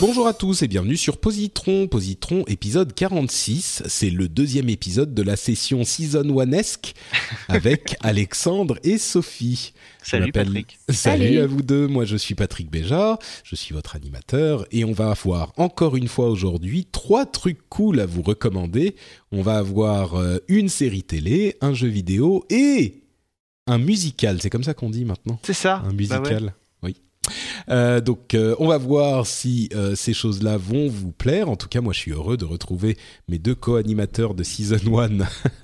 Bonjour 0.00 0.26
à 0.26 0.32
tous 0.32 0.62
et 0.62 0.68
bienvenue 0.68 0.96
sur 0.96 1.18
Positron, 1.18 1.86
Positron 1.86 2.44
épisode 2.46 2.94
46. 2.94 3.82
C'est 3.86 4.08
le 4.08 4.28
deuxième 4.28 4.70
épisode 4.70 5.12
de 5.12 5.22
la 5.22 5.36
session 5.36 5.84
Season 5.84 6.26
One-esque 6.34 6.94
avec 7.48 7.96
Alexandre 8.00 8.78
et 8.82 8.96
Sophie. 8.96 9.74
Salut 10.02 10.32
Patrick. 10.32 10.78
Salut, 10.88 11.24
Salut. 11.26 11.38
à 11.40 11.46
vous 11.46 11.60
deux, 11.60 11.86
moi 11.86 12.06
je 12.06 12.16
suis 12.16 12.34
Patrick 12.34 12.70
Béja, 12.70 13.18
je 13.44 13.54
suis 13.54 13.74
votre 13.74 13.94
animateur 13.94 14.64
et 14.72 14.84
on 14.86 14.92
va 14.92 15.10
avoir 15.10 15.52
encore 15.58 15.96
une 15.96 16.08
fois 16.08 16.30
aujourd'hui 16.30 16.86
trois 16.90 17.26
trucs 17.26 17.68
cool 17.68 18.00
à 18.00 18.06
vous 18.06 18.22
recommander. 18.22 18.96
On 19.32 19.42
va 19.42 19.58
avoir 19.58 20.14
euh, 20.14 20.38
une 20.48 20.70
série 20.70 21.02
télé, 21.02 21.56
un 21.60 21.74
jeu 21.74 21.88
vidéo 21.88 22.46
et 22.48 23.02
un 23.66 23.76
musical, 23.78 24.40
c'est 24.40 24.50
comme 24.50 24.64
ça 24.64 24.72
qu'on 24.72 24.88
dit 24.90 25.04
maintenant 25.04 25.38
C'est 25.42 25.52
ça. 25.52 25.76
un 25.84 25.88
Bah 25.88 25.92
musical. 25.92 26.44
ouais. 26.44 26.50
Euh, 27.68 28.00
donc, 28.00 28.34
euh, 28.34 28.54
on 28.58 28.68
va 28.68 28.78
voir 28.78 29.26
si 29.26 29.68
euh, 29.74 29.94
ces 29.94 30.12
choses-là 30.12 30.56
vont 30.56 30.88
vous 30.88 31.12
plaire. 31.12 31.48
En 31.48 31.56
tout 31.56 31.68
cas, 31.68 31.80
moi, 31.80 31.92
je 31.92 31.98
suis 31.98 32.12
heureux 32.12 32.36
de 32.36 32.44
retrouver 32.44 32.96
mes 33.28 33.38
deux 33.38 33.54
co-animateurs 33.54 34.34
de 34.34 34.42
Season 34.42 34.98
1, 34.98 35.08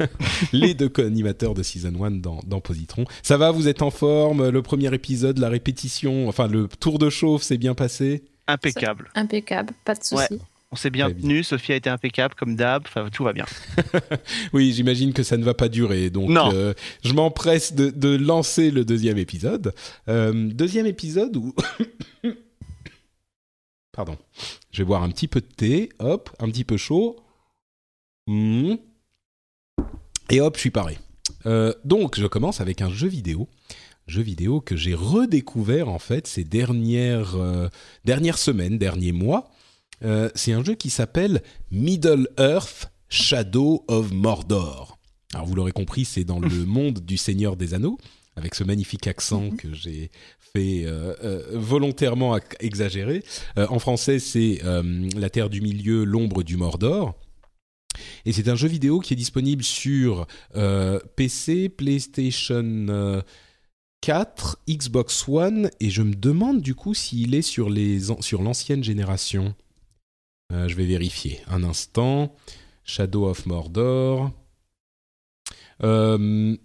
les 0.52 0.74
deux 0.74 0.88
co-animateurs 0.88 1.54
de 1.54 1.62
Season 1.62 2.04
1 2.04 2.10
dans, 2.12 2.40
dans 2.46 2.60
Positron. 2.60 3.04
Ça 3.22 3.36
va, 3.36 3.50
vous 3.50 3.68
êtes 3.68 3.82
en 3.82 3.90
forme? 3.90 4.48
Le 4.48 4.62
premier 4.62 4.92
épisode, 4.94 5.38
la 5.38 5.48
répétition, 5.48 6.28
enfin, 6.28 6.48
le 6.48 6.68
tour 6.68 6.98
de 6.98 7.10
chauffe 7.10 7.42
s'est 7.42 7.58
bien 7.58 7.74
passé? 7.74 8.24
Impeccable. 8.46 9.10
Impeccable, 9.14 9.72
pas 9.84 9.94
de 9.94 10.04
souci. 10.04 10.34
Ouais. 10.34 10.38
On 10.72 10.76
s'est 10.76 10.90
bien 10.90 11.10
tenu. 11.10 11.44
Sophie 11.44 11.72
a 11.72 11.76
été 11.76 11.88
impeccable 11.88 12.34
comme 12.34 12.56
d'hab. 12.56 12.82
Enfin, 12.86 13.08
tout 13.10 13.22
va 13.24 13.32
bien. 13.32 13.46
Oui, 14.52 14.72
j'imagine 14.72 15.12
que 15.12 15.22
ça 15.22 15.36
ne 15.36 15.44
va 15.44 15.54
pas 15.54 15.68
durer. 15.68 16.10
Donc, 16.10 16.28
Non. 16.28 16.50
euh, 16.52 16.74
je 17.04 17.12
m'empresse 17.12 17.72
de, 17.72 17.90
de 17.90 18.16
lancer 18.16 18.70
le 18.72 18.84
deuxième 18.84 19.16
épisode. 19.16 19.72
Euh, 20.08 20.32
deuxième 20.52 20.86
épisode 20.86 21.36
où... 21.36 21.54
Pardon. 23.92 24.16
Je 24.72 24.82
vais 24.82 24.86
boire 24.86 25.02
un 25.02 25.08
petit 25.10 25.28
peu 25.28 25.40
de 25.40 25.46
thé. 25.46 25.88
Hop, 26.00 26.30
un 26.40 26.50
petit 26.50 26.64
peu 26.64 26.76
chaud. 26.76 27.16
Hmm. 28.26 28.74
Et 30.30 30.40
hop, 30.40 30.56
je 30.56 30.60
suis 30.60 30.70
paré. 30.70 30.98
Euh, 31.46 31.72
donc, 31.84 32.18
je 32.18 32.26
commence 32.26 32.60
avec 32.60 32.82
un 32.82 32.90
jeu 32.90 33.08
vidéo. 33.08 33.48
Jeu 34.08 34.22
vidéo 34.22 34.60
que 34.60 34.76
j'ai 34.76 34.94
redécouvert 34.94 35.88
en 35.88 35.98
fait 35.98 36.26
ces 36.26 36.44
dernières, 36.44 37.36
dernières 38.04 38.38
semaines, 38.38 38.78
derniers 38.78 39.12
mois. 39.12 39.50
Euh, 40.04 40.30
c'est 40.34 40.52
un 40.52 40.62
jeu 40.64 40.74
qui 40.74 40.90
s'appelle 40.90 41.42
Middle 41.70 42.28
Earth 42.38 42.90
Shadow 43.08 43.84
of 43.88 44.12
Mordor. 44.12 44.98
Alors 45.34 45.46
vous 45.46 45.54
l'aurez 45.54 45.72
compris, 45.72 46.04
c'est 46.04 46.24
dans 46.24 46.40
le 46.40 46.48
monde 46.66 47.00
du 47.00 47.16
Seigneur 47.16 47.56
des 47.56 47.74
Anneaux, 47.74 47.98
avec 48.36 48.54
ce 48.54 48.64
magnifique 48.64 49.06
accent 49.06 49.50
que 49.50 49.72
j'ai 49.72 50.10
fait 50.52 50.84
euh, 50.84 51.14
euh, 51.22 51.42
volontairement. 51.52 52.36
Euh, 52.36 53.66
en 53.68 53.78
français, 53.78 54.18
c'est 54.18 54.60
La 55.16 55.30
Terre 55.30 55.50
du 55.50 55.60
Milieu, 55.60 56.04
l'ombre 56.04 56.42
du 56.42 56.56
Mordor. 56.56 57.14
Et 58.26 58.32
c'est 58.32 58.48
un 58.48 58.56
jeu 58.56 58.68
vidéo 58.68 59.00
qui 59.00 59.14
est 59.14 59.16
disponible 59.16 59.62
sur 59.62 60.26
PC, 61.16 61.70
PlayStation 61.70 62.86
euh, 62.88 63.22
4, 64.02 64.58
Xbox 64.68 65.26
One, 65.28 65.70
et 65.80 65.90
je 65.90 66.02
me 66.02 66.14
demande 66.14 66.60
du 66.60 66.74
coup 66.74 66.94
s'il 66.94 67.34
est 67.34 67.42
sur 67.42 67.68
l'ancienne 67.68 68.84
génération. 68.84 69.54
Euh, 70.52 70.68
je 70.68 70.74
vais 70.76 70.86
vérifier 70.86 71.40
un 71.48 71.62
instant. 71.64 72.34
Shadow 72.84 73.26
of 73.26 73.46
Mordor. 73.46 74.30
Euh, 75.82 76.56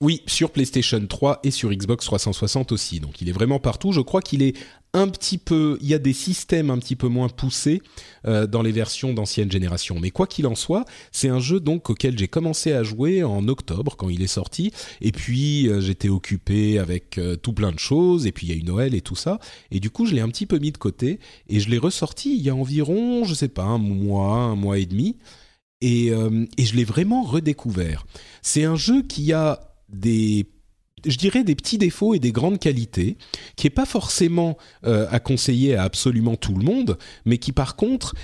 oui, 0.00 0.22
sur 0.26 0.52
PlayStation 0.52 1.04
3 1.04 1.40
et 1.42 1.50
sur 1.50 1.70
Xbox 1.70 2.04
360 2.04 2.70
aussi. 2.70 3.00
Donc 3.00 3.20
il 3.20 3.28
est 3.28 3.32
vraiment 3.32 3.58
partout. 3.58 3.92
Je 3.92 4.00
crois 4.00 4.22
qu'il 4.22 4.42
est 4.42 4.56
un 4.94 5.08
petit 5.08 5.38
peu. 5.38 5.78
Il 5.80 5.88
y 5.88 5.94
a 5.94 5.98
des 5.98 6.12
systèmes 6.12 6.70
un 6.70 6.78
petit 6.78 6.96
peu 6.96 7.08
moins 7.08 7.28
poussés 7.28 7.82
euh, 8.26 8.46
dans 8.46 8.62
les 8.62 8.72
versions 8.72 9.12
d'ancienne 9.12 9.50
génération. 9.50 9.98
Mais 10.00 10.10
quoi 10.10 10.26
qu'il 10.26 10.46
en 10.46 10.54
soit, 10.54 10.84
c'est 11.12 11.28
un 11.28 11.40
jeu 11.40 11.60
donc 11.60 11.90
auquel 11.90 12.18
j'ai 12.18 12.28
commencé 12.28 12.72
à 12.72 12.82
jouer 12.82 13.22
en 13.22 13.46
octobre 13.48 13.96
quand 13.96 14.08
il 14.08 14.22
est 14.22 14.26
sorti. 14.26 14.72
Et 15.00 15.12
puis 15.12 15.68
euh, 15.68 15.80
j'étais 15.80 16.08
occupé 16.08 16.78
avec 16.78 17.18
euh, 17.18 17.36
tout 17.36 17.52
plein 17.52 17.72
de 17.72 17.78
choses. 17.78 18.26
Et 18.26 18.32
puis 18.32 18.46
il 18.46 18.50
y 18.50 18.56
a 18.56 18.58
eu 18.58 18.64
Noël 18.64 18.94
et 18.94 19.00
tout 19.00 19.16
ça. 19.16 19.38
Et 19.70 19.80
du 19.80 19.90
coup 19.90 20.06
je 20.06 20.14
l'ai 20.14 20.20
un 20.20 20.28
petit 20.28 20.46
peu 20.46 20.58
mis 20.58 20.72
de 20.72 20.78
côté 20.78 21.20
et 21.48 21.60
je 21.60 21.68
l'ai 21.68 21.78
ressorti 21.78 22.34
il 22.34 22.42
y 22.42 22.50
a 22.50 22.54
environ, 22.54 23.24
je 23.24 23.34
sais 23.34 23.48
pas, 23.48 23.64
un 23.64 23.78
mois, 23.78 24.36
un 24.36 24.56
mois 24.56 24.78
et 24.78 24.86
demi. 24.86 25.16
Et, 25.80 26.08
et 26.08 26.64
je 26.64 26.74
l'ai 26.74 26.82
vraiment 26.82 27.22
redécouvert. 27.22 28.04
C'est 28.42 28.64
un 28.64 28.74
jeu 28.74 29.02
qui 29.02 29.32
a 29.32 29.60
des, 29.88 30.48
je 31.06 31.16
dirais, 31.16 31.44
des 31.44 31.54
petits 31.54 31.78
défauts 31.78 32.14
et 32.14 32.18
des 32.18 32.32
grandes 32.32 32.58
qualités, 32.58 33.16
qui 33.56 33.66
est 33.66 33.70
pas 33.70 33.86
forcément 33.86 34.56
euh, 34.84 35.06
à 35.10 35.20
conseiller 35.20 35.76
à 35.76 35.82
absolument 35.82 36.36
tout 36.36 36.54
le 36.54 36.64
monde, 36.64 36.98
mais 37.24 37.38
qui 37.38 37.52
par 37.52 37.76
contre 37.76 38.14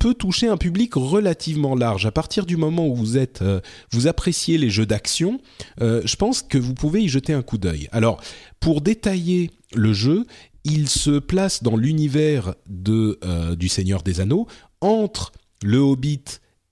peut 0.00 0.14
toucher 0.14 0.48
un 0.48 0.56
public 0.56 0.94
relativement 0.94 1.76
large. 1.76 2.04
À 2.04 2.10
partir 2.10 2.44
du 2.44 2.56
moment 2.56 2.88
où 2.88 2.94
vous 2.94 3.16
êtes, 3.16 3.42
euh, 3.42 3.60
vous 3.92 4.08
appréciez 4.08 4.58
les 4.58 4.68
jeux 4.68 4.86
d'action, 4.86 5.40
euh, 5.80 6.02
je 6.04 6.16
pense 6.16 6.42
que 6.42 6.58
vous 6.58 6.74
pouvez 6.74 7.02
y 7.02 7.08
jeter 7.08 7.32
un 7.32 7.42
coup 7.42 7.58
d'œil. 7.58 7.88
Alors, 7.92 8.20
pour 8.58 8.80
détailler 8.80 9.50
le 9.74 9.92
jeu, 9.92 10.26
il 10.64 10.88
se 10.88 11.18
place 11.18 11.62
dans 11.62 11.76
l'univers 11.76 12.54
de 12.68 13.18
du 13.54 13.68
Seigneur 13.68 14.02
des 14.02 14.20
Anneaux 14.20 14.46
entre 14.80 15.32
le 15.62 15.78
Hobbit 15.78 16.24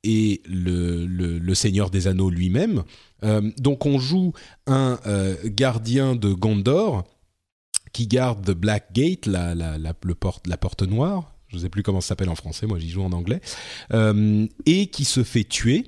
et 0.04 0.42
le, 0.47 1.54
Seigneur 1.54 1.91
des 1.91 2.06
Anneaux 2.06 2.31
lui-même. 2.31 2.84
Euh, 3.25 3.50
donc 3.59 3.86
on 3.86 3.98
joue 3.98 4.32
un 4.66 4.98
euh, 5.06 5.36
gardien 5.44 6.14
de 6.14 6.32
Gondor 6.32 7.04
qui 7.92 8.06
garde 8.06 8.44
The 8.44 8.53
Black 8.53 8.92
Gate, 8.92 9.26
la, 9.26 9.94
porte, 10.60 10.82
noire, 10.82 11.34
je 11.48 11.56
ne 11.56 11.62
sais 11.62 11.69
plus 11.69 11.82
comment 11.82 12.00
ça 12.00 12.09
s'appelle 12.09 12.28
en 12.28 12.36
français, 12.36 12.66
moi 12.66 12.78
j'y 12.78 12.91
joue 12.91 13.03
en 13.03 13.12
anglais, 13.12 13.41
euh, 13.92 14.47
et 14.66 14.88
qui 14.88 15.04
se 15.04 15.25
fait 15.25 15.44
tuer 15.44 15.84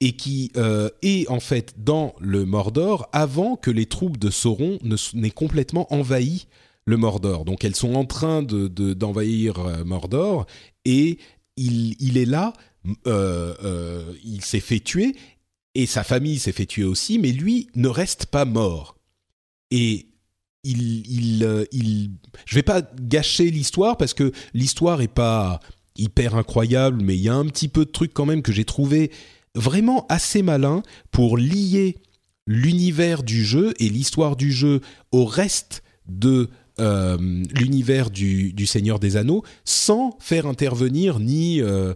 et 0.00 0.12
qui 0.12 0.52
est 1.00 1.26
en 1.30 1.40
fait 1.40 1.82
dans 1.82 2.14
le 2.20 2.44
Mordor 2.44 3.08
avant 3.12 3.56
que 3.56 3.70
les 3.70 3.86
troupes 3.86 4.18
de 4.18 4.28
Sauron 4.28 4.78
n'aient 5.14 5.30
complètement 5.30 5.90
envahi 5.90 6.48
le 6.84 6.98
Mordor. 6.98 7.46
Donc 7.46 7.64
elles 7.64 7.74
sont 7.74 7.94
en 7.94 8.04
train 8.04 8.42
de- 8.42 8.68
de- 8.68 8.92
d'envahir 8.92 9.84
Mordor 9.86 10.46
et 10.84 11.16
il 11.56 12.18
est 12.18 12.26
là, 12.26 12.52
euh, 13.06 13.54
euh, 13.62 14.12
il 14.24 14.44
s'est 14.44 14.60
fait 14.60 14.80
tuer 14.80 15.16
et 15.74 15.86
sa 15.86 16.04
famille 16.04 16.38
s'est 16.38 16.52
fait 16.52 16.66
tuer 16.66 16.84
aussi, 16.84 17.18
mais 17.18 17.32
lui 17.32 17.68
ne 17.74 17.88
reste 17.88 18.26
pas 18.26 18.44
mort. 18.44 18.96
Et 19.70 20.06
il, 20.64 21.06
il, 21.08 21.44
euh, 21.44 21.64
il, 21.72 22.10
je 22.44 22.54
vais 22.54 22.62
pas 22.62 22.82
gâcher 23.00 23.50
l'histoire 23.50 23.96
parce 23.96 24.14
que 24.14 24.32
l'histoire 24.54 25.00
est 25.00 25.08
pas 25.08 25.60
hyper 25.96 26.34
incroyable, 26.34 27.02
mais 27.02 27.16
il 27.16 27.22
y 27.22 27.28
a 27.28 27.34
un 27.34 27.46
petit 27.46 27.68
peu 27.68 27.84
de 27.84 27.90
trucs 27.90 28.12
quand 28.12 28.26
même 28.26 28.42
que 28.42 28.52
j'ai 28.52 28.64
trouvé 28.64 29.10
vraiment 29.54 30.06
assez 30.08 30.42
malin 30.42 30.82
pour 31.10 31.36
lier 31.38 31.96
l'univers 32.46 33.22
du 33.22 33.44
jeu 33.44 33.74
et 33.80 33.88
l'histoire 33.88 34.36
du 34.36 34.52
jeu 34.52 34.80
au 35.12 35.24
reste 35.24 35.82
de 36.06 36.50
euh, 36.78 37.16
l'univers 37.54 38.10
du, 38.10 38.66
Seigneur 38.66 38.98
des 38.98 39.16
Anneaux 39.16 39.42
sans 39.64 40.14
faire 40.20 40.46
intervenir 40.46 41.20
ni 41.20 41.62
euh, 41.62 41.94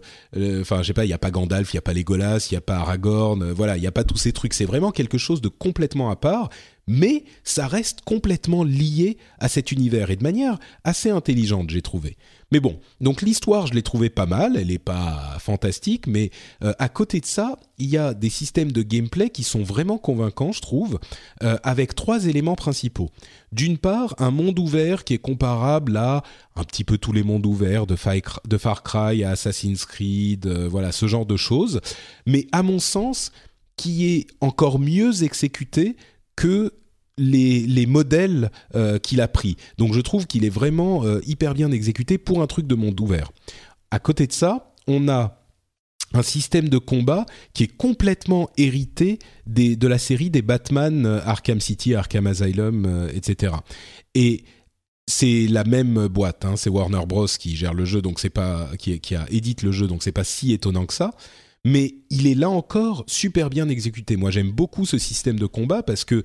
enfin 0.59 0.81
je 0.81 0.87
sais 0.87 0.93
pas 0.93 1.05
il 1.05 1.09
y 1.09 1.13
a 1.13 1.19
pas 1.19 1.29
Gandalf 1.29 1.71
il 1.73 1.75
y 1.75 1.77
a 1.77 1.83
pas 1.83 1.93
Legolas 1.93 2.47
il 2.49 2.55
y 2.55 2.57
a 2.57 2.61
pas 2.61 2.77
Aragorn 2.77 3.43
euh, 3.43 3.53
voilà 3.53 3.77
il 3.77 3.83
y 3.83 3.87
a 3.87 3.91
pas 3.91 4.03
tous 4.03 4.17
ces 4.17 4.31
trucs. 4.31 4.55
C'est 4.55 4.65
vraiment 4.65 4.89
quelque 4.89 5.19
chose 5.19 5.39
de 5.39 5.49
complètement 5.49 6.09
à 6.09 6.15
part 6.15 6.49
mais 6.87 7.25
ça 7.43 7.67
reste 7.67 8.01
complètement 8.01 8.63
lié 8.63 9.17
à 9.37 9.49
cet 9.49 9.71
univers 9.71 10.09
et 10.09 10.15
de 10.15 10.23
manière 10.23 10.57
assez 10.83 11.11
intelligente 11.11 11.69
j'ai 11.69 11.83
trouvé 11.83 12.17
Mais 12.51 12.59
bon, 12.59 12.79
donc 12.99 13.21
l'histoire, 13.21 13.65
je 13.67 13.73
l'ai 13.73 13.81
trouvée 13.81 14.09
pas 14.09 14.25
mal, 14.25 14.57
elle 14.57 14.67
n'est 14.67 14.77
pas 14.77 15.37
fantastique, 15.39 16.05
mais 16.05 16.31
euh, 16.63 16.73
à 16.79 16.89
côté 16.89 17.21
de 17.21 17.25
ça, 17.25 17.57
il 17.77 17.87
y 17.87 17.97
a 17.97 18.13
des 18.13 18.29
systèmes 18.29 18.73
de 18.73 18.81
gameplay 18.81 19.29
qui 19.29 19.43
sont 19.43 19.63
vraiment 19.63 19.97
convaincants, 19.97 20.51
je 20.51 20.61
trouve, 20.61 20.99
euh, 21.43 21.57
avec 21.63 21.95
trois 21.95 22.25
éléments 22.25 22.55
principaux. 22.55 23.09
D'une 23.53 23.77
part, 23.77 24.15
un 24.19 24.31
monde 24.31 24.59
ouvert 24.59 25.05
qui 25.05 25.13
est 25.13 25.19
comparable 25.19 25.95
à 25.95 26.23
un 26.57 26.63
petit 26.65 26.83
peu 26.83 26.97
tous 26.97 27.13
les 27.13 27.23
mondes 27.23 27.45
ouverts 27.45 27.87
de, 27.87 27.95
Far 27.95 28.83
Cry 28.83 29.23
à 29.23 29.31
Assassin's 29.31 29.85
Creed, 29.85 30.45
euh, 30.45 30.67
voilà, 30.67 30.91
ce 30.91 31.07
genre 31.07 31.25
de 31.25 31.37
choses, 31.37 31.79
mais 32.25 32.47
à 32.51 32.63
mon 32.63 32.79
sens, 32.79 33.31
qui 33.77 34.13
est 34.13 34.27
encore 34.41 34.77
mieux 34.77 35.23
exécuté 35.23 35.95
que 36.35 36.73
les, 37.17 37.85
modèles 37.85 38.51
euh, 38.75 38.99
qu'il 38.99 39.21
a 39.21 39.27
pris. 39.27 39.57
Donc 39.77 39.93
je 39.93 40.01
trouve 40.01 40.27
qu'il 40.27 40.45
est 40.45 40.49
vraiment 40.49 41.05
euh, 41.05 41.19
hyper 41.25 41.53
bien 41.53 41.71
exécuté 41.71 42.17
pour 42.17 42.41
un 42.41 42.47
truc 42.47 42.67
de 42.67 42.75
monde 42.75 42.99
ouvert. 42.99 43.31
À 43.91 43.99
côté 43.99 44.27
de 44.27 44.31
ça, 44.31 44.73
on 44.87 45.07
a 45.07 45.37
un 46.13 46.23
système 46.23 46.67
de 46.67 46.77
combat 46.77 47.25
qui 47.53 47.63
est 47.63 47.77
complètement 47.77 48.49
hérité 48.57 49.19
de 49.45 49.87
la 49.87 49.97
série 49.97 50.29
des 50.29 50.41
Batman 50.41 51.05
euh, 51.05 51.19
Arkham 51.25 51.59
City, 51.59 51.95
Arkham 51.95 52.27
Asylum, 52.27 53.07
etc. 53.13 53.53
Et 54.13 54.43
c'est 55.07 55.47
la 55.47 55.63
même 55.63 56.07
boîte, 56.07 56.45
hein, 56.45 56.55
c'est 56.55 56.69
Warner 56.69 57.05
Bros 57.05 57.27
qui 57.27 57.55
gère 57.55 57.73
le 57.73 57.85
jeu, 57.85 58.01
donc 58.01 58.19
c'est 58.19 58.29
pas 58.29 58.69
qui, 58.77 58.99
qui 58.99 59.15
a 59.15 59.25
édite 59.29 59.61
le 59.61 59.71
jeu, 59.71 59.87
donc 59.87 60.03
c'est 60.03 60.11
pas 60.11 60.23
si 60.23 60.53
étonnant 60.53 60.85
que 60.85 60.93
ça. 60.93 61.11
Mais 61.63 61.95
il 62.09 62.25
est 62.27 62.33
là 62.33 62.49
encore 62.49 63.03
super 63.07 63.49
bien 63.49 63.69
exécuté. 63.69 64.15
Moi, 64.15 64.31
j'aime 64.31 64.51
beaucoup 64.51 64.85
ce 64.85 64.97
système 64.97 65.37
de 65.37 65.45
combat 65.45 65.83
parce 65.83 66.05
que 66.05 66.23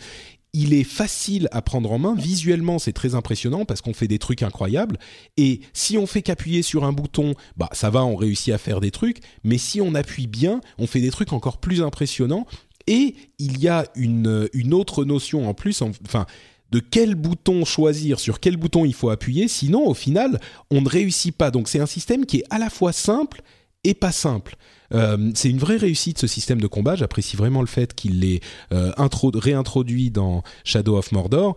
il 0.56 0.72
est 0.72 0.84
facile 0.84 1.48
à 1.52 1.60
prendre 1.60 1.92
en 1.92 1.98
main. 1.98 2.14
Visuellement, 2.16 2.78
c'est 2.78 2.94
très 2.94 3.14
impressionnant 3.14 3.66
parce 3.66 3.82
qu'on 3.82 3.92
fait 3.92 4.08
des 4.08 4.18
trucs 4.18 4.42
incroyables. 4.42 4.98
Et 5.36 5.60
si 5.74 5.98
on 5.98 6.06
fait 6.06 6.22
qu'appuyer 6.22 6.62
sur 6.62 6.84
un 6.84 6.92
bouton, 6.92 7.34
bah 7.58 7.68
ça 7.72 7.90
va, 7.90 8.06
on 8.06 8.16
réussit 8.16 8.54
à 8.54 8.58
faire 8.58 8.80
des 8.80 8.90
trucs. 8.90 9.18
Mais 9.44 9.58
si 9.58 9.82
on 9.82 9.94
appuie 9.94 10.26
bien, 10.26 10.62
on 10.78 10.86
fait 10.86 11.02
des 11.02 11.10
trucs 11.10 11.34
encore 11.34 11.58
plus 11.58 11.82
impressionnants. 11.82 12.46
Et 12.86 13.16
il 13.38 13.60
y 13.60 13.68
a 13.68 13.84
une, 13.96 14.48
une 14.54 14.72
autre 14.72 15.04
notion 15.04 15.46
en 15.46 15.52
plus, 15.52 15.82
enfin 15.82 16.24
de 16.72 16.80
quel 16.80 17.14
bouton 17.14 17.64
choisir, 17.64 18.18
sur 18.18 18.40
quel 18.40 18.56
bouton 18.56 18.84
il 18.84 18.94
faut 18.94 19.10
appuyer, 19.10 19.48
sinon 19.48 19.86
au 19.86 19.94
final 19.94 20.40
on 20.70 20.80
ne 20.80 20.88
réussit 20.88 21.36
pas. 21.36 21.50
Donc 21.50 21.68
c'est 21.68 21.80
un 21.80 21.86
système 21.86 22.24
qui 22.24 22.38
est 22.38 22.44
à 22.48 22.58
la 22.58 22.70
fois 22.70 22.92
simple 22.92 23.42
et 23.86 23.94
pas 23.94 24.12
simple. 24.12 24.56
Euh, 24.94 25.30
c'est 25.34 25.50
une 25.50 25.58
vraie 25.58 25.76
réussite 25.76 26.18
ce 26.18 26.26
système 26.26 26.60
de 26.60 26.66
combat. 26.66 26.96
J'apprécie 26.96 27.36
vraiment 27.36 27.60
le 27.60 27.66
fait 27.66 27.94
qu'il 27.94 28.20
l'ait 28.20 28.40
euh, 28.72 28.92
réintroduit 29.34 30.10
dans 30.10 30.42
Shadow 30.64 30.96
of 30.96 31.12
Mordor. 31.12 31.56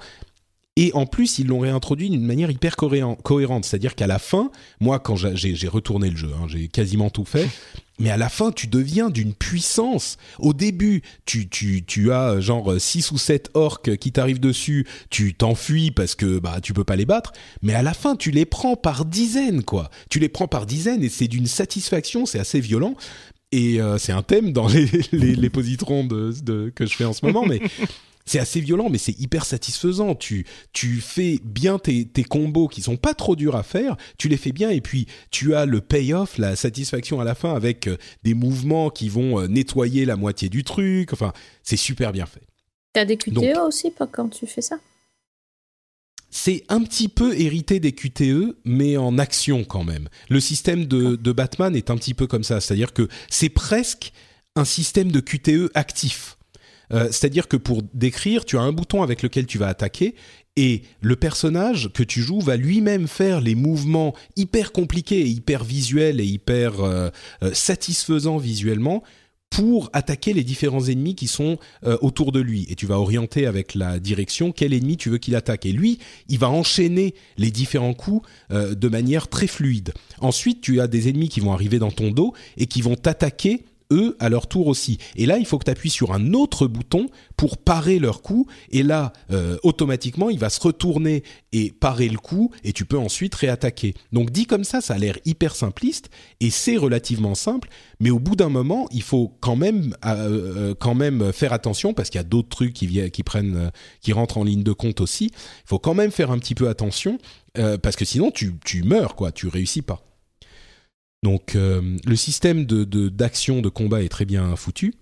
Et 0.75 0.91
en 0.93 1.05
plus, 1.05 1.39
ils 1.39 1.47
l'ont 1.47 1.59
réintroduit 1.59 2.09
d'une 2.09 2.25
manière 2.25 2.49
hyper 2.49 2.75
cohérente. 2.77 3.65
C'est-à-dire 3.65 3.95
qu'à 3.95 4.07
la 4.07 4.19
fin, 4.19 4.49
moi, 4.79 4.99
quand 4.99 5.15
j'ai 5.17 5.67
retourné 5.67 6.09
le 6.09 6.15
jeu, 6.15 6.31
hein, 6.39 6.45
j'ai 6.47 6.69
quasiment 6.69 7.09
tout 7.09 7.25
fait, 7.25 7.49
mais 7.99 8.09
à 8.09 8.17
la 8.17 8.29
fin, 8.29 8.51
tu 8.51 8.67
deviens 8.67 9.09
d'une 9.09 9.33
puissance. 9.33 10.17
Au 10.39 10.53
début, 10.53 11.01
tu, 11.25 11.47
tu, 11.49 11.83
tu 11.85 12.11
as 12.11 12.31
euh, 12.31 12.41
genre 12.41 12.73
6 12.79 13.11
ou 13.11 13.17
7 13.17 13.51
orques 13.53 13.97
qui 13.97 14.11
t'arrivent 14.11 14.39
dessus, 14.39 14.87
tu 15.09 15.33
t'enfuis 15.33 15.91
parce 15.91 16.15
que 16.15 16.39
bah 16.39 16.59
tu 16.61 16.73
peux 16.73 16.83
pas 16.83 16.95
les 16.95 17.05
battre, 17.05 17.33
mais 17.61 17.73
à 17.73 17.83
la 17.83 17.93
fin, 17.93 18.15
tu 18.15 18.31
les 18.31 18.45
prends 18.45 18.75
par 18.75 19.05
dizaines, 19.05 19.63
quoi. 19.63 19.89
Tu 20.09 20.19
les 20.19 20.29
prends 20.29 20.47
par 20.47 20.65
dizaines 20.65 21.03
et 21.03 21.09
c'est 21.09 21.27
d'une 21.27 21.47
satisfaction, 21.47 22.25
c'est 22.25 22.39
assez 22.39 22.59
violent. 22.59 22.95
Et 23.51 23.81
euh, 23.81 23.97
c'est 23.97 24.11
un 24.11 24.21
thème 24.21 24.53
dans 24.53 24.67
les, 24.67 24.85
les, 25.11 25.35
les 25.35 25.49
positrons 25.49 26.03
de, 26.03 26.33
de, 26.43 26.71
que 26.73 26.85
je 26.85 26.95
fais 26.95 27.05
en 27.05 27.13
ce 27.13 27.25
moment, 27.25 27.45
mais 27.45 27.59
c'est 28.29 28.39
assez 28.39 28.61
violent, 28.61 28.89
mais 28.89 28.99
c'est 28.99 29.19
hyper 29.19 29.43
satisfaisant. 29.43 30.13
Tu, 30.13 30.45
tu 30.71 31.01
fais 31.01 31.39
bien 31.43 31.79
tes, 31.79 32.05
tes 32.05 32.23
combos 32.23 32.67
qui 32.67 32.83
sont 32.83 32.95
pas 32.95 33.15
trop 33.15 33.35
durs 33.35 33.55
à 33.55 33.63
faire, 33.63 33.97
tu 34.19 34.29
les 34.29 34.37
fais 34.37 34.51
bien, 34.51 34.69
et 34.69 34.81
puis 34.81 35.07
tu 35.31 35.55
as 35.55 35.65
le 35.65 35.81
payoff, 35.81 36.37
la 36.37 36.55
satisfaction 36.55 37.19
à 37.19 37.23
la 37.23 37.33
fin 37.33 37.55
avec 37.55 37.87
euh, 37.87 37.97
des 38.23 38.35
mouvements 38.35 38.91
qui 38.91 39.09
vont 39.09 39.39
euh, 39.39 39.47
nettoyer 39.47 40.05
la 40.05 40.15
moitié 40.15 40.47
du 40.47 40.63
truc. 40.63 41.11
Enfin, 41.11 41.33
c'est 41.63 41.75
super 41.75 42.11
bien 42.11 42.27
fait. 42.27 42.43
T'as 42.93 43.05
des 43.05 43.17
QTE 43.17 43.57
aussi 43.65 43.91
quand 44.11 44.29
tu 44.29 44.45
fais 44.45 44.61
ça? 44.61 44.77
C'est 46.29 46.63
un 46.69 46.83
petit 46.83 47.07
peu 47.07 47.35
hérité 47.35 47.79
des 47.79 47.93
QTE, 47.93 48.57
mais 48.63 48.97
en 48.97 49.17
action 49.17 49.63
quand 49.63 49.83
même. 49.83 50.07
Le 50.29 50.39
système 50.39 50.85
de, 50.85 51.15
de 51.15 51.31
Batman 51.31 51.75
est 51.75 51.89
un 51.89 51.97
petit 51.97 52.13
peu 52.13 52.27
comme 52.27 52.43
ça, 52.43 52.61
c'est-à-dire 52.61 52.93
que 52.93 53.07
c'est 53.27 53.49
presque 53.49 54.13
un 54.55 54.65
système 54.65 55.11
de 55.11 55.19
QTE 55.19 55.71
actif. 55.73 56.37
Euh, 56.91 57.07
c'est-à-dire 57.07 57.47
que 57.47 57.57
pour 57.57 57.83
décrire, 57.93 58.45
tu 58.45 58.57
as 58.57 58.61
un 58.61 58.71
bouton 58.71 59.03
avec 59.03 59.21
lequel 59.21 59.45
tu 59.45 59.57
vas 59.57 59.67
attaquer 59.67 60.15
et 60.55 60.81
le 61.01 61.15
personnage 61.15 61.89
que 61.93 62.03
tu 62.03 62.21
joues 62.21 62.41
va 62.41 62.57
lui-même 62.57 63.07
faire 63.07 63.39
les 63.41 63.55
mouvements 63.55 64.13
hyper 64.35 64.71
compliqués 64.71 65.27
hyper 65.27 65.63
visuels 65.63 66.19
et 66.19 66.25
hyper 66.25 66.81
euh, 66.81 67.09
euh, 67.43 67.53
satisfaisants 67.53 68.37
visuellement 68.37 69.03
pour 69.49 69.89
attaquer 69.93 70.33
les 70.33 70.43
différents 70.43 70.85
ennemis 70.85 71.15
qui 71.15 71.25
sont 71.25 71.57
autour 72.01 72.31
de 72.31 72.39
lui. 72.39 72.67
Et 72.69 72.75
tu 72.75 72.85
vas 72.85 72.99
orienter 72.99 73.47
avec 73.47 73.73
la 73.73 73.99
direction 73.99 74.51
quel 74.51 74.75
ennemi 74.75 74.95
tu 74.95 75.09
veux 75.09 75.17
qu'il 75.17 75.35
attaque. 75.35 75.65
Et 75.65 75.71
lui, 75.71 75.97
il 76.27 76.37
va 76.37 76.51
enchaîner 76.51 77.15
les 77.39 77.49
différents 77.49 77.95
coups 77.95 78.29
de 78.51 78.87
manière 78.87 79.27
très 79.27 79.47
fluide. 79.47 79.91
Ensuite, 80.19 80.61
tu 80.61 80.79
as 80.81 80.87
des 80.87 81.09
ennemis 81.09 81.29
qui 81.29 81.39
vont 81.39 81.51
arriver 81.51 81.79
dans 81.79 81.89
ton 81.89 82.11
dos 82.11 82.35
et 82.57 82.67
qui 82.67 82.83
vont 82.83 82.93
t'attaquer 82.93 83.65
eux 83.91 84.15
à 84.19 84.29
leur 84.29 84.47
tour 84.47 84.67
aussi. 84.67 84.97
Et 85.15 85.25
là, 85.25 85.37
il 85.37 85.45
faut 85.45 85.57
que 85.57 85.65
tu 85.65 85.71
appuies 85.71 85.89
sur 85.89 86.13
un 86.13 86.33
autre 86.33 86.67
bouton 86.67 87.07
pour 87.37 87.57
parer 87.57 87.99
leur 87.99 88.21
coup. 88.21 88.47
Et 88.71 88.83
là, 88.83 89.13
euh, 89.31 89.57
automatiquement, 89.63 90.29
il 90.29 90.39
va 90.39 90.49
se 90.49 90.59
retourner 90.59 91.23
et 91.51 91.71
parer 91.71 92.09
le 92.09 92.17
coup. 92.17 92.51
Et 92.63 92.73
tu 92.73 92.85
peux 92.85 92.97
ensuite 92.97 93.35
réattaquer. 93.35 93.93
Donc 94.11 94.31
dit 94.31 94.45
comme 94.45 94.63
ça, 94.63 94.81
ça 94.81 94.95
a 94.95 94.97
l'air 94.97 95.17
hyper 95.25 95.55
simpliste. 95.55 96.09
Et 96.39 96.49
c'est 96.49 96.77
relativement 96.77 97.35
simple. 97.35 97.69
Mais 97.99 98.09
au 98.09 98.19
bout 98.19 98.35
d'un 98.35 98.49
moment, 98.49 98.87
il 98.91 99.03
faut 99.03 99.35
quand 99.39 99.55
même, 99.55 99.95
euh, 100.05 100.71
euh, 100.71 100.75
quand 100.75 100.95
même 100.95 101.31
faire 101.33 101.53
attention 101.53 101.93
parce 101.93 102.09
qu'il 102.09 102.19
y 102.19 102.21
a 102.21 102.27
d'autres 102.27 102.49
trucs 102.49 102.73
qui, 102.73 103.09
qui 103.11 103.23
prennent, 103.23 103.71
qui 104.01 104.13
rentrent 104.13 104.37
en 104.37 104.43
ligne 104.43 104.63
de 104.63 104.73
compte 104.73 105.01
aussi. 105.01 105.25
Il 105.25 105.67
faut 105.67 105.79
quand 105.79 105.93
même 105.93 106.11
faire 106.11 106.31
un 106.31 106.39
petit 106.39 106.55
peu 106.55 106.69
attention 106.69 107.17
parce 107.81 107.97
que 107.97 108.05
sinon 108.05 108.31
tu, 108.31 108.55
tu 108.63 108.83
meurs, 108.83 109.15
quoi. 109.15 109.33
Tu 109.33 109.47
réussis 109.47 109.81
pas. 109.81 110.01
Donc 111.23 111.55
euh, 111.55 111.97
le 112.05 112.15
système 112.15 112.65
d'action 112.65 113.61
de, 113.61 113.69
combat 113.69 114.03
est 114.03 114.09
très 114.09 114.25
bien 114.25 114.55
foutu. 114.55 114.93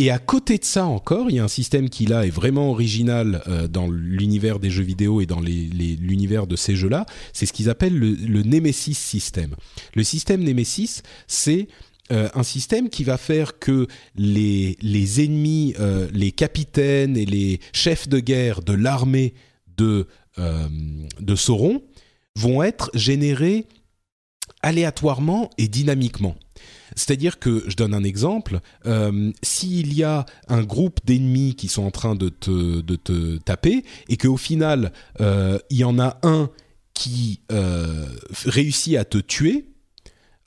Et 0.00 0.12
à 0.12 0.18
côté 0.18 0.58
de 0.58 0.64
ça 0.64 0.86
encore, 0.86 1.28
il 1.28 1.36
y 1.36 1.38
a 1.40 1.44
un 1.44 1.48
système 1.48 1.88
qui 1.88 2.06
là 2.06 2.24
est 2.24 2.30
vraiment 2.30 2.70
original 2.70 3.42
euh, 3.48 3.66
dans 3.66 3.88
l'univers 3.90 4.60
des 4.60 4.70
jeux 4.70 4.84
vidéo 4.84 5.20
et 5.20 5.26
dans 5.26 5.40
l'univers 5.40 6.46
de 6.46 6.54
ces 6.54 6.76
jeux-là. 6.76 7.04
C'est 7.32 7.46
ce 7.46 7.52
qu'ils 7.52 7.68
appellent 7.68 7.98
le, 7.98 8.42
Nemesis 8.42 8.94
System. 8.94 9.56
Le 9.94 10.04
système 10.04 10.44
Nemesis, 10.44 11.02
c'est 11.26 11.66
euh, 12.12 12.28
un 12.34 12.44
système 12.44 12.90
qui 12.90 13.02
va 13.02 13.16
faire 13.16 13.58
que 13.58 13.88
les, 14.14 14.76
ennemis, 15.24 15.74
les 16.12 16.30
capitaines 16.30 17.16
et 17.16 17.26
les 17.26 17.58
chefs 17.72 18.08
de 18.08 18.20
guerre 18.20 18.62
de 18.62 18.74
l'armée 18.74 19.34
de 19.76 20.06
Sauron 21.34 21.82
vont 22.36 22.62
être 22.62 22.92
générés 22.94 23.66
aléatoirement 24.62 25.50
et 25.58 25.68
dynamiquement. 25.68 26.36
C'est-à-dire 26.96 27.38
que, 27.38 27.64
je 27.68 27.76
donne 27.76 27.94
un 27.94 28.04
exemple, 28.04 28.60
euh, 28.86 29.30
s'il 29.42 29.94
y 29.94 30.02
a 30.02 30.26
un 30.48 30.62
groupe 30.62 31.00
d'ennemis 31.04 31.54
qui 31.54 31.68
sont 31.68 31.84
en 31.84 31.90
train 31.90 32.14
de 32.14 32.28
te, 32.28 32.80
de 32.80 32.96
te 32.96 33.36
taper, 33.38 33.84
et 34.08 34.16
qu'au 34.16 34.36
final, 34.36 34.92
euh, 35.20 35.58
il 35.70 35.78
y 35.78 35.84
en 35.84 35.98
a 35.98 36.18
un 36.22 36.50
qui 36.94 37.40
euh, 37.52 38.06
réussit 38.44 38.96
à 38.96 39.04
te 39.04 39.18
tuer, 39.18 39.68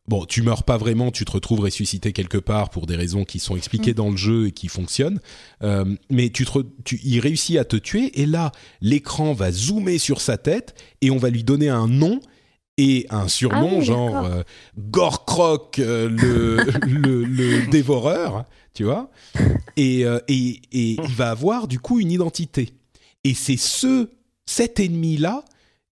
bon, 0.07 0.25
tu 0.25 0.41
meurs 0.41 0.63
pas 0.63 0.77
vraiment, 0.77 1.11
tu 1.11 1.23
te 1.23 1.31
retrouves 1.31 1.61
ressuscité 1.61 2.11
quelque 2.11 2.37
part 2.37 2.69
pour 2.69 2.85
des 2.87 2.97
raisons 2.97 3.23
qui 3.23 3.39
sont 3.39 3.55
expliquées 3.55 3.91
mm. 3.91 3.95
dans 3.95 4.09
le 4.09 4.17
jeu 4.17 4.47
et 4.47 4.51
qui 4.51 4.67
fonctionnent, 4.67 5.21
mais 6.09 6.29
tu, 6.31 6.45
te, 6.45 6.59
tu 6.83 6.99
il 7.03 7.19
réussit 7.19 7.57
à 7.57 7.65
te 7.65 7.77
tuer, 7.77 8.19
et 8.19 8.25
là, 8.25 8.51
l'écran 8.81 9.33
va 9.33 9.51
zoomer 9.51 9.99
sur 9.99 10.19
sa 10.19 10.37
tête, 10.37 10.75
et 10.99 11.11
on 11.11 11.17
va 11.17 11.29
lui 11.29 11.43
donner 11.43 11.69
un 11.69 11.87
nom 11.87 12.19
et 12.77 13.05
un 13.09 13.27
surnom 13.27 13.77
ah 13.79 13.81
genre 13.81 14.25
euh, 14.25 14.43
Gorkrok 14.77 15.79
euh, 15.79 16.09
le, 16.85 17.23
le, 17.23 17.67
dévoreur, 17.69 18.45
tu 18.73 18.83
vois. 18.83 19.11
Et, 19.77 20.05
euh, 20.05 20.19
et, 20.27 20.61
et 20.71 20.97
il 21.03 21.15
va 21.15 21.29
avoir 21.29 21.67
du 21.67 21.79
coup 21.79 21.99
une 21.99 22.11
identité. 22.11 22.73
Et 23.23 23.33
c'est 23.33 23.57
ce 23.57 24.09
cet 24.45 24.79
ennemi 24.79 25.17
là 25.17 25.45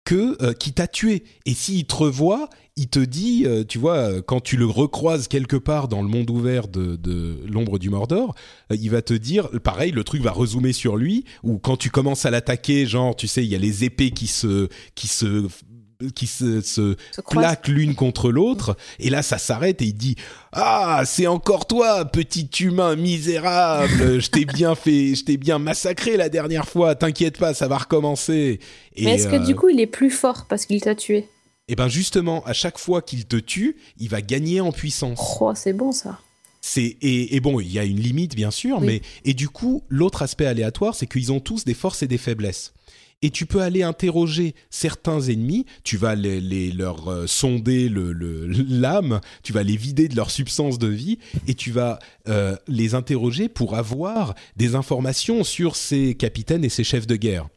que 0.03 0.53
qui 0.55 0.73
t'a 0.73 0.87
tué. 0.87 1.23
Et 1.45 1.53
s'il 1.53 1.85
te 1.85 1.95
revoit, 1.95 2.49
il 2.75 2.89
te 2.89 2.99
dit, 2.99 3.47
tu 3.69 3.77
vois, 3.77 4.21
quand 4.21 4.41
tu 4.41 4.57
le 4.57 4.65
recroises 4.65 5.29
quelque 5.29 5.55
part 5.55 5.87
dans 5.87 6.01
le 6.01 6.09
monde 6.09 6.29
ouvert 6.29 6.67
de, 6.67 6.97
de 6.97 7.37
l'ombre 7.47 7.79
du 7.79 7.89
Mordor, 7.89 8.35
il 8.69 8.89
va 8.89 9.01
te 9.01 9.13
dire, 9.13 9.47
pareil, 9.61 9.93
le 9.93 10.03
truc 10.03 10.21
va 10.21 10.31
rezoomer 10.31 10.73
sur 10.73 10.97
lui, 10.97 11.23
ou 11.41 11.57
quand 11.57 11.77
tu 11.77 11.89
commences 11.89 12.25
à 12.25 12.31
l'attaquer, 12.31 12.85
genre, 12.85 13.15
tu 13.15 13.29
sais, 13.29 13.45
il 13.45 13.49
y 13.49 13.55
a 13.55 13.59
les 13.59 13.85
épées 13.85 14.11
qui 14.11 14.27
se, 14.27 14.67
qui 14.93 15.07
se 15.07 15.47
qui 16.11 16.27
se, 16.27 16.61
se, 16.61 16.95
plaquent 17.29 17.67
l'une 17.67 17.95
contre 17.95 18.31
l'autre 18.31 18.77
et 18.99 19.09
là 19.09 19.21
ça 19.21 19.37
s'arrête 19.37 19.81
et 19.81 19.85
il 19.85 19.93
dit 19.93 20.15
ah 20.51 21.03
c'est 21.05 21.27
encore 21.27 21.67
toi 21.67 22.05
petit 22.05 22.49
humain 22.59 22.95
misérable 22.95 24.19
je 24.19 24.29
t'ai 24.29 24.45
bien 24.53 24.75
fait 24.75 25.15
je 25.15 25.23
t'ai 25.23 25.37
bien 25.37 25.59
massacré 25.59 26.17
la 26.17 26.29
dernière 26.29 26.67
fois 26.67 26.95
t'inquiète 26.95 27.37
pas 27.37 27.53
ça 27.53 27.67
va 27.67 27.77
recommencer 27.77 28.59
mais 28.97 29.15
est-ce 29.15 29.27
que 29.27 29.43
du 29.43 29.53
euh, 29.53 29.55
coup 29.55 29.69
il 29.69 29.79
est 29.79 29.87
plus 29.87 30.09
fort 30.09 30.45
parce 30.47 30.65
qu'il 30.65 30.81
t'a 30.81 30.95
tué? 30.95 31.27
Et 31.67 31.75
ben 31.75 31.87
justement, 31.87 32.43
à 32.45 32.53
chaque 32.53 32.77
fois 32.77 33.01
qu'il 33.01 33.25
te 33.25 33.37
tue, 33.37 33.77
il 33.97 34.09
va 34.09 34.21
gagner 34.21 34.61
en 34.61 34.71
puissance. 34.71 35.37
Oh, 35.39 35.53
c'est 35.55 35.73
bon 35.73 35.91
ça. 35.91 36.19
C'est 36.61 36.97
et, 37.01 37.35
et 37.35 37.39
bon, 37.39 37.59
il 37.59 37.71
y 37.71 37.79
a 37.79 37.83
une 37.83 37.99
limite 37.99 38.35
bien 38.35 38.51
sûr, 38.51 38.79
Oui. 38.79 38.85
mais 38.87 39.01
et 39.25 39.33
du 39.33 39.49
coup, 39.49 39.83
l'autre 39.89 40.21
aspect 40.21 40.45
aléatoire, 40.45 40.95
c'est 40.95 41.07
qu'ils 41.07 41.31
ont 41.31 41.39
tous 41.39 41.65
des 41.65 41.73
forces 41.73 42.03
et 42.03 42.07
des 42.07 42.17
faiblesses. 42.17 42.73
Et 43.23 43.29
tu 43.29 43.45
peux 43.45 43.61
aller 43.61 43.81
interroger 43.81 44.53
certains 44.69 45.21
ennemis, 45.21 45.65
tu 45.83 45.95
vas 45.97 46.13
les, 46.13 46.71
leur 46.71 47.07
euh, 47.07 47.25
sonder 47.25 47.89
l'âme, 47.89 49.21
tu 49.41 49.53
vas 49.53 49.63
les 49.63 49.77
vider 49.77 50.09
de 50.09 50.15
leur 50.15 50.29
substance 50.29 50.77
de 50.77 50.89
vie, 50.89 51.17
et 51.47 51.55
tu 51.55 51.71
vas 51.71 51.99
euh, 52.27 52.55
les 52.67 52.95
interroger 52.95 53.47
pour 53.47 53.75
avoir 53.75 54.35
des 54.57 54.75
informations 54.75 55.45
sur 55.45 55.77
ces 55.77 56.15
capitaines 56.15 56.65
et 56.65 56.69
ces 56.69 56.83
chefs 56.83 57.07
de 57.07 57.15
guerre. 57.15 57.47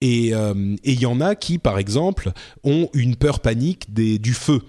Et 0.00 0.34
euh, 0.34 0.76
il 0.84 1.00
y 1.00 1.06
en 1.06 1.20
a 1.20 1.36
qui, 1.36 1.58
par 1.58 1.78
exemple, 1.78 2.32
ont 2.64 2.90
une 2.92 3.14
peur 3.16 3.40
panique 3.40 3.94
des, 3.94 4.18
du 4.18 4.34
feu. 4.34 4.62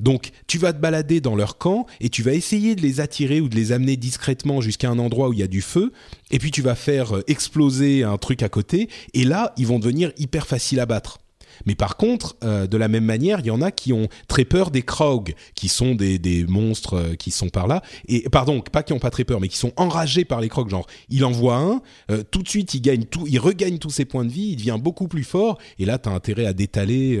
Donc, 0.00 0.30
tu 0.46 0.58
vas 0.58 0.72
te 0.72 0.78
balader 0.78 1.20
dans 1.20 1.36
leur 1.36 1.58
camp 1.58 1.86
et 2.00 2.08
tu 2.08 2.22
vas 2.22 2.34
essayer 2.34 2.74
de 2.74 2.80
les 2.80 3.00
attirer 3.00 3.40
ou 3.40 3.48
de 3.48 3.56
les 3.56 3.72
amener 3.72 3.96
discrètement 3.96 4.60
jusqu'à 4.60 4.90
un 4.90 4.98
endroit 4.98 5.28
où 5.28 5.32
il 5.32 5.38
y 5.38 5.42
a 5.42 5.48
du 5.48 5.62
feu. 5.62 5.92
Et 6.30 6.38
puis, 6.38 6.50
tu 6.50 6.62
vas 6.62 6.74
faire 6.74 7.16
euh, 7.16 7.24
exploser 7.26 8.02
un 8.02 8.18
truc 8.18 8.42
à 8.42 8.48
côté. 8.48 8.88
Et 9.14 9.24
là, 9.24 9.52
ils 9.56 9.66
vont 9.66 9.78
devenir 9.78 10.12
hyper 10.18 10.46
faciles 10.46 10.80
à 10.80 10.86
battre. 10.86 11.21
Mais 11.66 11.74
par 11.74 11.96
contre, 11.96 12.36
euh, 12.44 12.66
de 12.66 12.76
la 12.76 12.88
même 12.88 13.04
manière, 13.04 13.40
il 13.40 13.46
y 13.46 13.50
en 13.50 13.62
a 13.62 13.70
qui 13.70 13.92
ont 13.92 14.08
très 14.28 14.44
peur 14.44 14.70
des 14.70 14.82
Krog, 14.82 15.34
qui 15.54 15.68
sont 15.68 15.94
des, 15.94 16.18
des 16.18 16.44
monstres 16.44 16.94
euh, 16.94 17.14
qui 17.14 17.30
sont 17.30 17.48
par 17.48 17.66
là. 17.66 17.82
Et 18.08 18.28
pardon, 18.30 18.60
pas 18.60 18.82
qui 18.82 18.92
ont 18.92 18.98
pas 18.98 19.10
très 19.10 19.24
peur, 19.24 19.40
mais 19.40 19.48
qui 19.48 19.58
sont 19.58 19.72
enragés 19.76 20.24
par 20.24 20.40
les 20.40 20.48
Krog. 20.48 20.68
Genre, 20.68 20.86
il 21.08 21.24
envoie 21.24 21.56
un, 21.56 21.82
euh, 22.10 22.22
tout 22.30 22.42
de 22.42 22.48
suite, 22.48 22.74
il 22.74 22.80
gagne 22.80 23.04
tout, 23.04 23.26
il 23.26 23.38
regagne 23.38 23.78
tous 23.78 23.90
ses 23.90 24.04
points 24.04 24.24
de 24.24 24.30
vie, 24.30 24.50
il 24.50 24.56
devient 24.56 24.78
beaucoup 24.80 25.08
plus 25.08 25.24
fort. 25.24 25.58
Et 25.78 25.84
là, 25.84 25.98
t'as 25.98 26.10
intérêt 26.10 26.46
à 26.46 26.52
d'étaler 26.52 27.20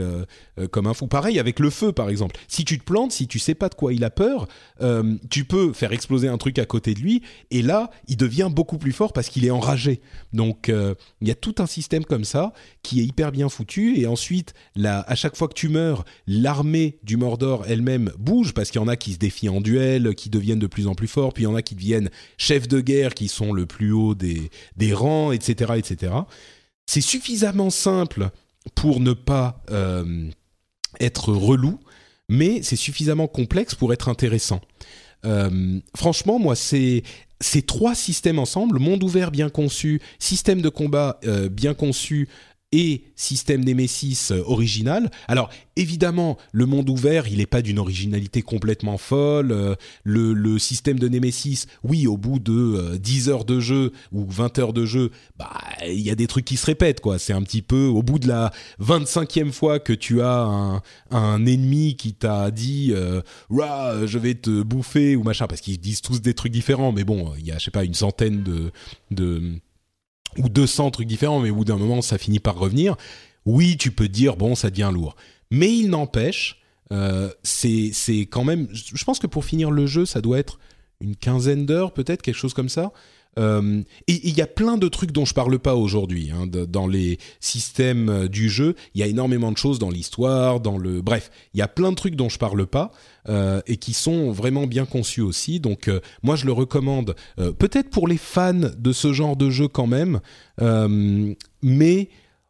comme 0.70 0.86
un 0.86 0.94
fou. 0.94 1.06
Pareil 1.06 1.38
avec 1.38 1.58
le 1.58 1.70
feu, 1.70 1.92
par 1.92 2.08
exemple. 2.08 2.36
Si 2.48 2.64
tu 2.64 2.78
te 2.78 2.84
plantes, 2.84 3.12
si 3.12 3.26
tu 3.26 3.38
sais 3.38 3.54
pas 3.54 3.68
de 3.68 3.74
quoi 3.74 3.92
il 3.92 4.04
a 4.04 4.10
peur, 4.10 4.46
tu 5.30 5.44
peux 5.44 5.72
faire 5.72 5.92
exploser 5.92 6.28
un 6.28 6.38
truc 6.38 6.58
à 6.58 6.64
côté 6.64 6.94
de 6.94 7.00
lui. 7.00 7.22
Et 7.50 7.62
là, 7.62 7.90
il 8.08 8.16
devient 8.16 8.48
beaucoup 8.50 8.78
plus 8.78 8.92
fort 8.92 9.12
parce 9.12 9.28
qu'il 9.28 9.44
est 9.44 9.50
enragé. 9.50 10.00
Donc, 10.32 10.68
il 10.68 11.28
y 11.28 11.30
a 11.30 11.34
tout 11.34 11.54
un 11.58 11.66
système 11.66 12.04
comme 12.04 12.24
ça 12.24 12.52
qui 12.82 13.00
est 13.00 13.04
hyper 13.04 13.32
bien 13.32 13.48
foutu. 13.48 13.98
Et 13.98 14.06
ensuite, 14.06 14.31
là, 14.76 15.04
à 15.06 15.14
chaque 15.14 15.36
fois 15.36 15.48
que 15.48 15.54
tu 15.54 15.68
meurs, 15.68 16.04
l'armée 16.26 16.98
du 17.02 17.16
Mordor 17.16 17.64
elle-même 17.66 18.10
bouge 18.18 18.54
parce 18.54 18.70
qu'il 18.70 18.80
y 18.80 18.84
en 18.84 18.88
a 18.88 18.96
qui 18.96 19.12
se 19.12 19.18
défient 19.18 19.48
en 19.48 19.60
duel, 19.60 20.14
qui 20.14 20.30
deviennent 20.30 20.58
de 20.58 20.66
plus 20.66 20.86
en 20.86 20.94
plus 20.94 21.08
forts, 21.08 21.32
puis 21.32 21.44
il 21.44 21.46
y 21.46 21.48
en 21.48 21.54
a 21.54 21.62
qui 21.62 21.74
deviennent 21.74 22.10
chefs 22.38 22.68
de 22.68 22.80
guerre, 22.80 23.14
qui 23.14 23.28
sont 23.28 23.52
le 23.52 23.66
plus 23.66 23.92
haut 23.92 24.14
des, 24.14 24.50
des 24.76 24.92
rangs, 24.92 25.32
etc., 25.32 25.72
etc. 25.76 26.12
C'est 26.86 27.00
suffisamment 27.00 27.70
simple 27.70 28.30
pour 28.74 29.00
ne 29.00 29.12
pas 29.12 29.62
euh, 29.70 30.28
être 31.00 31.32
relou, 31.32 31.78
mais 32.28 32.62
c'est 32.62 32.76
suffisamment 32.76 33.28
complexe 33.28 33.74
pour 33.74 33.92
être 33.92 34.08
intéressant. 34.08 34.60
Euh, 35.24 35.80
franchement, 35.96 36.38
moi, 36.38 36.56
c'est 36.56 37.02
ces 37.40 37.62
trois 37.62 37.94
systèmes 37.94 38.38
ensemble, 38.38 38.78
monde 38.78 39.02
ouvert 39.02 39.30
bien 39.30 39.48
conçu, 39.48 40.00
système 40.18 40.62
de 40.62 40.68
combat 40.68 41.18
euh, 41.24 41.48
bien 41.48 41.74
conçu 41.74 42.28
et 42.72 43.04
système 43.16 43.64
Nemesis 43.64 44.30
euh, 44.30 44.42
original. 44.46 45.10
Alors 45.28 45.50
évidemment, 45.76 46.38
le 46.52 46.66
monde 46.66 46.90
ouvert, 46.90 47.28
il 47.28 47.38
n'est 47.38 47.46
pas 47.46 47.62
d'une 47.62 47.78
originalité 47.78 48.42
complètement 48.42 48.98
folle. 48.98 49.52
Euh, 49.52 49.74
le, 50.04 50.58
système 50.58 50.98
de 50.98 51.08
Nemesis, 51.08 51.66
oui, 51.82 52.06
au 52.06 52.16
bout 52.16 52.38
de 52.38 52.52
euh, 52.52 52.98
10 52.98 53.28
heures 53.28 53.44
de 53.44 53.60
jeu 53.60 53.92
ou 54.12 54.26
20 54.28 54.58
heures 54.58 54.72
de 54.72 54.84
jeu, 54.84 55.10
bah 55.38 55.50
il 55.86 56.00
y 56.00 56.10
a 56.10 56.14
des 56.14 56.26
trucs 56.26 56.44
qui 56.44 56.56
se 56.56 56.66
répètent 56.66 57.00
quoi. 57.00 57.18
C'est 57.18 57.32
un 57.32 57.42
petit 57.42 57.62
peu 57.62 57.86
au 57.86 58.02
bout 58.02 58.18
de 58.18 58.28
la 58.28 58.52
25e 58.80 59.50
fois 59.50 59.78
que 59.78 59.92
tu 59.92 60.22
as 60.22 60.80
un, 61.10 61.46
ennemi 61.46 61.96
qui 61.96 62.14
t'a 62.14 62.50
dit 62.50 62.92
euh, 62.92 63.22
je 63.50 64.18
vais 64.18 64.34
te 64.34 64.62
bouffer 64.62 65.16
ou 65.16 65.22
machin 65.22 65.46
parce 65.46 65.60
qu'ils 65.60 65.80
disent 65.80 66.02
tous 66.02 66.20
des 66.20 66.34
trucs 66.34 66.52
différents 66.52 66.92
mais 66.92 67.04
bon, 67.04 67.32
il 67.38 67.46
y 67.46 67.50
a 67.50 67.58
je 67.58 67.64
sais 67.64 67.70
pas 67.70 67.84
une 67.84 67.94
centaine 67.94 68.42
de 69.10 69.60
ou 70.38 70.48
200 70.48 70.90
trucs 70.90 71.08
différents, 71.08 71.40
mais 71.40 71.50
au 71.50 71.56
bout 71.56 71.64
d'un 71.64 71.76
moment, 71.76 72.02
ça 72.02 72.18
finit 72.18 72.40
par 72.40 72.58
revenir. 72.58 72.96
Oui, 73.44 73.76
tu 73.76 73.90
peux 73.90 74.08
dire, 74.08 74.36
bon, 74.36 74.54
ça 74.54 74.70
devient 74.70 74.90
lourd. 74.92 75.16
Mais 75.50 75.74
il 75.74 75.90
n'empêche, 75.90 76.60
euh, 76.92 77.30
c'est 77.42 77.92
quand 78.30 78.44
même... 78.44 78.68
Je 78.72 79.04
pense 79.04 79.18
que 79.18 79.26
pour 79.26 79.44
finir 79.44 79.70
le 79.70 79.86
jeu, 79.86 80.06
ça 80.06 80.20
doit 80.20 80.38
être 80.38 80.58
une 81.00 81.16
quinzaine 81.16 81.66
d'heures, 81.66 81.92
peut-être, 81.92 82.22
quelque 82.22 82.36
chose 82.36 82.54
comme 82.54 82.68
ça. 82.68 82.92
Euh, 83.38 83.82
et 84.08 84.28
il 84.28 84.36
y 84.36 84.42
a 84.42 84.46
plein 84.46 84.76
de 84.76 84.88
trucs 84.88 85.10
dont 85.10 85.24
je 85.24 85.32
parle 85.32 85.58
pas 85.58 85.74
aujourd'hui 85.74 86.30
hein, 86.30 86.46
dans 86.46 86.86
les 86.86 87.18
systèmes 87.40 88.08
euh, 88.08 88.28
du 88.28 88.50
jeu. 88.50 88.74
Il 88.94 89.00
y 89.00 89.04
a 89.04 89.06
énormément 89.06 89.50
de 89.50 89.56
choses 89.56 89.78
dans 89.78 89.90
l'histoire, 89.90 90.60
dans 90.60 90.76
le 90.76 91.00
bref, 91.00 91.30
il 91.54 91.58
y 91.58 91.62
a 91.62 91.68
plein 91.68 91.90
de 91.90 91.96
trucs 91.96 92.14
dont 92.14 92.28
je 92.28 92.38
parle 92.38 92.66
pas 92.66 92.92
et 93.28 93.76
qui 93.76 93.92
sont 93.92 94.32
vraiment 94.32 94.66
bien 94.66 94.84
conçus 94.84 95.20
aussi. 95.20 95.60
Donc 95.60 95.88
euh, 95.88 96.00
moi 96.22 96.36
je 96.36 96.46
le 96.46 96.52
recommande 96.52 97.14
euh, 97.38 97.52
peut-être 97.52 97.90
pour 97.90 98.08
les 98.08 98.16
fans 98.16 98.52
de 98.54 98.92
ce 98.92 99.12
genre 99.12 99.36
de 99.36 99.50
jeu 99.50 99.68
quand 99.68 99.86
même, 99.86 100.20
euh, 100.60 101.34
mais 101.62 102.08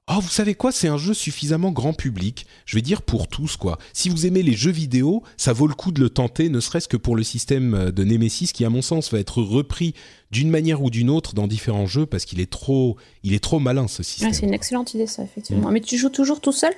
Oh, 0.09 0.19
vous 0.21 0.29
savez 0.29 0.57
quoi 0.57 0.73
C'est 0.73 0.89
un 0.89 0.99
jeu 0.99 1.15
suffisamment 1.15 1.71
grand 1.71 1.93
public. 1.93 2.47
Je 2.67 2.77
vais 2.77 2.83
dire 2.83 3.03
pour 3.03 3.29
tous, 3.29 3.57
quoi. 3.57 3.79
Si 3.93 4.09
vous 4.09 4.27
aimez 4.27 4.43
les 4.43 4.53
jeux 4.53 4.73
vidéo, 4.73 5.23
ça 5.37 5.53
vaut 5.53 5.69
le 5.69 5.75
coup 5.75 5.93
de 5.93 6.01
le 6.01 6.11
tenter, 6.11 6.49
ne 6.49 6.59
serait-ce 6.59 6.89
que 6.89 6.97
pour 6.97 7.15
le 7.15 7.23
système 7.23 7.75
euh, 7.75 7.93
de 7.93 8.03
Nemesis, 8.03 8.53
qui, 8.53 8.65
à 8.65 8.69
mon 8.69 8.83
sens, 8.83 9.13
va 9.13 9.21
être 9.21 9.41
repris 9.41 9.95
d'une 10.33 10.51
manière 10.51 10.83
ou 10.83 10.91
d'une 10.91 11.09
autre 11.09 11.35
dans 11.35 11.47
différents 11.47 11.87
jeux 11.87 12.05
parce 12.05 12.25
qu'il 12.25 12.41
est 12.41 12.51
trop, 12.51 12.97
il 13.23 13.33
est 13.33 13.43
trop 13.43 13.61
malin 13.61 13.87
ce 13.87 14.03
système. 14.03 14.31
Ouais, 14.31 14.35
c'est 14.35 14.45
une 14.45 14.55
excellente 14.55 14.93
idée, 14.93 15.07
ça, 15.07 15.23
effectivement. 15.23 15.71
Mm. 15.71 15.73
Mais 15.73 15.81
tu 15.81 15.97
joues 15.97 16.11
toujours 16.11 16.41
tout 16.41 16.53
seul? 16.53 16.73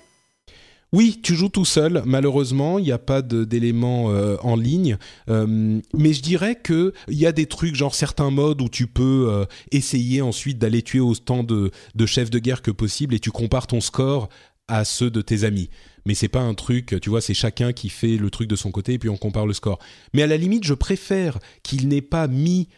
Oui, 0.94 1.18
tu 1.20 1.34
joues 1.34 1.48
tout 1.48 1.64
seul. 1.64 2.04
Malheureusement, 2.06 2.78
il 2.78 2.84
n'y 2.84 2.92
a 2.92 2.98
pas 2.98 3.20
d'éléments 3.20 4.12
euh, 4.12 4.36
en 4.42 4.54
ligne. 4.54 4.96
Euh, 5.28 5.80
mais 5.92 6.12
je 6.12 6.22
dirais 6.22 6.54
que 6.54 6.92
il 7.08 7.18
y 7.18 7.26
a 7.26 7.32
des 7.32 7.46
trucs, 7.46 7.74
genre 7.74 7.96
certains 7.96 8.30
modes 8.30 8.62
où 8.62 8.68
tu 8.68 8.86
peux 8.86 9.26
euh, 9.28 9.44
essayer 9.72 10.22
ensuite 10.22 10.56
d'aller 10.56 10.82
tuer 10.82 11.00
autant 11.00 11.42
de, 11.42 11.72
chefs 12.06 12.30
de 12.30 12.38
guerre 12.38 12.62
que 12.62 12.70
possible 12.70 13.12
et 13.12 13.18
tu 13.18 13.32
compares 13.32 13.66
ton 13.66 13.80
score 13.80 14.28
à 14.68 14.84
ceux 14.84 15.10
de 15.10 15.20
tes 15.20 15.42
amis. 15.42 15.68
Mais 16.06 16.14
c'est 16.14 16.28
pas 16.28 16.42
un 16.42 16.54
truc, 16.54 16.94
tu 17.02 17.10
vois, 17.10 17.20
c'est 17.20 17.34
chacun 17.34 17.72
qui 17.72 17.88
fait 17.88 18.16
le 18.16 18.30
truc 18.30 18.48
de 18.48 18.54
son 18.54 18.70
côté 18.70 18.92
et 18.92 18.98
puis 19.00 19.08
on 19.08 19.16
compare 19.16 19.48
le 19.48 19.52
score. 19.52 19.80
Mais 20.12 20.22
à 20.22 20.28
la 20.28 20.36
limite, 20.36 20.62
je 20.62 20.74
préfère 20.74 21.40
qu'il 21.64 21.88
n'ait 21.88 22.02
pas 22.02 22.28
mis 22.28 22.68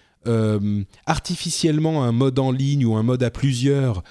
artificiellement 1.06 2.02
un 2.02 2.10
mode 2.10 2.40
en 2.40 2.50
ligne 2.50 2.84
ou 2.84 2.96
un 2.96 3.04
mode 3.04 3.22
à 3.22 3.30
plusieurs. 3.30 4.02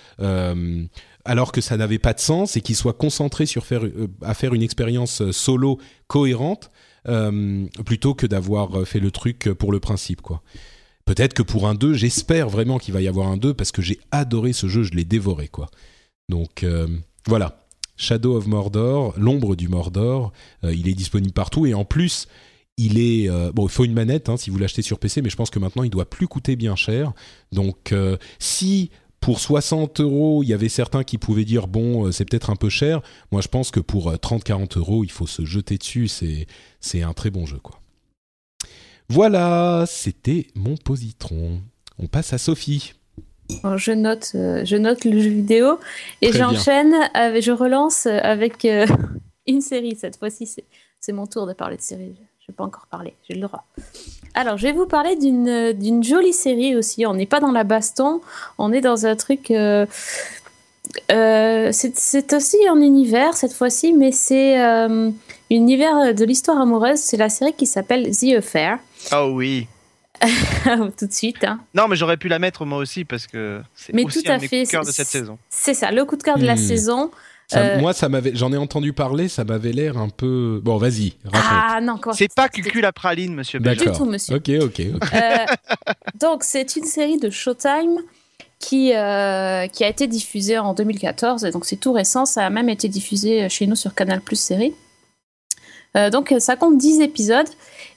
Alors 1.25 1.51
que 1.51 1.59
ça 1.59 1.75
n'avait 1.75 1.99
pas 1.99 2.13
de 2.13 2.19
sens 2.19 2.55
et 2.55 2.61
qu'il 2.61 2.75
soit 2.75 2.93
concentré 2.93 3.47
sur 3.47 3.65
euh, 3.71 4.07
à 4.21 4.33
faire 4.35 4.53
une 4.53 4.61
expérience 4.61 5.21
euh, 5.21 5.31
solo 5.31 5.79
cohérente 6.07 6.71
euh, 7.07 7.65
plutôt 7.83 8.13
que 8.13 8.27
d'avoir 8.27 8.87
fait 8.87 8.99
le 8.99 9.11
truc 9.11 9.51
pour 9.53 9.71
le 9.71 9.79
principe 9.79 10.21
quoi. 10.21 10.41
Peut-être 11.05 11.35
que 11.35 11.43
pour 11.43 11.67
un 11.67 11.75
2, 11.75 11.93
j'espère 11.93 12.49
vraiment 12.49 12.79
qu'il 12.79 12.91
va 12.91 13.01
y 13.01 13.07
avoir 13.07 13.27
un 13.27 13.37
2 13.37 13.53
parce 13.53 13.71
que 13.71 13.83
j'ai 13.83 13.99
adoré 14.09 14.53
ce 14.53 14.67
jeu, 14.67 14.81
je 14.81 14.93
l'ai 14.93 15.03
dévoré 15.03 15.47
quoi. 15.47 15.69
Donc 16.29 16.65
voilà, 17.27 17.67
Shadow 17.95 18.35
of 18.35 18.47
Mordor, 18.47 19.13
l'ombre 19.15 19.55
du 19.55 19.67
Mordor, 19.67 20.33
il 20.63 20.87
est 20.87 20.95
disponible 20.95 21.33
partout 21.33 21.67
et 21.67 21.75
en 21.75 21.85
plus 21.85 22.27
il 22.77 22.97
est 22.97 23.29
bon, 23.53 23.67
il 23.67 23.71
faut 23.71 23.85
une 23.85 23.93
manette 23.93 24.29
hein, 24.29 24.37
si 24.37 24.49
vous 24.49 24.57
l'achetez 24.57 24.81
sur 24.81 24.97
PC, 24.97 25.21
mais 25.21 25.29
je 25.29 25.35
pense 25.35 25.51
que 25.51 25.59
maintenant 25.59 25.83
il 25.83 25.91
doit 25.91 26.09
plus 26.09 26.27
coûter 26.27 26.55
bien 26.55 26.75
cher. 26.75 27.13
Donc 27.51 27.93
si 28.39 28.89
pour 29.25 29.39
60 29.39 30.01
euros, 30.01 30.43
il 30.43 30.49
y 30.49 30.53
avait 30.53 30.69
certains 30.69 31.03
qui 31.03 31.17
pouvaient 31.17 31.45
dire 31.45 31.65
bon, 31.65 32.05
euh, 32.05 32.11
c'est 32.11 32.25
peut-être 32.25 32.51
un 32.51 32.55
peu 32.55 32.69
cher. 32.69 33.01
Moi, 33.31 33.41
je 33.41 33.47
pense 33.47 33.71
que 33.71 33.79
pour 33.79 34.11
euh, 34.11 34.17
30-40 34.17 34.77
euros, 34.77 35.03
il 35.03 35.11
faut 35.11 35.25
se 35.25 35.43
jeter 35.43 35.79
dessus. 35.79 36.07
C'est 36.07 36.45
c'est 36.79 37.01
un 37.01 37.13
très 37.13 37.31
bon 37.31 37.47
jeu, 37.47 37.57
quoi. 37.57 37.81
Voilà, 39.09 39.85
c'était 39.87 40.45
mon 40.53 40.77
positron. 40.77 41.61
On 41.97 42.05
passe 42.05 42.33
à 42.33 42.37
Sophie. 42.37 42.93
Bon, 43.63 43.77
je 43.77 43.91
note, 43.93 44.31
euh, 44.35 44.63
je 44.63 44.75
note 44.75 45.05
le 45.05 45.19
jeu 45.19 45.29
vidéo 45.29 45.79
et 46.21 46.29
Très 46.29 46.39
j'enchaîne, 46.39 46.93
avec, 47.15 47.43
je 47.43 47.51
relance 47.51 48.05
euh, 48.05 48.19
avec 48.21 48.63
euh, 48.65 48.85
une 49.47 49.61
série. 49.61 49.95
Cette 49.95 50.17
fois-ci, 50.17 50.45
c'est, 50.45 50.65
c'est 50.99 51.13
mon 51.13 51.25
tour 51.25 51.47
de 51.47 51.53
parler 51.53 51.77
de 51.77 51.81
série. 51.81 52.15
Je 52.45 52.51
n'ai 52.51 52.55
pas 52.55 52.63
encore 52.63 52.85
parlé, 52.91 53.15
j'ai 53.27 53.33
le 53.33 53.41
droit. 53.41 53.65
Alors, 54.35 54.57
je 54.57 54.63
vais 54.67 54.71
vous 54.73 54.85
parler 54.85 55.15
d'une, 55.15 55.73
d'une 55.73 56.03
jolie 56.03 56.33
série 56.33 56.75
aussi. 56.75 57.05
On 57.07 57.15
n'est 57.15 57.25
pas 57.25 57.39
dans 57.39 57.51
la 57.51 57.63
baston, 57.63 58.21
on 58.59 58.71
est 58.71 58.81
dans 58.81 59.07
un 59.07 59.15
truc. 59.15 59.49
euh, 59.49 59.85
euh, 61.11 61.69
c'est, 61.71 62.33
aussi 62.33 62.57
un 62.69 62.79
univers 62.81 63.33
cette 63.35 63.53
fois-ci, 63.53 63.93
mais 63.93 64.11
c'est 64.11 64.61
euh, 64.61 65.09
univers 65.49 66.13
de 66.13 66.23
l'histoire 66.25 66.61
amoureuse. 66.61 66.99
C'est 66.99 67.17
la 67.17 67.29
série 67.29 67.53
qui 67.53 67.65
s'appelle 67.65 68.15
The 68.15 68.35
Affair. 68.37 68.77
Oh 69.11 69.31
oui. 69.33 69.67
Tout 70.97 71.07
de 71.07 71.13
suite. 71.13 71.43
Hein. 71.43 71.59
Non, 71.73 71.87
mais 71.87 71.95
j'aurais 71.95 72.17
pu 72.17 72.27
la 72.27 72.39
mettre 72.39 72.63
moi 72.65 72.77
aussi 72.77 73.03
parce 73.05 73.27
que 73.27 73.61
c'est 73.75 73.93
aussi 74.03 74.23
tout 74.23 74.31
à 74.31 74.35
un 74.35 74.39
fait, 74.39 74.47
coups 74.47 74.67
de 74.67 74.71
cœur 74.71 74.85
de 74.85 74.91
cette 74.91 75.07
saison. 75.07 75.37
C'est 75.49 75.73
ça, 75.73 75.91
le 75.91 76.05
coup 76.05 76.15
de 76.15 76.23
cœur 76.23 76.37
de 76.37 76.45
la 76.45 76.53
Hmm. 76.53 76.57
saison. 76.57 77.11
Ça- 77.47 77.59
Euh, 77.61 77.79
Moi, 77.79 77.93
ça 77.93 78.09
m'avait, 78.09 78.31
j'en 78.35 78.51
ai 78.51 78.57
entendu 78.57 78.91
parler, 78.91 79.27
ça 79.27 79.43
m'avait 79.43 79.71
l'air 79.71 79.97
un 79.97 80.09
peu. 80.09 80.59
Bon, 80.63 80.77
vas-y, 80.77 81.13
raconte. 81.25 81.41
Ah 81.51 81.79
non, 81.81 81.97
quoi. 81.97 82.13
C'est 82.13 82.33
pas 82.33 82.49
Cucul 82.49 82.81
la 82.81 82.91
praline, 82.91 83.35
monsieur 83.35 83.59
D'accord. 83.59 83.91
Du 83.93 83.97
tout, 83.99 84.05
monsieur. 84.05 84.35
Ok, 84.37 84.49
ok, 84.61 84.81
ok. 84.95 85.13
Euh, 85.13 85.45
donc, 86.19 86.43
c'est 86.43 86.75
une 86.75 86.85
série 86.85 87.17
de 87.19 87.29
Showtime 87.29 87.99
qui, 88.57 88.93
euh, 88.95 89.67
qui 89.67 89.83
a 89.83 89.87
été 89.89 90.07
diffusée 90.07 90.57
en 90.57 90.73
2014, 90.73 91.45
et 91.45 91.51
donc 91.51 91.65
c'est 91.65 91.75
tout 91.75 91.91
récent, 91.91 92.25
ça 92.25 92.45
a 92.45 92.49
même 92.49 92.69
été 92.69 92.87
diffusé 92.87 93.47
chez 93.49 93.67
nous 93.67 93.75
sur 93.75 93.93
Canal 93.93 94.21
Plus 94.21 94.39
série. 94.39 94.73
Euh, 95.95 96.09
donc 96.09 96.33
ça 96.39 96.55
compte 96.55 96.77
10 96.79 96.99
épisodes, 97.01 97.47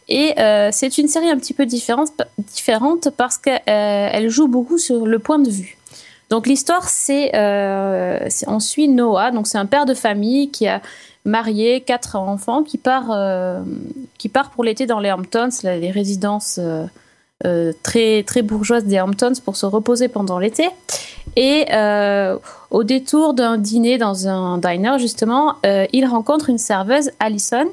et 0.09 0.39
euh, 0.39 0.69
c'est 0.73 0.99
une 0.99 1.09
série 1.09 1.31
un 1.31 1.39
petit 1.39 1.55
peu 1.55 1.65
différente, 1.65 2.11
différente 2.39 3.09
parce 3.17 3.39
qu'elle 3.39 4.29
joue 4.29 4.47
beaucoup 4.49 4.77
sur 4.79 5.07
le 5.07 5.19
point 5.19 5.39
de 5.39 5.49
vue. 5.51 5.78
Donc 6.31 6.47
l'histoire, 6.47 6.89
c'est 6.89 7.31
on 7.35 8.61
suit 8.61 8.89
Noah, 8.89 9.31
donc 9.31 9.47
c'est 9.47 9.59
un 9.59 9.67
père 9.67 9.87
de 9.87 9.95
famille 9.95 10.51
qui 10.51 10.67
a 10.67 10.83
marié 11.25 11.81
quatre 11.81 12.17
enfants, 12.17 12.63
qui 12.63 12.79
part, 12.79 13.63
qui 14.19 14.29
part 14.29 14.51
pour 14.51 14.65
l'été 14.65 14.87
dans 14.87 15.01
les 15.01 15.11
Hamptons, 15.11 15.49
les 15.65 15.91
résidences 15.91 16.61
euh, 17.47 17.73
très, 17.85 18.25
très 18.25 18.43
bourgeoise 18.43 18.85
des 18.85 18.99
Hamptons 18.99 19.35
pour 19.45 19.55
se 19.55 19.65
reposer 19.65 20.09
pendant 20.09 20.41
l'été. 20.41 20.69
Et 21.37 21.67
euh, 21.73 22.37
au 22.73 22.83
détour 22.83 23.33
d'un 23.33 23.59
dîner 23.59 23.97
dans 23.97 24.27
un 24.27 24.59
diner, 24.59 24.99
justement, 24.99 25.55
euh, 25.65 25.87
il 25.93 26.05
rencontre 26.05 26.51
une 26.51 26.59
serveuse, 26.59 27.13
Allison, 27.21 27.67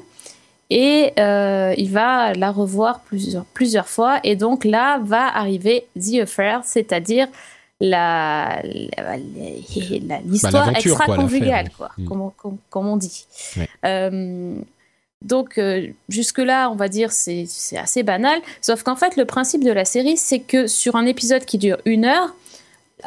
et 0.70 1.12
il 1.16 1.90
va 1.90 2.32
la 2.34 2.52
revoir 2.52 3.00
plusieurs, 3.00 3.44
plusieurs 3.46 3.88
fois. 3.88 4.20
Et 4.22 4.36
donc 4.36 4.64
là 4.64 5.00
va 5.02 5.26
arriver 5.36 5.86
The 5.96 6.20
Affair, 6.22 6.60
c'est-à-dire 6.62 7.26
la, 7.80 8.60
l'histoire 10.24 10.72
bah, 10.72 10.78
extra-conjugale, 10.78 11.70
quoi, 11.76 11.90
Mm. 11.98 12.04
comme, 12.06 12.30
comme, 12.36 12.56
comme 12.70 12.88
on 12.88 12.96
dit. 12.96 13.26
Ouais. 13.56 13.68
Euh, 13.84 14.56
donc 15.22 15.58
euh, 15.58 15.88
jusque-là, 16.08 16.70
on 16.70 16.74
va 16.76 16.88
dire 16.88 17.10
c'est 17.12 17.44
c'est 17.48 17.78
assez 17.78 18.02
banal. 18.02 18.40
Sauf 18.60 18.82
qu'en 18.82 18.96
fait, 18.96 19.16
le 19.16 19.24
principe 19.24 19.64
de 19.64 19.72
la 19.72 19.84
série, 19.84 20.16
c'est 20.16 20.40
que 20.40 20.66
sur 20.66 20.96
un 20.96 21.06
épisode 21.06 21.44
qui 21.44 21.58
dure 21.58 21.78
une 21.84 22.04
heure, 22.04 22.34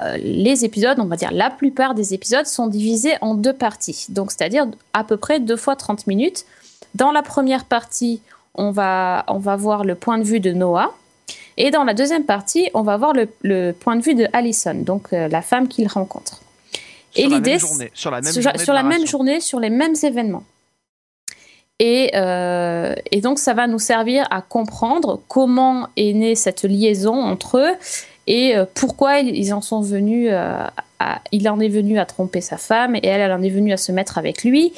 euh, 0.01 0.17
les 0.17 0.65
épisodes, 0.65 0.99
on 0.99 1.05
va 1.05 1.15
dire 1.15 1.31
la 1.31 1.49
plupart 1.49 1.95
des 1.95 2.13
épisodes, 2.13 2.45
sont 2.45 2.67
divisés 2.67 3.15
en 3.21 3.35
deux 3.35 3.53
parties. 3.53 4.07
Donc 4.09 4.31
c'est-à-dire 4.31 4.67
à 4.93 5.03
peu 5.03 5.17
près 5.17 5.39
deux 5.39 5.57
fois 5.57 5.75
30 5.75 6.07
minutes. 6.07 6.45
Dans 6.95 7.11
la 7.11 7.21
première 7.21 7.65
partie, 7.65 8.21
on 8.55 8.71
va, 8.71 9.23
on 9.27 9.37
va 9.37 9.55
voir 9.55 9.83
le 9.83 9.95
point 9.95 10.17
de 10.17 10.23
vue 10.23 10.39
de 10.39 10.51
Noah. 10.51 10.93
Et 11.59 11.71
dans 11.71 11.83
la 11.83 11.93
deuxième 11.93 12.23
partie, 12.23 12.69
on 12.73 12.81
va 12.81 12.97
voir 12.97 13.13
le, 13.13 13.27
le 13.43 13.73
point 13.73 13.95
de 13.95 14.01
vue 14.01 14.15
de 14.15 14.27
Allison, 14.33 14.73
donc 14.73 15.13
euh, 15.13 15.27
la 15.27 15.41
femme 15.41 15.67
qu'il 15.67 15.87
rencontre. 15.87 16.41
Et 17.15 17.21
Sur 17.21 17.29
la 17.29 17.35
l'idée, 17.35 17.59
sur 17.93 18.11
la 18.11 18.21
même 18.21 18.31
sur, 18.31 18.41
journée 18.41 18.63
sur 18.63 18.73
la 18.73 18.83
même 18.83 19.05
journée, 19.05 19.39
sur 19.41 19.59
les 19.59 19.69
mêmes 19.69 19.95
événements. 20.01 20.43
Et, 21.79 22.11
euh, 22.15 22.95
et 23.11 23.21
donc, 23.21 23.39
ça 23.39 23.53
va 23.53 23.67
nous 23.67 23.79
servir 23.79 24.25
à 24.31 24.41
comprendre 24.41 25.21
comment 25.27 25.87
est 25.97 26.13
née 26.13 26.35
cette 26.35 26.63
liaison 26.63 27.15
entre 27.15 27.57
eux 27.57 27.75
et 28.27 28.55
euh, 28.55 28.65
pourquoi 28.73 29.19
ils 29.19 29.53
en 29.53 29.61
sont 29.61 29.81
venus 29.81 30.29
à, 30.31 30.71
il 31.31 31.47
en 31.49 31.59
est 31.59 31.69
venu 31.69 31.99
à 31.99 32.05
tromper 32.05 32.41
sa 32.41 32.57
femme 32.57 32.95
et 32.95 33.01
elle, 33.03 33.21
elle 33.21 33.31
en 33.31 33.41
est 33.41 33.49
venue 33.49 33.71
à 33.71 33.77
se 33.77 33.91
mettre 33.91 34.17
avec 34.17 34.43
lui. 34.43 34.73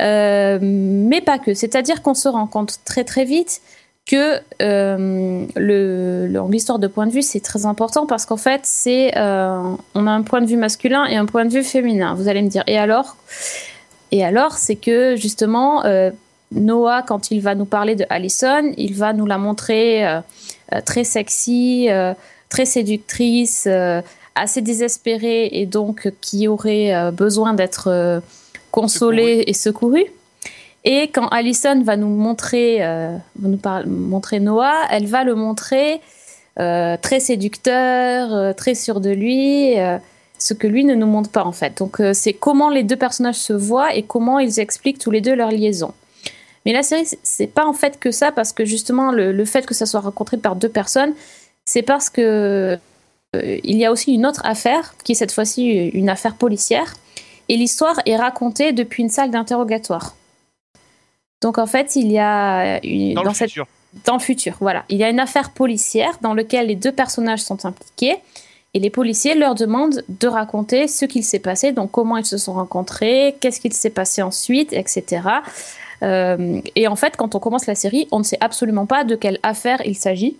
Euh, 0.00 0.58
mais 0.60 1.20
pas 1.20 1.38
que. 1.38 1.54
C'est-à-dire 1.54 2.02
qu'on 2.02 2.14
se 2.14 2.28
rend 2.28 2.46
compte 2.46 2.80
très 2.84 3.04
très 3.04 3.24
vite 3.24 3.60
que 4.06 4.38
euh, 4.60 5.46
le, 5.56 6.26
le- 6.26 6.50
l'histoire 6.50 6.78
de 6.78 6.86
point 6.86 7.06
de 7.06 7.12
vue 7.12 7.22
c'est 7.22 7.40
très 7.40 7.64
important 7.64 8.06
parce 8.06 8.26
qu'en 8.26 8.36
fait 8.36 8.60
c'est 8.64 9.16
euh, 9.16 9.62
on 9.94 10.06
a 10.06 10.10
un 10.10 10.22
point 10.22 10.42
de 10.42 10.46
vue 10.46 10.58
masculin 10.58 11.06
et 11.06 11.16
un 11.16 11.26
point 11.26 11.44
de 11.44 11.50
vue 11.50 11.64
féminin. 11.64 12.14
Vous 12.14 12.28
allez 12.28 12.42
me 12.42 12.48
dire 12.48 12.64
et 12.66 12.76
alors? 12.76 13.16
Et 14.12 14.24
alors 14.24 14.52
c'est 14.52 14.76
que 14.76 15.16
justement 15.16 15.84
euh, 15.86 16.10
Noah 16.52 17.02
quand 17.02 17.30
il 17.30 17.40
va 17.40 17.54
nous 17.54 17.64
parler 17.64 17.96
de 17.96 18.04
Allison, 18.10 18.72
il 18.76 18.94
va 18.94 19.12
nous 19.12 19.26
la 19.26 19.38
montrer 19.38 20.04
très 20.84 21.04
sexy, 21.04 21.88
très 22.48 22.66
séductrice, 22.66 23.66
assez 24.34 24.60
désespérée 24.60 25.48
et 25.52 25.66
donc 25.66 26.12
qui 26.20 26.46
aurait 26.46 27.10
besoin 27.12 27.54
d'être 27.54 28.20
consolée 28.70 29.44
et 29.46 29.54
secourue. 29.54 30.06
Et 30.84 31.08
quand 31.08 31.28
Allison 31.28 31.82
va 31.82 31.96
nous 31.96 32.08
montrer, 32.08 32.84
euh, 32.84 33.16
nous 33.40 33.58
montrer 33.86 34.38
Noah, 34.38 34.86
elle 34.90 35.06
va 35.06 35.24
le 35.24 35.34
montrer 35.34 36.00
euh, 36.60 36.96
très 37.00 37.20
séducteur, 37.20 38.32
euh, 38.34 38.52
très 38.52 38.74
sûr 38.74 39.00
de 39.00 39.10
lui, 39.10 39.74
ce 40.38 40.52
que 40.52 40.66
lui 40.66 40.84
ne 40.84 40.94
nous 40.94 41.06
montre 41.06 41.30
pas 41.30 41.44
en 41.44 41.52
fait. 41.52 41.78
Donc 41.78 42.02
c'est 42.12 42.34
comment 42.34 42.68
les 42.68 42.82
deux 42.82 42.96
personnages 42.96 43.36
se 43.36 43.54
voient 43.54 43.94
et 43.94 44.02
comment 44.02 44.38
ils 44.38 44.60
expliquent 44.60 44.98
tous 44.98 45.10
les 45.10 45.22
deux 45.22 45.34
leur 45.34 45.50
liaison. 45.50 45.94
Mais 46.66 46.72
la 46.72 46.82
série, 46.82 47.06
c'est- 47.22 47.46
pas 47.46 47.66
en 47.66 47.72
fait 47.72 47.98
que 47.98 48.10
ça, 48.10 48.30
parce 48.32 48.52
que 48.52 48.64
justement, 48.64 49.10
le, 49.10 49.44
fait 49.44 49.66
que 49.66 49.74
ça 49.74 49.86
soit 49.86 50.00
rencontré 50.00 50.36
par 50.36 50.56
deux 50.56 50.68
personnes, 50.68 51.14
c'est 51.64 51.82
parce 51.82 52.10
que 52.10 52.78
il 53.64 53.76
y 53.76 53.84
a 53.84 53.90
aussi 53.90 54.12
une 54.14 54.26
autre 54.26 54.42
affaire, 54.44 54.94
qui 55.02 55.12
est 55.12 55.14
cette 55.16 55.32
fois-ci 55.32 55.88
une 55.88 56.08
affaire 56.08 56.36
policière, 56.36 56.94
et 57.48 57.56
l'histoire 57.56 58.00
est 58.06 58.16
racontée 58.16 58.72
depuis 58.72 59.02
une 59.02 59.08
salle 59.08 59.30
d'interrogatoire. 59.30 60.14
Donc 61.44 61.58
en 61.58 61.66
fait, 61.66 61.94
il 61.96 62.10
y 62.10 62.18
a 62.18 62.80
une, 62.84 63.12
Dans, 63.14 63.22
le 63.22 63.34
cette 63.34 63.50
futur. 63.50 63.66
dans 64.06 64.14
le 64.14 64.24
futur. 64.30 64.54
Voilà, 64.60 64.84
il 64.88 64.96
y 64.96 65.04
a 65.04 65.10
une 65.10 65.20
affaire 65.20 65.50
policière 65.50 66.14
dans 66.22 66.32
laquelle 66.32 66.66
les 66.68 66.74
deux 66.74 66.90
personnages 66.92 67.42
sont 67.42 67.66
impliqués 67.66 68.16
et 68.72 68.78
les 68.80 68.88
policiers 68.90 69.34
leur 69.34 69.54
demandent 69.54 70.02
de 70.08 70.26
raconter 70.26 70.88
ce 70.88 71.04
qu'il 71.04 71.22
s'est 71.22 71.38
passé, 71.50 71.72
donc 71.72 71.90
comment 71.90 72.16
ils 72.16 72.24
se 72.24 72.38
sont 72.38 72.54
rencontrés, 72.54 73.36
qu'est-ce 73.40 73.60
qu'il 73.60 73.74
s'est 73.74 73.90
passé 73.90 74.22
ensuite, 74.22 74.72
etc. 74.72 75.04
Euh, 76.02 76.60
et 76.74 76.88
en 76.88 76.96
fait, 76.96 77.16
quand 77.16 77.34
on 77.34 77.38
commence 77.40 77.66
la 77.66 77.74
série, 77.74 78.08
on 78.10 78.18
ne 78.20 78.24
sait 78.24 78.38
absolument 78.40 78.86
pas 78.86 79.04
de 79.04 79.14
quelle 79.14 79.38
affaire 79.42 79.80
il 79.84 79.96
s'agit. 79.96 80.36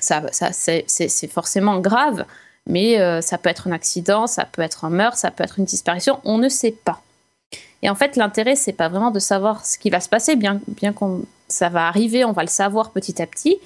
Ça, 0.00 0.22
ça 0.32 0.52
c'est 0.52 0.84
c'est- 0.86 1.08
c'est 1.08 1.28
forcément 1.38 1.80
grave, 1.80 2.24
mais 2.66 3.00
euh, 3.00 3.20
ça 3.22 3.38
peut 3.38 3.48
être 3.50 3.68
un 3.68 3.72
accident, 3.72 4.26
ça 4.26 4.44
peut 4.44 4.62
être 4.62 4.84
un 4.84 4.90
meurtre, 4.90 5.16
ça 5.18 5.30
peut 5.30 5.44
être 5.44 5.58
une 5.58 5.64
disparition, 5.64 6.20
on 6.24 6.36
ne 6.38 6.48
sait 6.50 6.72
pas. 6.84 7.00
Et 7.84 7.90
en 7.90 7.94
fait, 7.94 8.16
l'intérêt, 8.16 8.56
c'est 8.56 8.72
pas 8.72 8.88
vraiment 8.88 9.10
de 9.10 9.18
savoir 9.18 9.64
ce 9.64 9.78
qui 9.78 9.90
va 9.90 10.00
se 10.00 10.08
passer, 10.08 10.36
bien, 10.36 10.58
bien 10.68 10.92
qu'on 10.92 11.22
ça 11.48 11.68
va 11.68 11.86
arriver, 11.86 12.24
on 12.24 12.32
va 12.32 12.42
le 12.42 12.48
savoir 12.48 12.90
petit 12.90 13.20
à 13.20 13.26
petit. 13.26 13.58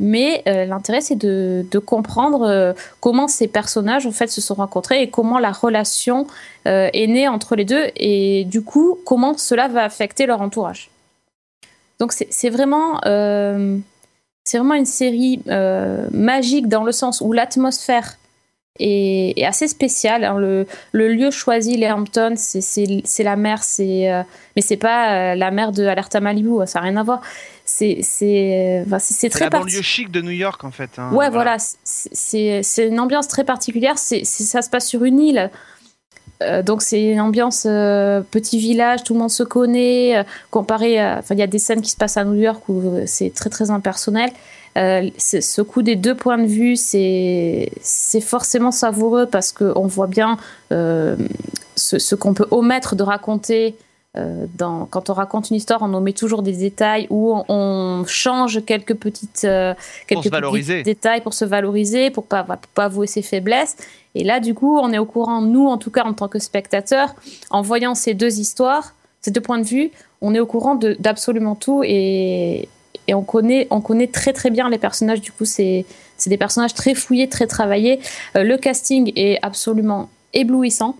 Mais 0.00 0.42
euh, 0.48 0.64
l'intérêt, 0.64 1.02
c'est 1.02 1.14
de, 1.16 1.78
comprendre 1.84 2.42
euh, 2.42 2.72
comment 3.00 3.28
ces 3.28 3.48
personnages 3.48 4.06
en 4.06 4.12
fait 4.12 4.28
se 4.28 4.40
sont 4.40 4.54
rencontrés 4.54 5.02
et 5.02 5.10
comment 5.10 5.38
la 5.38 5.52
relation 5.52 6.26
euh, 6.66 6.88
est 6.92 7.06
née 7.06 7.28
entre 7.28 7.54
les 7.54 7.66
deux 7.66 7.84
et 7.96 8.44
du 8.44 8.62
coup 8.62 8.98
comment 9.04 9.36
cela 9.36 9.68
va 9.68 9.84
affecter 9.84 10.24
leur 10.24 10.40
entourage. 10.40 10.90
Donc 12.00 12.12
c'est 12.12 12.50
vraiment 12.50 13.00
c'est 13.02 14.58
vraiment 14.58 14.74
une 14.74 14.84
série 14.84 15.40
magique 16.12 16.68
dans 16.68 16.84
le 16.84 16.92
sens 16.92 17.22
où 17.22 17.32
l'atmosphère 17.32 18.18
est 18.78 19.44
assez 19.44 19.68
spéciale. 19.68 20.24
hein. 20.24 20.38
Le, 20.38 20.66
le 20.92 21.08
lieu 21.12 21.30
choisi, 21.30 21.76
les 21.76 21.90
Hamptons, 21.90 22.34
c'est- 22.36 23.22
la 23.22 23.36
mer, 23.36 23.62
c'est 23.64 24.10
euh, 24.12 24.22
mais 24.54 24.62
c'est 24.62 24.76
pas 24.76 25.32
euh, 25.32 25.34
la 25.34 25.50
mer 25.50 25.72
de 25.72 25.84
Alerta 25.86 26.20
Malibu, 26.20 26.66
ça 26.66 26.78
n'a 26.80 26.84
rien 26.86 26.96
à 26.96 27.02
voir. 27.02 27.20
C'est 27.64 27.98
c'est 28.02 28.82
enfin, 28.86 28.98
c'est- 28.98 29.12
c'est 29.14 29.20
C'est 29.22 29.28
très 29.30 29.44
la 29.44 29.50
banlieue 29.50 29.82
chic 29.82 30.10
de 30.10 30.20
New 30.22 30.30
York 30.30 30.62
en 30.64 30.70
fait. 30.70 30.90
hein. 30.98 31.10
Ouais, 31.12 31.30
voilà, 31.30 31.56
c'est- 31.84 32.62
une 32.88 33.00
ambiance 33.00 33.28
très 33.28 33.44
particulière. 33.44 33.98
C'est 33.98 34.24
ça 34.24 34.62
se 34.62 34.70
passe 34.70 34.86
sur 34.86 35.04
une 35.04 35.18
île. 35.20 35.50
Euh, 36.42 36.62
donc 36.62 36.82
c'est 36.82 37.02
une 37.02 37.20
ambiance 37.20 37.64
euh, 37.66 38.20
petit 38.20 38.58
village, 38.58 39.02
tout 39.04 39.14
le 39.14 39.20
monde 39.20 39.30
se 39.30 39.42
connaît. 39.42 40.18
euh, 40.18 40.22
comparé, 40.50 41.02
enfin 41.02 41.34
il 41.34 41.38
y 41.38 41.42
a 41.42 41.46
des 41.46 41.58
scènes 41.58 41.80
qui 41.80 41.90
se 41.90 41.96
passent 41.96 42.18
à 42.18 42.24
New 42.24 42.34
York 42.38 42.68
où 42.68 42.80
euh, 42.98 43.02
c'est 43.06 43.30
très 43.34 43.48
très 43.48 43.70
impersonnel. 43.70 44.30
Euh, 44.76 45.10
ce 45.18 45.62
coup 45.62 45.82
des 45.82 45.96
deux 45.96 46.14
points 46.14 46.38
de 46.38 46.46
vue, 46.46 46.76
c'est 46.76 47.70
forcément 48.20 48.70
savoureux 48.70 49.26
parce 49.26 49.52
que 49.52 49.72
on 49.76 49.86
voit 49.86 50.06
bien 50.06 50.36
euh, 50.72 51.16
ce, 51.76 51.98
ce 51.98 52.14
qu'on 52.14 52.34
peut 52.34 52.46
omettre 52.50 52.94
de 52.96 53.02
raconter. 53.02 53.74
euh, 54.16 54.46
dans, 54.56 54.86
quand 54.86 55.10
on 55.10 55.12
raconte 55.12 55.50
une 55.50 55.56
histoire, 55.56 55.82
on 55.82 55.92
omet 55.92 56.12
toujours 56.12 56.42
des 56.42 56.52
détails 56.52 57.06
ou 57.10 57.34
on, 57.34 57.44
on 57.48 58.04
change 58.06 58.64
quelques 58.64 58.94
petites 58.94 59.46
quelques 60.06 60.30
petits 60.30 60.82
détails 60.82 61.20
pour 61.20 61.34
se 61.34 61.44
valoriser, 61.44 62.10
pour 62.10 62.24
pas 62.24 62.42
pour 62.44 62.58
pas 62.74 62.84
avouer 62.84 63.06
ses 63.06 63.22
faiblesses. 63.22 63.76
Et 64.14 64.24
là, 64.24 64.40
du 64.40 64.54
coup, 64.54 64.78
on 64.78 64.92
est 64.92 64.98
au 64.98 65.04
courant, 65.04 65.42
nous, 65.42 65.66
en 65.66 65.76
tout 65.76 65.90
cas, 65.90 66.04
en 66.04 66.14
tant 66.14 66.28
que 66.28 66.38
spectateurs, 66.38 67.14
en 67.50 67.60
voyant 67.60 67.94
ces 67.94 68.14
deux 68.14 68.40
histoires, 68.40 68.94
ces 69.20 69.30
deux 69.30 69.42
points 69.42 69.58
de 69.58 69.66
vue, 69.66 69.90
on 70.22 70.34
est 70.34 70.40
au 70.40 70.46
courant 70.46 70.74
d'absolument 70.98 71.54
tout 71.54 71.82
et, 71.84 72.68
et 73.08 73.14
on 73.14 73.22
connaît, 73.22 73.66
on 73.70 73.80
connaît 73.80 74.06
très 74.06 74.32
très 74.32 74.50
bien 74.50 74.68
les 74.68 74.78
personnages. 74.78 75.20
Du 75.20 75.32
coup, 75.32 75.44
c'est 75.44 75.84
des 76.26 76.36
personnages 76.36 76.74
très 76.74 76.94
fouillés, 76.94 77.28
très 77.28 77.46
travaillés. 77.46 78.00
Euh, 78.36 78.42
le 78.42 78.56
casting 78.56 79.12
est 79.16 79.38
absolument 79.42 80.08
éblouissant. 80.32 80.96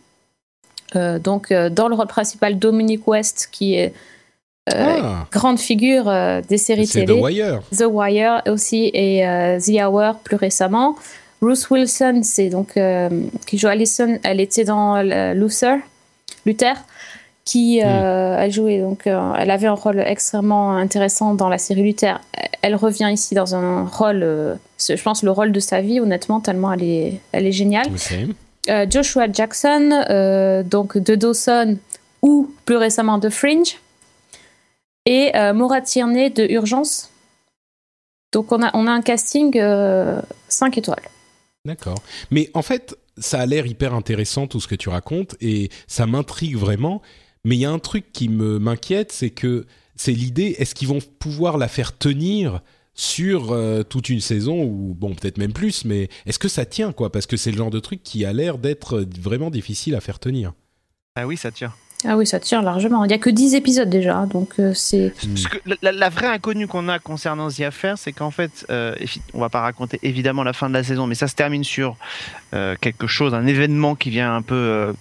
Euh, 0.94 1.18
donc, 1.18 1.50
euh, 1.50 1.68
dans 1.68 1.88
le 1.88 1.94
rôle 1.94 2.06
principal, 2.06 2.58
Dominic 2.58 3.06
West, 3.08 3.48
qui 3.50 3.74
est 3.74 3.92
Ah, 4.68 5.26
grande 5.30 5.60
figure 5.60 6.12
des 6.48 6.58
séries 6.58 6.88
c'est 6.88 7.04
The 7.04 7.06
télé. 7.06 7.20
Wire. 7.20 7.60
The 7.70 7.84
Wire 7.88 8.42
aussi 8.48 8.90
et 8.92 9.22
The 9.60 9.80
Hour 9.80 10.18
plus 10.24 10.36
récemment. 10.36 10.96
Ruth 11.40 11.70
Wilson, 11.70 12.22
c'est 12.24 12.48
donc 12.48 12.74
qui 13.46 13.58
joue 13.58 13.68
Allison, 13.68 14.18
elle 14.24 14.40
était 14.40 14.64
dans 14.64 15.00
Luther, 15.34 15.78
Luther. 16.44 16.74
Qui 17.46 17.80
a 17.80 18.50
joué, 18.50 18.80
donc 18.80 19.06
elle 19.06 19.50
avait 19.50 19.68
un 19.68 19.72
rôle 19.72 20.00
extrêmement 20.00 20.72
intéressant 20.72 21.32
dans 21.32 21.48
la 21.48 21.56
série 21.56 21.82
Luther. 21.82 22.20
Elle 22.61 22.74
revient 22.74 23.09
ici 23.11 23.35
dans 23.35 23.54
un 23.54 23.87
rôle, 23.87 24.59
je 24.78 25.02
pense 25.02 25.22
le 25.22 25.30
rôle 25.30 25.52
de 25.52 25.61
sa 25.61 25.80
vie, 25.80 26.00
honnêtement, 26.00 26.40
tellement 26.40 26.72
elle 26.72 26.82
est, 26.82 27.20
elle 27.32 27.46
est 27.46 27.52
géniale. 27.52 27.87
Joshua 28.90 29.32
Jackson, 29.32 30.64
donc 30.68 30.98
de 30.98 31.14
Dawson 31.14 31.78
ou 32.20 32.52
plus 32.64 32.76
récemment 32.76 33.18
de 33.18 33.28
Fringe, 33.28 33.78
et 35.06 35.30
Maura 35.54 35.80
Tierney 35.80 36.30
de 36.30 36.44
Urgence. 36.50 37.11
Donc 38.32 38.50
on 38.50 38.61
a, 38.61 38.70
on 38.74 38.88
a 38.88 38.90
un 38.90 39.02
casting 39.02 39.56
5 40.48 40.78
étoiles. 40.78 41.09
D'accord. 41.64 42.02
Mais 42.32 42.50
en 42.54 42.62
fait, 42.62 42.96
ça 43.16 43.40
a 43.40 43.46
l'air 43.46 43.66
hyper 43.66 43.94
intéressant 43.94 44.48
tout 44.48 44.61
ce 44.61 44.66
que 44.66 44.74
tu 44.74 44.88
racontes 44.88 45.37
et 45.40 45.70
ça 45.87 46.06
m'intrigue 46.06 46.56
vraiment. 46.56 47.02
Mais 47.46 47.54
il 47.54 47.61
y 47.61 47.64
a 47.64 47.70
un 47.70 47.78
truc 47.78 48.06
qui 48.12 48.28
me 48.28 48.59
m'inquiète, 48.59 49.12
c'est 49.12 49.30
que 49.30 49.66
c'est 49.94 50.11
l'idée, 50.11 50.56
est-ce 50.59 50.74
qu'ils 50.74 50.88
vont 50.88 50.98
pouvoir 51.20 51.59
la 51.59 51.68
faire 51.68 51.96
tenir 51.96 52.61
sur 52.92 53.52
euh, 53.52 53.85
toute 53.85 54.09
une 54.09 54.20
saison 54.20 54.64
ou 54.64 54.96
bon 54.98 55.14
peut-être 55.14 55.38
même 55.38 55.52
plus, 55.52 55.85
mais 55.85 56.09
est-ce 56.26 56.40
que 56.40 56.48
ça 56.48 56.64
tient 56.64 56.90
quoi? 56.90 57.12
Parce 57.12 57.26
que 57.26 57.37
c'est 57.37 57.52
le 57.52 57.56
genre 57.56 57.70
de 57.70 57.78
truc 57.78 58.02
qui 58.02 58.24
a 58.24 58.32
l'air 58.32 58.59
d'être 58.59 59.06
vraiment 59.20 59.50
difficile 59.50 59.94
à 59.94 60.00
faire 60.00 60.18
tenir. 60.18 60.54
Ah 61.14 61.28
oui, 61.28 61.37
ça 61.37 61.52
tient. 61.52 61.72
Ah 62.04 62.16
oui, 62.16 62.26
ça 62.26 62.40
tire 62.40 62.62
largement. 62.62 63.04
Il 63.04 63.09
n'y 63.09 63.14
a 63.14 63.18
que 63.18 63.30
10 63.30 63.54
épisodes 63.54 63.88
déjà, 63.88 64.26
donc 64.26 64.54
euh, 64.59 64.74
c'est... 64.74 65.14
La, 65.82 66.09
vraie 66.11 66.26
inconnue 66.26 66.66
qu'on 66.66 66.88
a 66.88 66.98
concernant 66.98 67.48
The 67.48 67.61
Affair, 67.61 67.96
c'est 67.96 68.12
qu'en 68.12 68.30
fait, 68.30 68.66
euh, 68.70 68.94
on 69.32 69.40
va 69.40 69.48
pas 69.48 69.61
raconter 69.61 69.98
évidemment 70.02 70.42
la 70.42 70.52
fin 70.52 70.68
de 70.68 70.74
la 70.74 70.85
saison, 70.85 71.06
mais 71.06 71.14
ça 71.14 71.26
se 71.26 71.35
termine 71.35 71.64
sur 71.64 71.96
euh, 72.54 72.76
quelque 72.80 73.06
chose, 73.06 73.35
un 73.35 73.46
événement 73.46 73.94
qui 73.94 74.11
vient 74.11 74.35
un 74.35 74.42
peu 74.42 74.54
euh, 74.54 74.92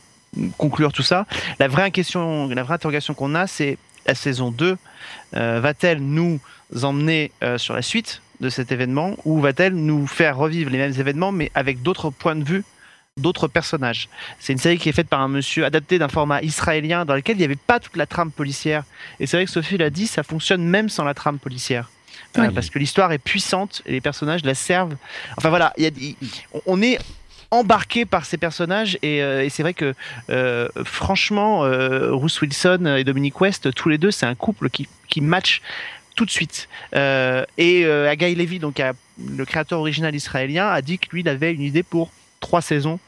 conclure 0.57 0.91
tout 0.91 1.03
ça. 1.03 1.25
La 1.59 1.67
vraie 1.67 1.91
question, 1.91 2.47
la 2.47 2.63
vraie 2.63 2.75
interrogation 2.75 3.13
qu'on 3.13 3.35
a, 3.35 3.47
c'est 3.47 3.77
la 4.07 4.15
saison 4.15 4.51
2, 4.51 4.77
va-t-elle 5.33 5.99
nous 5.99 6.39
emmener 6.83 7.31
sur 7.57 7.73
la 7.73 7.81
suite 7.81 8.21
de 8.41 8.49
cet 8.49 8.71
événement 8.71 9.15
ou 9.25 9.39
va-t-elle 9.39 9.73
nous 9.73 10.07
faire 10.07 10.37
revivre 10.37 10.69
les 10.69 10.77
mêmes 10.77 10.93
événements 10.99 11.31
mais 11.31 11.51
avec 11.55 11.81
d'autres 11.81 12.09
points 12.09 12.35
de 12.35 12.43
vue 12.43 12.63
d'autres 13.17 13.47
personnages? 13.47 14.09
C'est 14.39 14.53
une 14.53 14.59
série 14.59 14.77
qui 14.77 14.89
est 14.89 14.93
faite 14.93 15.07
par 15.07 15.21
un 15.21 15.27
monsieur 15.27 15.65
adapté 15.65 15.97
d'un 15.97 16.09
format 16.09 16.41
israélien 16.41 17.05
dans 17.05 17.15
lequel 17.15 17.37
il 17.37 17.39
n'y 17.39 17.45
avait 17.45 17.55
pas 17.55 17.79
toute 17.79 17.95
la 17.95 18.05
trame 18.05 18.31
policière. 18.31 18.83
Et 19.19 19.25
c'est 19.25 19.37
vrai 19.37 19.45
que 19.45 19.51
Sophie 19.51 19.77
l'a 19.77 19.89
dit, 19.89 20.05
ça 20.05 20.23
fonctionne 20.23 20.63
même 20.63 20.89
sans 20.89 21.03
la 21.03 21.13
trame 21.13 21.39
policière. 21.39 21.89
Euh, 22.37 22.51
parce 22.51 22.69
que 22.69 22.79
l'histoire 22.79 23.11
est 23.11 23.17
puissante 23.17 23.81
et 23.85 23.93
les 23.93 24.01
personnages 24.01 24.43
la 24.43 24.55
servent. 24.55 24.95
Enfin 25.37 25.49
voilà, 25.49 25.73
on 26.65 26.81
est 26.81 26.99
embarqué 27.59 28.05
par 28.05 28.25
ces 28.25 28.37
personnages 28.37 28.97
et, 29.01 29.21
euh, 29.21 29.47
c'est 29.49 29.63
vrai 29.63 29.73
que 29.73 29.93
euh, 30.29 30.67
franchement, 30.83 31.67
Bruce 32.11 32.41
Wilson 32.41 32.95
et 32.97 33.03
Dominic 33.03 33.39
West, 33.39 33.73
tous 33.73 33.89
les 33.89 33.97
deux, 33.97 34.11
c'est 34.11 34.25
un 34.25 34.35
couple 34.35 34.69
qui, 34.69 34.87
qui 35.07 35.21
match 35.21 35.61
tout 36.15 36.25
de 36.25 36.31
suite. 36.31 36.67
et 36.93 37.85
Agai 37.85 38.35
Levy, 38.35 38.59
donc 38.59 38.81
le 39.17 39.45
créateur 39.45 39.79
original 39.79 40.15
israélien, 40.15 40.67
a 40.67 40.81
dit 40.81 40.97
que 40.99 41.07
lui, 41.11 41.21
il 41.21 41.29
avait 41.29 41.53
une 41.53 41.61
idée 41.61 41.83
pour 41.83 42.11
trois 42.39 42.61
saisons 42.61 42.99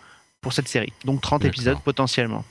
pour 0.42 0.54
cette 0.54 0.68
série. 0.68 0.94
Donc 1.06 1.22
30 1.22 1.46
épisodes 1.46 1.80
potentiellement. 1.84 2.46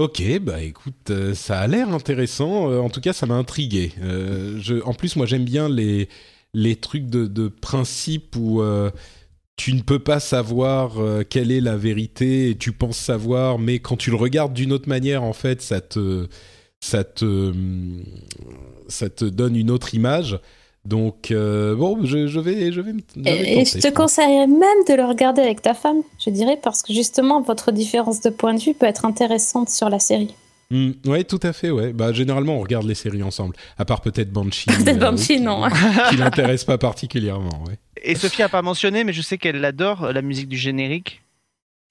Ok, 0.00 0.22
bah 0.42 0.62
écoute, 0.62 1.10
euh, 1.10 1.34
ça 1.34 1.58
a 1.58 1.66
l'air 1.66 1.88
intéressant. 1.92 2.70
Euh, 2.70 2.78
en 2.78 2.88
tout 2.88 3.00
cas, 3.00 3.12
ça 3.12 3.26
m'a 3.26 3.34
intrigué. 3.34 3.92
Euh, 4.00 4.56
je, 4.60 4.80
en 4.84 4.94
plus, 4.94 5.16
moi, 5.16 5.26
j'aime 5.26 5.44
bien 5.44 5.68
les, 5.68 6.08
les 6.54 6.76
trucs 6.76 7.06
de, 7.06 7.26
de 7.26 7.48
principe 7.48 8.36
où 8.36 8.62
tu 9.58 9.74
ne 9.74 9.82
peux 9.82 9.98
pas 9.98 10.20
savoir 10.20 10.92
quelle 11.28 11.52
est 11.52 11.60
la 11.60 11.76
vérité 11.76 12.48
et 12.48 12.56
tu 12.56 12.72
penses 12.72 12.96
savoir, 12.96 13.58
mais 13.58 13.80
quand 13.80 13.96
tu 13.96 14.10
le 14.10 14.16
regardes 14.16 14.54
d'une 14.54 14.72
autre 14.72 14.88
manière, 14.88 15.22
en 15.22 15.34
fait, 15.34 15.60
ça 15.60 15.80
te, 15.82 16.28
ça 16.80 17.04
te, 17.04 17.52
ça 18.88 19.10
te 19.10 19.24
donne 19.24 19.56
une 19.56 19.70
autre 19.70 19.94
image. 19.94 20.38
Donc, 20.84 21.30
euh, 21.30 21.74
bon, 21.74 21.98
je, 22.04 22.16
vais, 22.16 22.72
je 22.72 22.80
vais, 22.80 22.92
et, 23.26 23.64
je 23.64 23.78
te 23.78 23.92
conseillerais 23.92 24.46
même 24.46 24.84
de 24.88 24.94
le 24.94 25.04
regarder 25.04 25.42
avec 25.42 25.60
ta 25.60 25.74
femme, 25.74 25.98
je 26.24 26.30
dirais, 26.30 26.58
parce 26.62 26.82
que 26.82 26.94
justement, 26.94 27.42
votre 27.42 27.72
différence 27.72 28.22
de 28.22 28.30
point 28.30 28.54
de 28.54 28.60
vue 28.60 28.72
peut 28.72 28.86
être 28.86 29.04
intéressante 29.04 29.68
sur 29.68 29.90
la 29.90 29.98
série. 29.98 30.34
Hmm, 30.70 30.92
oui, 31.06 31.24
tout 31.24 31.40
à 31.42 31.52
fait, 31.52 31.70
ouais. 31.70 31.92
Bah, 31.92 32.12
généralement, 32.12 32.56
on 32.56 32.60
regarde 32.60 32.86
les 32.86 32.94
séries 32.94 33.22
ensemble, 33.22 33.54
à 33.76 33.84
part 33.84 34.00
peut-être 34.00 34.30
Banshee. 34.30 34.66
peut-être 34.84 35.02
euh, 35.02 35.10
Banshee, 35.10 35.40
non. 35.40 35.62
qui 36.10 36.16
l'intéresse 36.16 36.64
pas 36.64 36.78
particulièrement, 36.78 37.64
ouais. 37.66 37.78
Et 38.02 38.14
Sophie 38.14 38.42
a 38.42 38.48
pas 38.48 38.62
mentionné, 38.62 39.04
mais 39.04 39.12
je 39.12 39.22
sais 39.22 39.38
qu'elle 39.38 39.64
adore 39.64 40.12
la 40.12 40.22
musique 40.22 40.48
du 40.48 40.56
générique. 40.56 41.22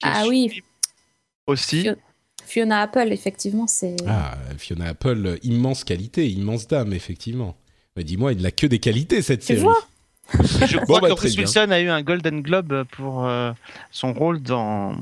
Ah 0.04 0.26
oui. 0.28 0.64
Aussi. 1.48 1.90
Fiona 2.46 2.82
Apple, 2.82 3.12
effectivement, 3.12 3.68
c'est. 3.68 3.96
Ah, 4.08 4.38
Fiona 4.58 4.88
Apple, 4.88 5.38
immense 5.44 5.84
qualité, 5.84 6.30
immense 6.30 6.68
dame, 6.68 6.94
effectivement. 6.94 7.58
Mais 7.96 8.04
dis-moi, 8.04 8.34
il 8.34 8.42
n'a 8.42 8.52
que 8.52 8.68
des 8.68 8.80
qualités 8.80 9.22
cette 9.22 9.44
série. 9.44 9.66
Je 10.34 10.78
crois 10.78 11.02
que 11.02 11.14
Bruce 11.14 11.38
Wilson 11.38 11.68
a 11.72 11.80
eu 11.80 11.90
un 11.90 12.02
Golden 12.02 12.42
Globe 12.42 12.84
pour 12.92 13.26
euh, 13.26 13.52
son 13.92 14.14
rôle 14.14 14.42
dans 14.42 14.96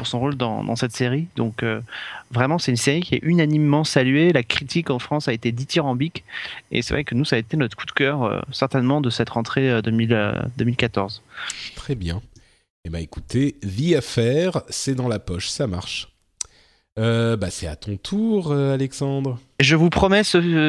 pour 0.00 0.06
son 0.06 0.18
rôle 0.18 0.34
dans, 0.34 0.76
cette 0.76 0.96
série. 0.96 1.26
Donc 1.36 1.62
euh, 1.62 1.82
vraiment, 2.30 2.58
c'est 2.58 2.70
une 2.70 2.78
série 2.78 3.02
qui 3.02 3.16
est 3.16 3.20
unanimement 3.22 3.84
saluée. 3.84 4.32
La 4.32 4.42
critique 4.42 4.88
en 4.88 4.98
France 4.98 5.28
a 5.28 5.34
été 5.34 5.52
dithyrambique 5.52 6.24
et 6.72 6.80
c'est 6.80 6.94
vrai 6.94 7.04
que 7.04 7.14
nous, 7.14 7.26
ça 7.26 7.36
a 7.36 7.38
été 7.38 7.58
notre 7.58 7.76
coup 7.76 7.84
de 7.84 7.90
cœur 7.90 8.22
euh, 8.22 8.40
certainement 8.50 9.02
de 9.02 9.10
cette 9.10 9.28
rentrée 9.28 9.82
2014. 9.82 11.22
Très 11.76 11.94
bien. 11.94 12.22
Eh 12.86 12.88
ben 12.88 13.00
écoutez, 13.00 13.56
vie 13.62 13.94
à 13.94 14.00
faire, 14.00 14.62
c'est 14.70 14.94
dans 14.94 15.06
la 15.06 15.18
poche, 15.18 15.50
ça 15.50 15.66
marche. 15.66 16.08
bah 16.96 17.50
c'est 17.50 17.66
à 17.66 17.76
ton 17.76 17.98
tour, 17.98 18.52
Alexandre. 18.52 19.38
Je 19.60 19.76
vous 19.76 19.90
promets, 19.90 20.22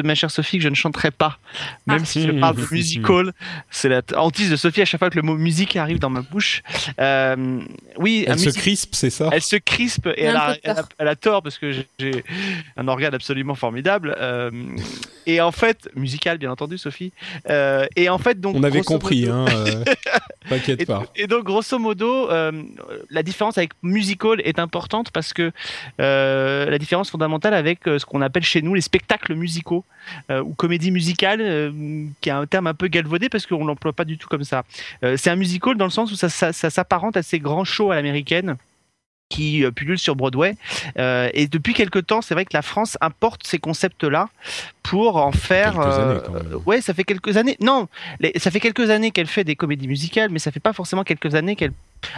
ma 0.04 0.14
chère 0.14 0.30
Sophie, 0.30 0.58
que 0.58 0.64
je 0.64 0.68
ne 0.68 0.74
chanterai 0.74 1.10
pas. 1.10 1.38
Même 1.86 2.00
ah. 2.02 2.04
si 2.04 2.22
je 2.22 2.30
parle 2.30 2.56
de 2.56 2.66
musical, 2.70 3.32
c'est 3.70 3.88
la 3.88 4.02
hantise 4.16 4.50
de 4.50 4.56
Sophie 4.56 4.82
à 4.82 4.84
chaque 4.84 4.98
fois 4.98 5.08
que 5.08 5.16
le 5.16 5.22
mot 5.22 5.34
musique 5.36 5.76
arrive 5.76 5.98
dans 5.98 6.10
ma 6.10 6.20
bouche. 6.20 6.62
Euh, 7.00 7.60
oui, 7.96 8.24
elle 8.28 8.38
se 8.38 8.50
crispe, 8.50 8.94
c'est 8.94 9.10
ça? 9.10 9.30
Elle 9.32 9.40
se 9.40 9.56
crispe 9.56 10.08
et 10.08 10.24
elle 10.24 10.36
a, 10.36 10.56
elle, 10.98 11.08
a, 11.08 11.16
tort 11.16 11.42
parce 11.42 11.58
que 11.58 11.72
j'ai 11.72 12.24
un 12.76 12.86
organe 12.86 13.14
absolument 13.14 13.54
formidable. 13.54 14.14
Euh, 14.20 14.50
et 15.26 15.40
en 15.40 15.52
fait, 15.52 15.88
musical, 15.96 16.36
bien 16.36 16.50
entendu, 16.50 16.76
Sophie. 16.76 17.12
Euh, 17.48 17.86
et 17.96 18.10
en 18.10 18.18
fait, 18.18 18.40
donc. 18.40 18.56
On 18.56 18.62
avait 18.62 18.82
compris, 18.82 19.26
hein. 19.26 19.46
T'inquiète 20.48 20.86
pas. 20.86 21.04
Et 21.16 21.26
donc, 21.26 21.44
grosso 21.44 21.78
modo, 21.78 22.28
la 22.28 23.22
différence 23.22 23.56
avec 23.56 23.70
musical 23.82 24.42
est 24.44 24.58
importante 24.58 25.10
parce 25.12 25.32
que 25.32 25.50
la 25.98 26.78
différence 26.78 27.10
fondamentale 27.10 27.54
avec 27.54 27.80
ce 27.84 28.04
qu'on 28.04 28.20
appelle 28.20 28.44
chez 28.44 28.60
nous 28.60 28.74
les 28.74 28.81
spectacles 28.82 29.34
musicaux 29.34 29.84
euh, 30.30 30.42
ou 30.42 30.52
comédie 30.54 30.90
musicale, 30.90 31.40
euh, 31.40 32.04
qui 32.20 32.28
est 32.28 32.32
un 32.32 32.46
terme 32.46 32.66
un 32.66 32.74
peu 32.74 32.88
galvaudé 32.88 33.28
parce 33.28 33.46
qu'on 33.46 33.64
l'emploie 33.64 33.92
pas 33.92 34.04
du 34.04 34.18
tout 34.18 34.28
comme 34.28 34.44
ça. 34.44 34.64
Euh, 35.04 35.16
c'est 35.16 35.30
un 35.30 35.36
musical 35.36 35.76
dans 35.76 35.86
le 35.86 35.90
sens 35.90 36.12
où 36.12 36.16
ça, 36.16 36.28
ça 36.28 36.52
s'apparente 36.52 37.16
à 37.16 37.22
ces 37.22 37.38
grands 37.38 37.64
shows 37.64 37.90
à 37.90 37.94
l'américaine 37.94 38.56
qui 39.28 39.64
pullulent 39.74 39.98
sur 39.98 40.14
Broadway. 40.14 40.56
et 40.98 41.46
depuis 41.46 41.72
quelque 41.72 41.98
temps, 41.98 42.20
c'est 42.20 42.34
vrai 42.34 42.44
que 42.44 42.52
la 42.52 42.60
France 42.60 42.98
importe 43.00 43.46
ces 43.46 43.58
concepts-là 43.58 44.28
pour 44.92 45.16
en 45.16 45.32
faire. 45.32 45.80
Euh, 45.80 46.20
ouais, 46.66 46.82
ça 46.82 46.92
fait 46.92 47.04
quelques 47.04 47.38
années. 47.38 47.56
Non, 47.62 47.88
ça 48.36 48.50
fait 48.50 48.60
quelques 48.60 48.90
années 48.90 49.10
qu'elle 49.10 49.26
fait 49.26 49.42
des 49.42 49.56
comédies 49.56 49.88
musicales, 49.88 50.28
mais 50.28 50.38
ça 50.38 50.50
fait 50.50 50.60
pas 50.60 50.74
forcément 50.74 51.02
quelques 51.02 51.34
années 51.34 51.56
qu'elle 51.56 51.72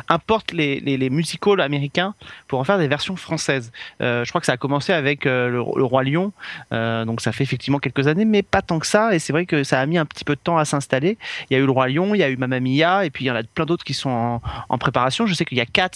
importe 0.09 0.53
les, 0.53 0.81
les, 0.81 0.97
les, 0.97 1.11
musicals 1.11 1.61
américains 1.61 2.15
pour 2.49 2.59
en 2.59 2.65
faire 2.65 2.79
des 2.79 2.89
versions 2.89 3.15
françaises. 3.15 3.71
Euh, 4.01 4.25
je 4.25 4.31
crois 4.31 4.41
que 4.41 4.47
ça 4.47 4.55
a 4.55 4.57
commencé 4.57 4.93
avec 4.93 5.25
euh, 5.27 5.51
le, 5.51 5.61
Roi 5.85 6.03
Lion, 6.03 6.33
euh, 6.73 7.05
donc 7.05 7.21
ça 7.21 7.31
fait 7.31 7.45
effectivement 7.45 7.79
quelques 7.79 8.09
années, 8.09 8.25
mais 8.25 8.43
pas 8.43 8.63
tant 8.63 8.79
que 8.79 8.87
ça. 8.87 9.15
Et 9.15 9.19
c'est 9.19 9.33
vrai 9.33 9.47
que 9.47 9.63
ça 9.63 9.81
a 9.81 9.87
mis 9.87 9.99
un 9.99 10.07
petit 10.07 10.25
peu 10.25 10.35
de 10.35 10.41
temps 10.41 10.59
à 10.59 10.65
s'installer. 10.65 11.17
Il 11.51 11.55
y 11.55 11.57
a 11.57 11.63
eu 11.63 11.67
le 11.67 11.71
Roi 11.71 11.89
Lion, 11.89 12.15
il 12.15 12.19
y 12.19 12.23
a 12.25 12.31
eu 12.31 12.37
Mamma 12.37 12.61
Mia, 12.61 13.05
et 13.05 13.11
puis 13.11 13.25
il 13.25 13.29
y 13.29 13.31
en 13.31 13.37
a 13.37 13.43
plein 13.43 13.67
d'autres 13.67 13.85
qui 13.85 13.95
sont 13.95 14.11
en, 14.11 14.43
en, 14.69 14.79
préparation. 14.79 15.27
Je 15.27 15.35
sais 15.35 15.45
qu'il 15.45 15.59
y 15.59 15.61
a 15.61 15.67
Cats, 15.67 15.91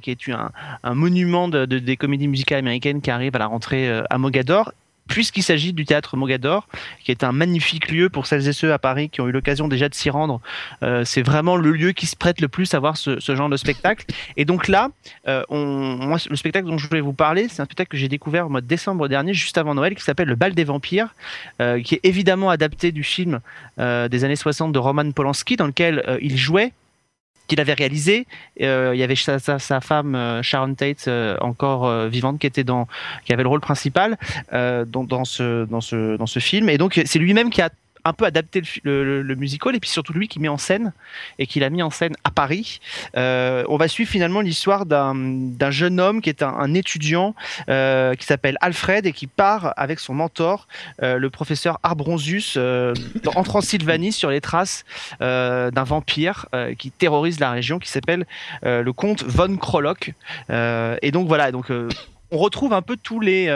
qui 0.00 0.10
est 0.10 0.28
un, 0.30 0.50
un 0.82 0.94
monument 0.94 1.48
de, 1.48 1.66
de, 1.66 1.78
des 1.78 1.96
comédies 1.96 2.28
musicales 2.28 2.58
américaines 2.58 3.00
qui 3.02 3.10
arrive 3.10 3.36
à 3.36 3.38
la 3.38 3.46
rentrée 3.46 4.02
à 4.08 4.18
Mogador 4.18 4.72
puisqu'il 5.08 5.42
s'agit 5.42 5.72
du 5.72 5.84
théâtre 5.84 6.16
Mogador, 6.16 6.68
qui 7.04 7.10
est 7.10 7.24
un 7.24 7.32
magnifique 7.32 7.90
lieu 7.90 8.08
pour 8.08 8.26
celles 8.26 8.48
et 8.48 8.52
ceux 8.52 8.72
à 8.72 8.78
Paris 8.78 9.10
qui 9.10 9.20
ont 9.20 9.28
eu 9.28 9.32
l'occasion 9.32 9.68
déjà 9.68 9.88
de 9.88 9.94
s'y 9.94 10.10
rendre. 10.10 10.40
Euh, 10.82 11.04
c'est 11.04 11.22
vraiment 11.22 11.56
le 11.56 11.72
lieu 11.72 11.92
qui 11.92 12.06
se 12.06 12.16
prête 12.16 12.40
le 12.40 12.48
plus 12.48 12.72
à 12.74 12.78
voir 12.78 12.96
ce, 12.96 13.18
genre 13.20 13.48
de 13.48 13.56
spectacle. 13.56 14.06
Et 14.36 14.44
donc 14.44 14.68
là, 14.68 14.90
euh, 15.28 15.42
le 15.50 16.36
spectacle 16.36 16.66
dont 16.66 16.78
je 16.78 16.88
voulais 16.88 17.00
vous 17.00 17.12
parler, 17.12 17.48
c'est 17.48 17.62
un 17.62 17.64
spectacle 17.64 17.90
que 17.90 17.96
j'ai 17.96 18.08
découvert 18.08 18.46
au 18.46 18.48
mois 18.48 18.60
de 18.60 18.66
décembre 18.66 19.08
dernier, 19.08 19.34
juste 19.34 19.58
avant 19.58 19.74
Noël, 19.74 19.94
qui 19.94 20.02
s'appelle 20.02 20.28
Le 20.28 20.36
Bal 20.36 20.54
des 20.54 20.64
Vampires, 20.64 21.14
euh, 21.60 21.80
qui 21.82 21.94
est 21.96 22.00
évidemment 22.04 22.50
adapté 22.50 22.92
du 22.92 23.02
film 23.02 23.40
des 23.78 24.24
années 24.24 24.36
60 24.36 24.72
de 24.72 24.78
Roman 24.78 25.10
Polanski, 25.12 25.56
dans 25.56 25.66
lequel 25.66 26.18
il 26.20 26.36
jouait 26.36 26.72
qu'il 27.46 27.60
avait 27.60 27.74
réalisé. 27.74 28.26
Euh, 28.60 28.92
il 28.94 28.98
y 28.98 29.02
avait 29.02 29.16
sa, 29.16 29.38
sa, 29.38 29.80
femme 29.80 30.14
euh, 30.14 30.42
Sharon 30.42 30.74
Tate 30.74 31.06
euh, 31.08 31.36
encore 31.40 32.08
vivante 32.08 32.38
qui 32.38 32.46
était 32.46 32.64
dans, 32.64 32.86
qui 33.24 33.32
avait 33.32 33.42
le 33.42 33.48
rôle 33.48 33.60
principal 33.60 34.18
dans, 34.52 35.04
dans, 35.04 35.24
ce 35.24 35.64
dans 35.66 35.80
ce 35.80 36.16
dans 36.16 36.26
ce 36.26 36.38
film. 36.38 36.68
Et 36.68 36.78
donc 36.78 37.00
c'est 37.04 37.18
lui-même 37.18 37.50
qui 37.50 37.62
a 37.62 37.70
un 38.04 38.12
peu 38.12 38.24
adapté 38.24 38.62
le, 38.84 39.34
musical 39.34 39.74
et 39.74 39.80
puis 39.80 39.90
surtout 39.90 40.12
lui 40.12 40.28
qui 40.28 40.40
met 40.40 40.48
en 40.48 40.58
scène 40.58 40.92
et 41.38 41.46
qui 41.46 41.60
l'a 41.60 41.70
mis 41.70 41.82
en 41.82 41.90
scène 41.90 42.14
à 42.24 42.30
Paris. 42.30 42.80
Euh, 43.16 43.64
on 43.68 43.76
va 43.76 43.88
suivre 43.88 44.10
finalement 44.10 44.40
l'histoire 44.40 44.86
d'un 44.86 45.70
jeune 45.70 46.00
homme 46.00 46.20
qui 46.20 46.28
est 46.28 46.42
un, 46.42 46.74
étudiant 46.74 47.34
euh, 47.68 48.14
qui 48.14 48.26
s'appelle 48.26 48.56
Alfred 48.60 49.06
et 49.06 49.12
qui 49.12 49.26
part 49.26 49.72
avec 49.76 50.00
son 50.00 50.14
mentor, 50.14 50.68
euh, 51.02 51.18
le 51.18 51.30
professeur 51.30 51.78
Arbronzus, 51.82 52.58
en 53.34 53.42
Transylvanie 53.42 54.12
sur 54.12 54.30
les 54.30 54.40
traces 54.40 54.84
d'un 55.20 55.84
vampire 55.84 56.46
qui 56.78 56.90
terrorise 56.90 57.40
la 57.40 57.50
région 57.50 57.78
qui 57.78 57.88
s'appelle 57.88 58.26
le 58.62 58.90
comte 58.92 59.22
von 59.24 59.56
Krolok. 59.56 60.12
et 60.50 61.10
donc 61.10 61.28
voilà, 61.28 61.50
on 62.30 62.38
retrouve 62.38 62.72
un 62.72 62.82
peu 62.82 62.96
tous 62.96 63.20
les 63.20 63.48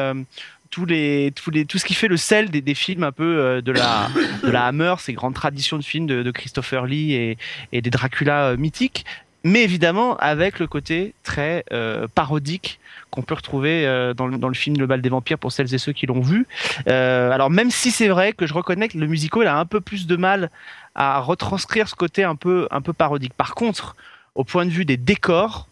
tous 0.71 0.87
les, 0.87 1.33
tous 1.35 1.51
les, 1.51 1.65
tout 1.65 1.79
ce 1.79 1.85
qui 1.85 1.95
fait 1.95 2.09
le 2.09 2.17
sel 2.17 2.51
des, 2.51 2.75
films 2.75 3.03
un 3.03 3.13
peu 3.13 3.39
euh, 3.39 3.61
de, 3.61 3.73
la, 3.73 4.09
de 4.43 4.51
la 4.51 4.67
Hammer, 4.67 4.95
ces 4.99 5.13
grandes 5.13 5.35
traditions 5.35 5.77
de 5.77 5.83
films 5.83 6.07
de, 6.07 6.31
Christopher 6.31 6.87
Lee 6.87 7.37
et, 7.73 7.81
des 7.81 7.91
Dracula 7.91 8.49
euh, 8.49 8.57
mythiques, 8.57 9.05
mais 9.45 9.63
évidemment 9.63 10.17
avec 10.17 10.59
le 10.59 10.67
côté 10.67 11.15
très 11.23 11.65
euh, 11.73 12.07
parodique 12.15 12.81
qu'on 13.11 13.23
peut 13.23 13.35
retrouver 13.35 13.85
dans, 14.17 14.27
le, 14.27 14.37
dans, 14.37 14.49
le 14.49 14.55
film 14.55 14.77
Le 14.77 14.87
bal 14.87 15.01
des 15.01 15.09
vampires 15.09 15.39
pour 15.39 15.53
celles 15.53 15.73
et 15.73 15.79
ceux 15.79 15.93
qui 15.93 16.07
l'ont 16.07 16.21
vu. 16.21 16.47
alors 16.87 17.51
même 17.51 17.71
si 17.71 17.91
c'est 17.91 18.09
vrai 18.09 18.33
que 18.33 18.47
je 18.47 18.53
reconnais 18.53 18.89
que 18.89 18.99
le 18.99 19.07
musical 19.07 19.47
a 19.47 19.57
un 19.57 19.65
peu 19.65 19.81
plus 19.81 20.07
de 20.07 20.17
mal 20.17 20.51
à 20.95 21.21
retranscrire 21.21 21.89
ce 21.89 21.95
côté 21.95 22.25
un 22.25 22.35
peu, 22.35 22.67
un 22.71 22.81
peu 22.81 22.93
parodique. 22.93 23.33
Par 23.35 23.55
contre, 23.55 23.95
au 24.35 24.45
point 24.45 24.67
de 24.67 24.71
vue 24.71 24.85
des 24.85 24.97
décors, 24.97 25.69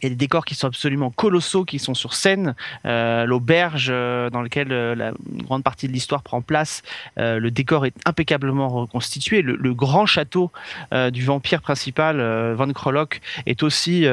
il 0.00 0.04
y 0.04 0.06
a 0.06 0.10
des 0.10 0.16
décors 0.16 0.44
qui 0.44 0.54
sont 0.54 0.66
absolument 0.66 1.10
colossaux, 1.10 1.64
qui 1.64 1.78
sont 1.78 1.94
sur 1.94 2.14
scène. 2.14 2.54
Euh, 2.84 3.26
L'auberge 3.26 3.88
euh, 3.90 4.30
dans 4.30 4.42
laquelle 4.42 4.72
euh, 4.72 4.94
la 4.94 5.12
une 5.32 5.42
grande 5.42 5.62
partie 5.62 5.88
de 5.88 5.92
l'histoire 5.92 6.22
prend 6.22 6.40
place, 6.42 6.82
euh, 7.18 7.38
le 7.38 7.50
décor 7.50 7.86
est 7.86 7.94
impeccablement 8.06 8.68
reconstitué. 8.68 9.42
Le, 9.42 9.56
le 9.56 9.74
grand 9.74 10.06
château 10.06 10.50
euh, 10.92 11.10
du 11.10 11.24
vampire 11.24 11.60
principal, 11.60 12.20
Van 12.54 12.72
Krolok, 12.72 13.20
est 13.46 13.62
aussi 13.62 14.06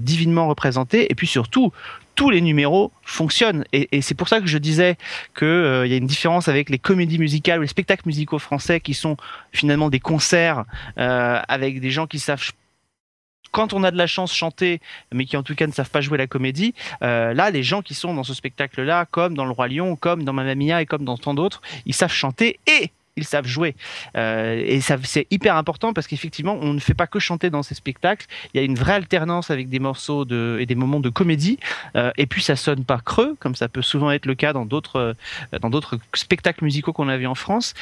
divinement 0.00 0.48
représenté. 0.48 1.10
Et 1.10 1.14
puis 1.14 1.26
surtout, 1.26 1.72
tous 2.14 2.30
les 2.30 2.40
numéros 2.40 2.92
fonctionnent. 3.02 3.64
Et, 3.72 3.96
et 3.96 4.02
c'est 4.02 4.14
pour 4.14 4.28
ça 4.28 4.40
que 4.40 4.46
je 4.46 4.58
disais 4.58 4.96
qu'il 5.36 5.82
il 5.84 5.90
y 5.90 5.94
a 5.94 5.96
une 5.96 6.06
différence 6.06 6.48
avec 6.48 6.70
les 6.70 6.78
comédies 6.78 7.18
musicales 7.18 7.58
ou 7.58 7.62
les 7.62 7.68
spectacles 7.68 8.06
musicaux 8.06 8.38
français 8.38 8.80
qui 8.80 8.94
sont 8.94 9.16
finalement 9.52 9.90
des 9.90 10.00
concerts 10.00 10.64
avec 10.96 11.80
des 11.80 11.90
gens 11.90 12.06
qui 12.06 12.18
savent 12.18 12.52
quand 13.50 13.72
on 13.72 13.84
a 13.84 13.90
de 13.90 13.96
la 13.96 14.06
chance 14.06 14.34
chanter, 14.34 14.80
mais 15.12 15.24
qui 15.24 15.36
en 15.36 15.42
tout 15.42 15.54
cas 15.54 15.66
ne 15.66 15.72
savent 15.72 15.90
pas 15.90 16.00
jouer 16.00 16.18
la 16.18 16.26
comédie, 16.26 16.74
euh, 17.02 17.32
là, 17.34 17.50
les 17.50 17.62
gens 17.62 17.82
qui 17.82 17.94
sont 17.94 18.14
dans 18.14 18.24
ce 18.24 18.34
spectacle-là, 18.34 19.06
comme 19.10 19.36
dans 19.36 19.44
Le 19.44 19.52
Roi 19.52 19.68
Lion, 19.68 19.96
comme 19.96 20.24
dans 20.24 20.32
Mamma 20.32 20.54
Mia 20.54 20.82
et 20.82 20.86
comme 20.86 21.04
dans 21.04 21.16
tant 21.16 21.34
d'autres, 21.34 21.62
ils 21.86 21.94
savent 21.94 22.12
chanter 22.12 22.58
et 22.66 22.90
ils 23.16 23.24
savent 23.24 23.46
jouer. 23.46 23.76
Euh, 24.16 24.62
et 24.66 24.80
c'est 24.80 25.26
hyper 25.30 25.56
important 25.56 25.92
parce 25.92 26.06
qu'effectivement, 26.06 26.58
on 26.60 26.72
ne 26.72 26.80
fait 26.80 26.94
pas 26.94 27.06
que 27.06 27.18
chanter 27.18 27.50
dans 27.50 27.62
ces 27.62 27.74
spectacles. 27.74 28.26
Il 28.52 28.58
y 28.58 28.60
a 28.60 28.64
une 28.64 28.74
vraie 28.74 28.94
alternance 28.94 29.50
avec 29.50 29.68
des 29.68 29.78
morceaux 29.78 30.24
et 30.24 30.66
des 30.66 30.74
moments 30.74 31.00
de 31.00 31.10
comédie. 31.10 31.58
Euh, 31.96 32.10
et 32.16 32.26
puis, 32.26 32.42
ça 32.42 32.56
sonne 32.56 32.84
pas 32.84 32.98
creux, 33.04 33.36
comme 33.38 33.54
ça 33.54 33.68
peut 33.68 33.82
souvent 33.82 34.10
être 34.10 34.26
le 34.26 34.34
cas 34.34 34.52
dans 34.52 34.66
d'autres, 34.66 35.14
euh, 35.52 35.58
dans 35.60 35.70
spectacles 36.14 36.64
musicaux 36.64 36.92
qu'on 36.92 37.08
a 37.08 37.16
vu 37.16 37.26
en 37.26 37.34
France. 37.34 37.74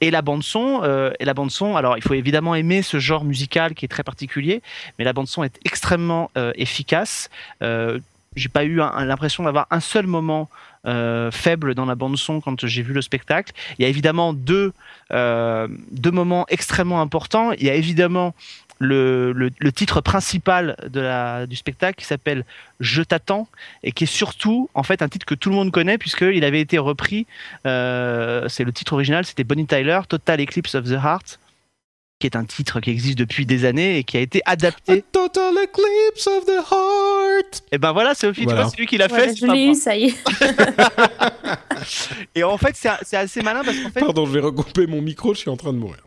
Et 0.00 0.10
la 0.10 0.22
bande 0.22 0.42
son, 0.42 0.82
et 1.18 1.24
la 1.24 1.34
bande 1.34 1.50
son. 1.50 1.76
Alors, 1.76 1.96
il 1.96 2.02
faut 2.02 2.14
évidemment 2.14 2.54
aimer 2.54 2.82
ce 2.82 2.98
genre 2.98 3.24
musical 3.24 3.74
qui 3.74 3.84
est 3.84 3.88
très 3.88 4.02
particulier, 4.02 4.62
mais 4.98 5.04
la 5.04 5.12
bande 5.12 5.28
son 5.28 5.44
est 5.44 5.58
extrêmement 5.64 6.30
efficace. 6.56 7.30
J'ai 8.36 8.48
pas 8.48 8.64
eu 8.64 8.76
l'impression 8.76 9.44
d'avoir 9.44 9.66
un 9.70 9.80
seul 9.80 10.06
moment 10.06 10.48
euh, 10.86 11.30
faible 11.30 11.74
dans 11.74 11.86
la 11.86 11.94
bande 11.94 12.16
son 12.16 12.40
quand 12.40 12.66
j'ai 12.66 12.82
vu 12.82 12.92
le 12.92 13.02
spectacle. 13.02 13.52
Il 13.78 13.82
y 13.82 13.84
a 13.84 13.88
évidemment 13.88 14.32
deux, 14.32 14.72
euh, 15.12 15.68
deux 15.90 16.10
moments 16.10 16.46
extrêmement 16.48 17.00
importants. 17.00 17.52
Il 17.52 17.64
y 17.64 17.70
a 17.70 17.74
évidemment 17.74 18.34
le, 18.78 19.50
titre 19.74 20.00
principal 20.00 20.76
du 21.48 21.56
spectacle 21.56 21.98
qui 21.98 22.04
s'appelle 22.04 22.44
Je 22.80 23.02
t'attends 23.02 23.48
et 23.82 23.92
qui 23.92 24.04
est 24.04 24.08
surtout 24.08 24.70
en 24.74 24.82
fait 24.82 25.02
un 25.02 25.08
titre 25.08 25.26
que 25.26 25.34
tout 25.34 25.50
le 25.50 25.56
monde 25.56 25.72
connaît 25.72 25.98
puisqu'il 25.98 26.44
avait 26.44 26.60
été 26.60 26.78
repris. 26.78 27.26
Euh, 27.66 28.48
c'est 28.48 28.64
le 28.64 28.72
titre 28.72 28.92
original, 28.92 29.24
c'était 29.24 29.44
Bonnie 29.44 29.66
Tyler, 29.66 30.00
Total 30.08 30.40
Eclipse 30.40 30.74
of 30.74 30.84
the 30.84 30.92
Heart 30.92 31.38
qui 32.18 32.26
est 32.26 32.36
un 32.36 32.44
titre 32.44 32.80
qui 32.80 32.90
existe 32.90 33.18
depuis 33.18 33.46
des 33.46 33.64
années 33.64 33.98
et 33.98 34.04
qui 34.04 34.16
a 34.16 34.20
été 34.20 34.42
adapté. 34.44 34.92
A 34.92 35.00
total 35.12 35.54
eclipse 35.54 36.26
of 36.26 36.44
the 36.46 36.58
heart. 36.70 37.62
Et 37.70 37.78
ben 37.78 37.92
voilà, 37.92 38.14
Sophie, 38.14 38.42
voilà. 38.44 38.58
tu 38.58 38.62
vois, 38.62 38.70
c'est 38.70 38.78
lui 38.78 38.86
qui 38.86 38.98
l'a 38.98 39.08
fait. 39.08 39.36
Je 39.36 39.46
l'ai 39.46 39.66
eu, 39.66 39.74
ça 39.74 39.96
y 39.96 40.06
est. 40.06 40.14
et 42.34 42.42
en 42.42 42.58
fait, 42.58 42.76
c'est 43.02 43.16
assez 43.16 43.42
malin 43.42 43.62
parce 43.64 43.78
qu'en 43.78 43.90
fait. 43.90 44.00
Pardon, 44.00 44.26
je 44.26 44.32
vais 44.32 44.40
recouper 44.40 44.86
mon 44.86 45.00
micro, 45.00 45.32
je 45.34 45.38
suis 45.38 45.50
en 45.50 45.56
train 45.56 45.72
de 45.72 45.78
mourir. 45.78 46.02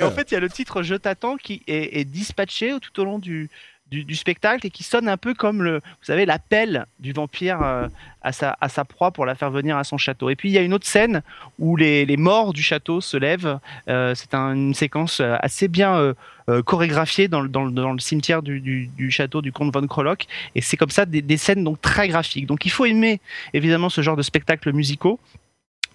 et 0.00 0.02
en 0.02 0.10
fait, 0.10 0.30
il 0.30 0.34
y 0.34 0.36
a 0.36 0.40
le 0.40 0.50
titre 0.50 0.82
Je 0.82 0.94
t'attends 0.94 1.36
qui 1.36 1.62
est, 1.66 1.98
est, 1.98 2.04
dispatché 2.04 2.74
tout 2.80 3.00
au 3.00 3.04
long 3.04 3.18
du, 3.18 3.50
du, 3.90 4.14
spectacle 4.16 4.66
et 4.66 4.70
qui 4.70 4.82
sonne 4.82 5.08
un 5.08 5.16
peu 5.16 5.34
comme 5.34 5.62
le, 5.62 5.76
vous 5.76 6.04
savez, 6.04 6.26
l'appel 6.26 6.86
du 6.98 7.12
vampire 7.12 7.62
euh, 7.62 7.86
à, 8.22 8.32
sa, 8.32 8.56
à 8.60 8.68
sa 8.68 8.84
proie 8.84 9.12
pour 9.12 9.26
la 9.26 9.34
faire 9.34 9.50
venir 9.50 9.76
à 9.76 9.84
son 9.84 9.98
château. 9.98 10.30
Et 10.30 10.36
puis 10.36 10.48
il 10.48 10.52
y 10.52 10.58
a 10.58 10.62
une 10.62 10.74
autre 10.74 10.86
scène 10.86 11.22
où 11.58 11.76
les, 11.76 12.04
les 12.06 12.16
morts 12.16 12.52
du 12.52 12.62
château 12.62 13.00
se 13.00 13.16
lèvent. 13.16 13.58
Euh, 13.88 14.14
c'est 14.14 14.34
un, 14.34 14.54
une 14.54 14.74
séquence 14.74 15.20
assez 15.20 15.68
bien 15.68 15.96
euh, 15.96 16.14
euh, 16.48 16.62
chorégraphiée 16.62 17.28
dans 17.28 17.40
le, 17.40 17.48
dans, 17.48 17.66
dans 17.66 17.92
le 17.92 17.98
cimetière 18.00 18.42
du, 18.42 18.60
du, 18.60 18.88
du, 18.88 19.10
château 19.10 19.42
du 19.42 19.52
comte 19.52 19.72
von 19.72 19.86
Krolok. 19.86 20.26
Et 20.54 20.60
c'est 20.60 20.76
comme 20.76 20.90
ça 20.90 21.06
des, 21.06 21.22
des 21.22 21.36
scènes 21.36 21.62
donc 21.62 21.80
très 21.80 22.08
graphiques. 22.08 22.46
Donc 22.46 22.66
il 22.66 22.70
faut 22.70 22.86
aimer 22.86 23.20
évidemment 23.52 23.90
ce 23.90 24.00
genre 24.00 24.16
de 24.16 24.22
spectacles 24.22 24.72
musicaux 24.72 25.20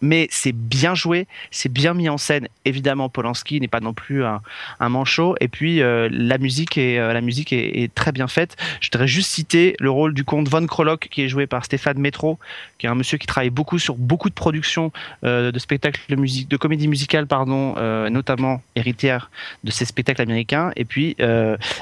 mais 0.02 0.28
c'est 0.32 0.52
bien 0.52 0.96
joué, 0.96 1.28
c'est 1.52 1.72
bien 1.72 1.94
mis 1.94 2.10
en 2.10 2.18
scène. 2.18 2.48
Évidemment, 2.66 3.10
Polanski 3.10 3.60
n'est 3.60 3.68
pas 3.68 3.80
non 3.80 3.94
plus 3.94 4.24
un, 4.24 4.42
manchot. 4.80 5.36
Et 5.40 5.48
puis 5.48 5.82
euh, 5.82 6.10
la 6.12 6.38
musique 6.38 6.78
est 6.78 7.00
euh, 7.00 7.20
est, 7.52 7.94
très 7.94 8.12
bien 8.12 8.28
faite. 8.28 8.56
Je 8.82 8.90
voudrais 8.92 9.08
juste 9.08 9.32
citer 9.32 9.76
le 9.80 9.90
rôle 9.90 10.14
du 10.14 10.24
comte 10.24 10.48
von 10.48 10.66
Krolok 10.66 11.08
qui 11.10 11.22
est 11.22 11.28
joué 11.28 11.48
par 11.48 11.66
Stéphane 11.66 12.00
Métro, 12.00 12.40
qui 12.78 12.86
est 12.86 12.90
un 12.90 12.96
monsieur 12.96 13.18
qui 13.18 13.28
travaille 13.28 13.50
beaucoup 13.50 13.80
sur 13.80 13.96
beaucoup 13.96 14.30
de 14.30 14.34
productions 14.34 14.92
euh, 15.24 15.52
de 15.52 15.60
spectacles 15.60 16.02
de 16.10 16.58
comédie 16.58 16.88
musicale, 16.88 17.28
notamment 17.30 18.62
héritière 18.76 19.30
de 19.64 19.72
ces 19.72 19.86
spectacles 19.86 20.22
américains. 20.22 20.72
Et 20.76 20.86
puis 20.86 21.16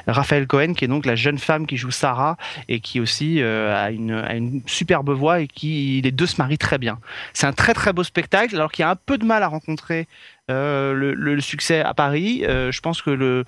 Raphaël 0.08 0.48
Cohen, 0.48 0.74
qui 0.74 0.86
est 0.86 0.88
donc 0.88 1.06
la 1.06 1.16
jeune 1.16 1.38
femme 1.38 1.68
qui 1.68 1.78
joue 1.78 1.92
Sarah 1.92 2.38
et 2.68 2.80
qui 2.80 3.00
aussi 3.00 3.42
a 3.42 3.92
une, 3.92 4.12
a 4.12 4.36
une 4.36 4.62
superbe 4.66 5.12
voix 5.12 5.42
et 5.42 5.48
qui 5.48 6.02
les 6.04 6.12
deux 6.12 6.26
se 6.26 6.42
marient 6.42 6.58
très 6.58 6.78
bien. 6.78 7.00
C'est 7.34 7.48
un 7.48 7.54
très 7.54 7.74
très 7.74 7.94
beau 7.94 8.04
spectacle, 8.08 8.56
alors 8.56 8.72
qu'il 8.72 8.84
y 8.84 8.86
a 8.86 8.90
un 8.90 8.96
peu 8.96 9.18
de 9.18 9.26
mal 9.26 9.44
à 9.44 9.48
rencontrer 9.48 10.08
euh, 10.50 10.94
le, 10.94 11.14
le, 11.14 11.42
succès 11.42 11.82
à 11.82 11.94
Paris. 11.94 12.44
Euh, 12.46 12.72
je 12.72 12.82
pense 12.82 13.02
que 13.02 13.10
le 13.10 13.46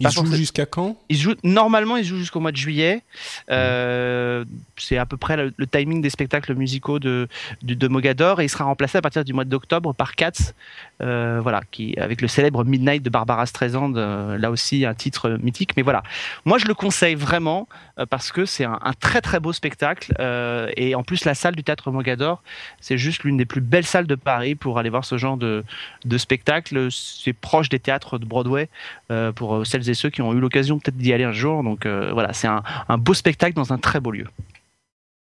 il 0.00 0.10
joue 0.10 0.26
jusqu'à 0.26 0.66
quand? 0.66 0.96
Il 1.08 1.16
joue 1.16 1.34
normalement, 1.42 1.96
il 1.96 2.04
joue 2.04 2.18
jusqu'au 2.18 2.40
mois 2.40 2.52
de 2.52 2.56
juillet. 2.56 3.02
Euh, 3.50 4.44
c'est 4.78 4.98
à 4.98 5.06
peu 5.06 5.16
près 5.16 5.36
le, 5.36 5.66
timing 5.66 6.00
des 6.00 6.10
spectacles 6.10 6.54
musicaux 6.54 6.98
de, 6.98 7.28
de, 7.62 7.88
Mogador 7.88 8.40
et 8.40 8.44
il 8.44 8.48
sera 8.48 8.64
remplacé 8.64 8.98
à 8.98 9.02
partir 9.02 9.24
du 9.24 9.32
mois 9.32 9.44
d'octobre 9.44 9.94
par 9.94 10.14
Katz, 10.14 10.54
euh, 11.02 11.40
voilà, 11.42 11.62
qui 11.70 11.94
avec 11.98 12.20
le 12.20 12.28
célèbre 12.28 12.64
Midnight 12.64 13.02
de 13.02 13.10
Barbara 13.10 13.46
Streisand, 13.46 13.94
euh, 13.96 14.38
là 14.38 14.50
aussi 14.50 14.84
un 14.84 14.94
titre 14.94 15.38
mythique. 15.42 15.76
Mais 15.76 15.82
voilà, 15.82 16.02
moi 16.44 16.58
je 16.58 16.66
le 16.66 16.74
conseille 16.74 17.14
vraiment 17.14 17.68
euh, 17.98 18.06
parce 18.06 18.32
que 18.32 18.44
c'est 18.44 18.64
un, 18.64 18.78
très 19.00 19.20
très 19.20 19.40
beau 19.40 19.52
spectacle 19.52 20.14
et 20.76 20.94
en 20.94 21.02
plus 21.02 21.24
la 21.24 21.34
salle 21.34 21.54
du 21.54 21.62
théâtre 21.62 21.90
Mogador, 21.90 22.42
c'est 22.80 22.98
juste 22.98 23.24
l'une 23.24 23.36
des 23.36 23.44
plus 23.44 23.60
belles 23.60 23.84
salles 23.84 24.06
de 24.06 24.14
Paris 24.14 24.54
pour 24.54 24.78
aller 24.78 24.90
voir 24.90 25.04
ce 25.04 25.18
genre 25.18 25.36
de, 25.36 25.64
de 26.04 26.18
spectacle. 26.18 26.88
C'est 26.90 27.32
proche 27.32 27.68
des 27.68 27.78
théâtres 27.78 28.18
de 28.18 28.24
Broadway 28.24 28.68
pour 29.34 29.66
celles 29.66 29.88
et 29.88 29.94
ceux 29.94 30.10
qui 30.10 30.22
ont 30.22 30.32
eu 30.32 30.40
l'occasion 30.40 30.78
peut-être 30.78 30.96
d'y 30.96 31.12
aller 31.12 31.24
un 31.24 31.32
jour. 31.32 31.62
Donc 31.62 31.86
voilà, 31.86 32.32
c'est 32.32 32.48
un, 32.48 32.62
beau 32.98 33.14
spectacle 33.14 33.54
dans 33.54 33.72
un 33.72 33.78
très 33.78 34.00
beau 34.00 34.10
lieu. 34.10 34.26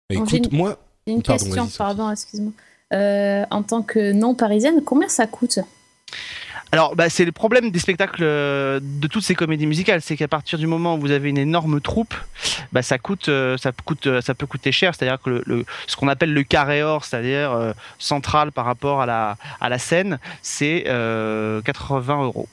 Écoute, 0.10 0.48
une, 0.52 0.58
moi. 0.58 0.78
Une 1.08 1.22
pardon, 1.22 1.46
question, 1.46 1.68
pardon, 1.78 2.12
excuse-moi. 2.12 2.54
Euh, 2.94 3.44
en 3.50 3.64
tant 3.64 3.82
que 3.82 4.12
non 4.12 4.36
parisienne, 4.36 4.82
combien 4.84 5.10
ça 5.10 5.26
coûte? 5.26 5.60
Alors, 6.74 6.96
bah, 6.96 7.08
c'est 7.08 7.24
le 7.24 7.32
problème 7.32 7.70
des 7.70 7.78
spectacles 7.78 8.24
euh, 8.24 8.80
de 8.82 9.06
toutes 9.06 9.24
ces 9.24 9.36
comédies 9.36 9.68
musicales, 9.68 10.02
c'est 10.02 10.18
qu'à 10.18 10.28
partir 10.28 10.58
du 10.58 10.66
moment 10.66 10.96
où 10.96 11.00
vous 11.00 11.12
avez 11.12 11.30
une 11.30 11.38
énorme 11.38 11.80
troupe, 11.82 12.16
bah, 12.72 12.82
ça 12.82 12.98
coûte, 12.98 13.30
euh, 13.30 13.58
ça 13.58 13.72
coûte, 13.72 14.22
ça 14.22 14.34
peut 14.34 14.48
coûter 14.48 14.72
cher. 14.72 14.96
C'est-à-dire 14.96 15.22
que 15.22 15.30
le, 15.30 15.44
le, 15.46 15.66
ce 15.86 15.96
qu'on 15.96 16.08
appelle 16.08 16.34
le 16.34 16.42
carré 16.42 16.82
or, 16.82 17.06
c'est-à-dire 17.06 17.52
euh, 17.52 17.74
central 18.00 18.52
par 18.52 18.66
rapport 18.66 19.02
à 19.02 19.06
la 19.06 19.38
à 19.62 19.70
la 19.70 19.78
scène, 19.78 20.18
c'est 20.42 20.86
80 21.64 22.24
euros. 22.24 22.48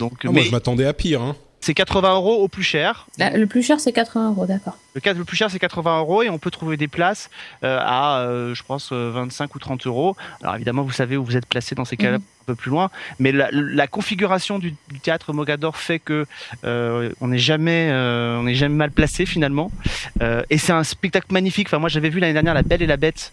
Donc, 0.00 0.14
ah, 0.24 0.26
mais... 0.26 0.32
moi, 0.32 0.42
je 0.42 0.50
m'attendais 0.50 0.86
à 0.86 0.92
pire. 0.92 1.22
Hein 1.22 1.36
c'est 1.60 1.74
80 1.74 2.14
euros 2.14 2.42
au 2.42 2.48
plus 2.48 2.62
cher. 2.62 3.06
Le 3.18 3.44
plus 3.44 3.62
cher, 3.62 3.80
c'est 3.80 3.92
80 3.92 4.30
euros, 4.30 4.46
d'accord. 4.46 4.76
Le, 4.94 5.12
le 5.12 5.24
plus 5.24 5.36
cher, 5.36 5.50
c'est 5.50 5.58
80 5.58 5.98
euros 5.98 6.22
et 6.22 6.30
on 6.30 6.38
peut 6.38 6.50
trouver 6.50 6.76
des 6.76 6.88
places 6.88 7.30
euh, 7.64 7.78
à, 7.80 8.20
euh, 8.20 8.54
je 8.54 8.62
pense, 8.62 8.92
25 8.92 9.54
ou 9.54 9.58
30 9.58 9.86
euros. 9.86 10.16
Alors 10.42 10.54
évidemment, 10.56 10.82
vous 10.82 10.92
savez 10.92 11.16
où 11.16 11.24
vous 11.24 11.36
êtes 11.36 11.46
placé 11.46 11.74
dans 11.74 11.84
ces 11.84 11.96
cas-là. 11.96 12.18
Mmh. 12.18 12.22
Plus 12.54 12.70
loin. 12.70 12.90
Mais 13.18 13.32
la, 13.32 13.86
configuration 13.86 14.58
du, 14.58 14.74
théâtre 15.02 15.32
Mogador 15.32 15.76
fait 15.76 15.98
que 15.98 16.26
euh, 16.64 17.10
on 17.20 17.28
n'est 17.28 17.38
jamais, 17.38 17.90
euh, 17.90 18.54
jamais 18.54 18.74
mal 18.74 18.90
placé 18.90 19.26
finalement. 19.26 19.70
Euh, 20.22 20.42
et 20.50 20.58
c'est 20.58 20.72
un 20.72 20.84
spectacle 20.84 21.32
magnifique. 21.32 21.68
Enfin, 21.68 21.78
moi, 21.78 21.88
j'avais 21.88 22.08
vu 22.08 22.20
l'année 22.20 22.32
dernière 22.32 22.54
La 22.54 22.62
Belle 22.62 22.82
et 22.82 22.86
la 22.86 22.96
Bête 22.96 23.32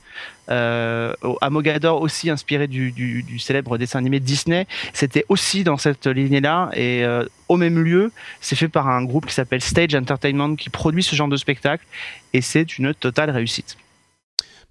à 0.49 1.49
Mogador, 1.49 2.01
aussi 2.01 2.29
inspiré 2.29 2.67
du, 2.67 2.91
du, 2.91 3.39
célèbre 3.39 3.77
dessin 3.77 3.99
animé 3.99 4.19
Disney. 4.19 4.65
C'était 4.93 5.25
aussi 5.27 5.63
dans 5.63 5.77
cette 5.77 6.07
lignée-là 6.07 6.69
et 6.73 7.05
au 7.49 7.57
même 7.57 7.83
lieu. 7.83 8.11
C'est 8.39 8.55
fait 8.55 8.69
par 8.69 8.87
un 8.87 9.03
groupe 9.03 9.25
qui 9.25 9.33
s'appelle 9.33 9.61
Stage 9.61 9.93
Entertainment 9.93 10.55
qui 10.55 10.69
produit 10.69 11.03
ce 11.03 11.15
genre 11.15 11.27
de 11.27 11.37
spectacle 11.37 11.85
et 12.33 12.41
c'est 12.41 12.77
une 12.77 12.93
totale 12.93 13.29
réussite. 13.29 13.77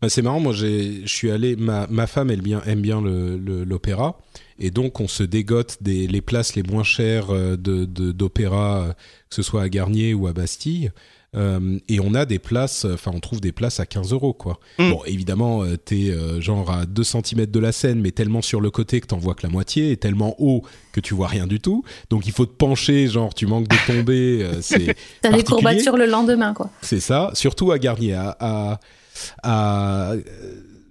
Bah, 0.02 0.08
c'est 0.10 0.22
marrant, 0.22 0.40
moi 0.40 0.52
je 0.52 1.06
suis 1.06 1.30
allé, 1.30 1.56
ma, 1.56 1.86
ma 1.88 2.06
femme 2.06 2.30
elle 2.30 2.42
bien, 2.42 2.62
aime 2.66 2.82
bien 2.82 3.00
l'opéra, 3.00 4.18
et 4.58 4.70
donc 4.70 5.00
on 5.00 5.08
se 5.08 5.22
dégote 5.22 5.78
des, 5.80 6.06
les 6.06 6.20
places 6.20 6.54
les 6.54 6.62
moins 6.62 6.84
chères 6.84 7.30
euh, 7.30 7.56
d'opéra, 7.56 8.88
de, 8.88 8.92
que 8.92 9.34
ce 9.34 9.42
soit 9.42 9.62
à 9.62 9.68
Garnier 9.68 10.12
ou 10.12 10.26
à 10.26 10.32
Bastille. 10.32 10.90
Euh, 11.36 11.78
et 11.88 12.00
on 12.00 12.14
a 12.14 12.24
des 12.24 12.38
places, 12.38 12.86
enfin 12.86 13.10
on 13.14 13.20
trouve 13.20 13.40
des 13.40 13.52
places 13.52 13.78
à 13.80 13.84
15 13.84 14.12
euros 14.12 14.32
quoi. 14.32 14.58
Mm. 14.78 14.90
Bon 14.90 15.02
évidemment 15.04 15.64
euh, 15.64 15.76
t'es 15.76 16.10
euh, 16.10 16.40
genre 16.40 16.70
à 16.70 16.86
2 16.86 17.02
cm 17.02 17.46
de 17.46 17.58
la 17.58 17.72
scène 17.72 18.00
mais 18.00 18.10
tellement 18.10 18.40
sur 18.40 18.60
le 18.60 18.70
côté 18.70 19.00
que 19.00 19.06
t'en 19.06 19.18
vois 19.18 19.34
que 19.34 19.42
la 19.42 19.50
moitié 19.50 19.90
et 19.90 19.96
tellement 19.98 20.34
haut 20.38 20.62
que 20.92 21.00
tu 21.00 21.14
vois 21.14 21.26
rien 21.28 21.46
du 21.46 21.60
tout. 21.60 21.84
Donc 22.10 22.26
il 22.26 22.32
faut 22.32 22.46
te 22.46 22.54
pencher, 22.54 23.08
genre 23.08 23.34
tu 23.34 23.46
manques 23.46 23.68
de 23.68 23.76
tomber. 23.86 24.48
c'est 24.62 24.96
T'as 25.20 25.32
des 25.32 25.44
courbatures 25.44 25.96
le 25.96 26.06
lendemain 26.06 26.54
quoi. 26.54 26.70
C'est 26.80 27.00
ça, 27.00 27.30
surtout 27.34 27.70
à 27.70 27.78
Garnier. 27.78 28.14
à, 28.14 28.36
à 28.40 28.80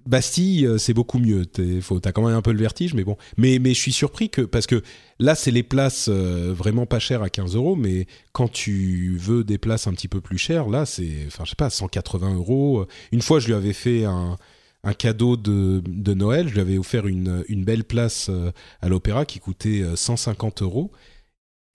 Bastille, 0.05 0.67
euh, 0.67 0.77
c'est 0.77 0.93
beaucoup 0.93 1.17
mieux. 1.17 1.45
T'as 1.45 2.11
quand 2.11 2.25
même 2.25 2.35
un 2.35 2.41
peu 2.41 2.51
le 2.51 2.59
vertige, 2.59 2.93
mais 2.93 3.03
bon. 3.03 3.17
Mais, 3.37 3.57
je 3.57 3.79
suis 3.79 3.91
surpris 3.91 4.29
que 4.29 4.41
parce 4.41 4.67
que 4.67 4.83
là, 5.19 5.33
c'est 5.33 5.51
les 5.51 5.63
places 5.63 6.09
euh, 6.09 6.53
vraiment 6.55 6.85
pas 6.85 6.99
chères 6.99 7.23
à 7.23 7.29
15 7.29 7.55
euros, 7.55 7.75
mais 7.75 8.05
quand 8.31 8.47
tu 8.47 9.17
veux 9.17 9.43
des 9.43 9.57
places 9.57 9.87
un 9.87 9.93
petit 9.93 10.07
peu 10.07 10.21
plus 10.21 10.37
chères, 10.37 10.69
là, 10.69 10.85
c'est, 10.85 11.23
enfin, 11.27 11.43
je 11.43 11.51
sais 11.51 11.55
pas, 11.55 11.71
180 11.71 12.35
euros. 12.35 12.85
Une 13.11 13.21
fois, 13.21 13.39
je 13.39 13.47
lui 13.47 13.55
avais 13.55 13.73
fait 13.73 14.05
un, 14.05 14.37
cadeau 14.99 15.37
de, 15.37 15.81
de, 15.87 16.13
Noël. 16.13 16.47
Je 16.49 16.53
lui 16.53 16.61
avais 16.61 16.77
offert 16.77 17.07
une, 17.07 17.43
belle 17.49 17.83
place 17.83 18.27
euh, 18.29 18.51
à 18.81 18.89
l'opéra 18.89 19.25
qui 19.25 19.39
coûtait 19.39 19.83
150 19.95 20.61
euros. 20.61 20.91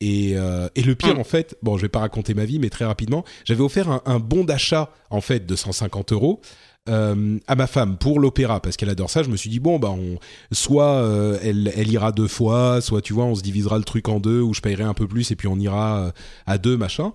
Et, 0.00 0.30
et, 0.30 0.82
le 0.82 0.94
pire, 0.94 1.16
mm. 1.16 1.20
en 1.20 1.24
fait, 1.24 1.56
bon, 1.62 1.76
je 1.76 1.82
vais 1.82 1.90
pas 1.90 1.98
raconter 1.98 2.32
ma 2.32 2.46
vie, 2.46 2.58
mais 2.58 2.70
très 2.70 2.86
rapidement, 2.86 3.24
j'avais 3.44 3.62
offert 3.62 3.90
un, 3.90 4.00
un 4.06 4.18
bon 4.18 4.44
d'achat, 4.44 4.90
en 5.10 5.20
fait, 5.20 5.44
de 5.44 5.54
150 5.54 6.12
euros 6.12 6.40
euh, 6.88 7.38
à 7.46 7.56
ma 7.56 7.66
femme 7.66 7.98
pour 7.98 8.20
l'opéra 8.20 8.60
parce 8.60 8.76
qu'elle 8.76 8.88
adore 8.88 9.10
ça. 9.10 9.22
Je 9.22 9.28
me 9.28 9.36
suis 9.36 9.50
dit 9.50 9.60
bon 9.60 9.78
bah 9.78 9.90
on, 9.90 10.18
soit 10.50 10.94
euh, 10.94 11.38
elle, 11.42 11.70
elle 11.76 11.92
ira 11.92 12.10
deux 12.10 12.26
fois, 12.26 12.80
soit 12.80 13.02
tu 13.02 13.12
vois 13.12 13.26
on 13.26 13.34
se 13.34 13.42
divisera 13.42 13.76
le 13.76 13.84
truc 13.84 14.08
en 14.08 14.18
deux 14.18 14.40
ou 14.40 14.54
je 14.54 14.60
payerai 14.60 14.84
un 14.84 14.94
peu 14.94 15.06
plus 15.06 15.30
et 15.30 15.36
puis 15.36 15.46
on 15.46 15.58
ira 15.58 15.98
euh, 15.98 16.10
à 16.46 16.58
deux 16.58 16.76
machin. 16.76 17.12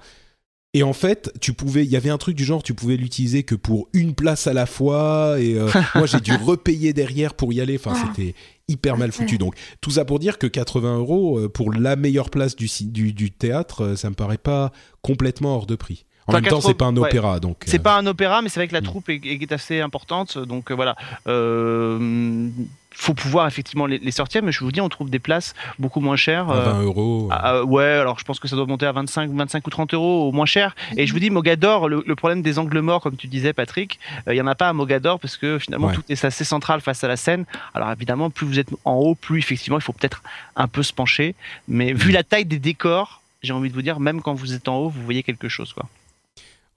Et 0.75 0.83
en 0.83 0.93
fait, 0.93 1.31
tu 1.39 1.53
pouvais, 1.53 1.85
il 1.85 1.89
y 1.89 1.95
avait 1.95 2.09
un 2.09 2.17
truc 2.17 2.35
du 2.35 2.43
genre, 2.43 2.61
tu 2.61 2.73
pouvais 2.73 2.97
l'utiliser 2.97 3.43
que 3.43 3.55
pour 3.55 3.87
une 3.93 4.13
place 4.13 4.45
à 4.45 4.53
la 4.53 4.65
fois. 4.65 5.37
Et 5.39 5.57
moi, 5.95 6.05
j'ai 6.05 6.19
dû 6.19 6.33
repayer 6.35 6.91
derrière 6.93 7.33
pour 7.33 7.53
y 7.53 7.61
aller. 7.61 7.77
Enfin, 7.77 7.93
ah. 7.95 8.07
c'était 8.07 8.35
hyper 8.67 8.97
mal 8.97 9.11
foutu. 9.11 9.37
Donc, 9.37 9.55
tout 9.79 9.91
ça 9.91 10.05
pour 10.05 10.19
dire 10.19 10.37
que 10.37 10.47
80 10.47 10.97
euros 10.97 11.47
pour 11.49 11.71
la 11.71 11.95
meilleure 11.95 12.29
place 12.29 12.55
du, 12.55 12.67
du, 12.81 13.13
du 13.13 13.31
théâtre, 13.31 13.95
ça 13.95 14.09
me 14.09 14.15
paraît 14.15 14.37
pas 14.37 14.71
complètement 15.01 15.55
hors 15.55 15.65
de 15.65 15.75
prix. 15.75 16.05
En 16.27 16.33
même 16.33 16.45
temps, 16.45 16.61
c'est 16.61 16.73
pas 16.73 16.85
un 16.85 16.97
opéra, 16.97 17.39
donc. 17.39 17.63
C'est 17.65 17.79
euh, 17.79 17.83
pas 17.83 17.97
un 17.97 18.05
opéra, 18.07 18.41
mais 18.41 18.49
c'est 18.49 18.59
vrai 18.59 18.67
que 18.67 18.73
la 18.73 18.81
mm. 18.81 18.85
troupe 18.85 19.09
est, 19.09 19.51
assez 19.51 19.79
importante, 19.79 20.37
donc 20.37 20.71
euh, 20.71 20.73
voilà. 20.73 20.95
Euh, 21.27 22.49
faut 22.97 23.13
pouvoir 23.13 23.47
effectivement 23.47 23.85
les, 23.85 24.11
sortir, 24.11 24.41
mais 24.41 24.51
je 24.51 24.59
vous 24.61 24.71
dis, 24.71 24.81
on 24.81 24.89
trouve 24.89 25.09
des 25.09 25.19
places 25.19 25.53
beaucoup 25.79 25.99
moins 25.99 26.15
chères. 26.15 26.49
À 26.49 26.61
20 26.61 26.81
euros. 26.83 27.29
ouais, 27.65 27.83
alors 27.83 28.19
je 28.19 28.23
pense 28.23 28.39
que 28.39 28.47
ça 28.47 28.55
doit 28.55 28.65
monter 28.65 28.85
à 28.85 28.91
25, 28.91 29.31
25 29.31 29.67
ou 29.67 29.69
30 29.69 29.93
euros 29.93 30.29
au 30.29 30.31
moins 30.31 30.45
cher. 30.45 30.75
Et 30.95 31.05
je 31.05 31.13
vous 31.13 31.19
dis, 31.19 31.29
Mogador, 31.29 31.89
le, 31.89 32.15
problème 32.15 32.41
des 32.41 32.57
angles 32.57 32.79
morts, 32.79 33.01
comme 33.01 33.17
tu 33.17 33.27
disais, 33.27 33.53
Patrick, 33.53 33.99
il 34.27 34.35
y 34.35 34.41
en 34.41 34.47
a 34.47 34.55
pas 34.55 34.69
à 34.69 34.73
Mogador 34.73 35.19
parce 35.19 35.37
que 35.37 35.59
finalement 35.59 35.91
tout 35.91 36.03
est 36.09 36.25
assez 36.25 36.43
central 36.43 36.81
face 36.81 37.03
à 37.03 37.07
la 37.07 37.17
scène. 37.17 37.45
Alors 37.73 37.91
évidemment, 37.91 38.29
plus 38.29 38.47
vous 38.47 38.59
êtes 38.59 38.69
en 38.85 38.95
haut, 38.95 39.15
plus 39.15 39.39
effectivement, 39.39 39.77
il 39.77 39.83
faut 39.83 39.93
peut-être 39.93 40.23
un 40.55 40.67
peu 40.67 40.83
se 40.83 40.93
pencher. 40.93 41.35
Mais 41.67 41.93
vu 41.93 42.11
la 42.11 42.23
taille 42.23 42.45
des 42.45 42.59
décors, 42.59 43.21
j'ai 43.43 43.53
envie 43.53 43.69
de 43.69 43.73
vous 43.73 43.81
dire, 43.81 43.99
même 43.99 44.21
quand 44.21 44.33
vous 44.33 44.53
êtes 44.53 44.67
en 44.67 44.77
haut, 44.77 44.89
vous 44.89 45.03
voyez 45.03 45.23
quelque 45.23 45.49
chose, 45.49 45.73
quoi. 45.73 45.85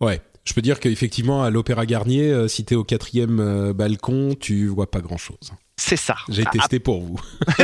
Ouais, 0.00 0.20
je 0.44 0.54
peux 0.54 0.62
dire 0.62 0.80
qu'effectivement, 0.80 1.42
à 1.42 1.50
l'Opéra 1.50 1.84
Garnier, 1.84 2.30
euh, 2.30 2.48
si 2.48 2.64
tu 2.64 2.74
es 2.74 2.76
au 2.76 2.84
quatrième 2.84 3.40
euh, 3.40 3.72
balcon, 3.72 4.34
tu 4.38 4.66
vois 4.66 4.90
pas 4.90 5.00
grand-chose. 5.00 5.52
C'est 5.78 5.96
ça. 5.96 6.16
J'ai 6.28 6.42
ah, 6.44 6.50
testé 6.50 6.80
pour 6.80 7.00
vous. 7.00 7.20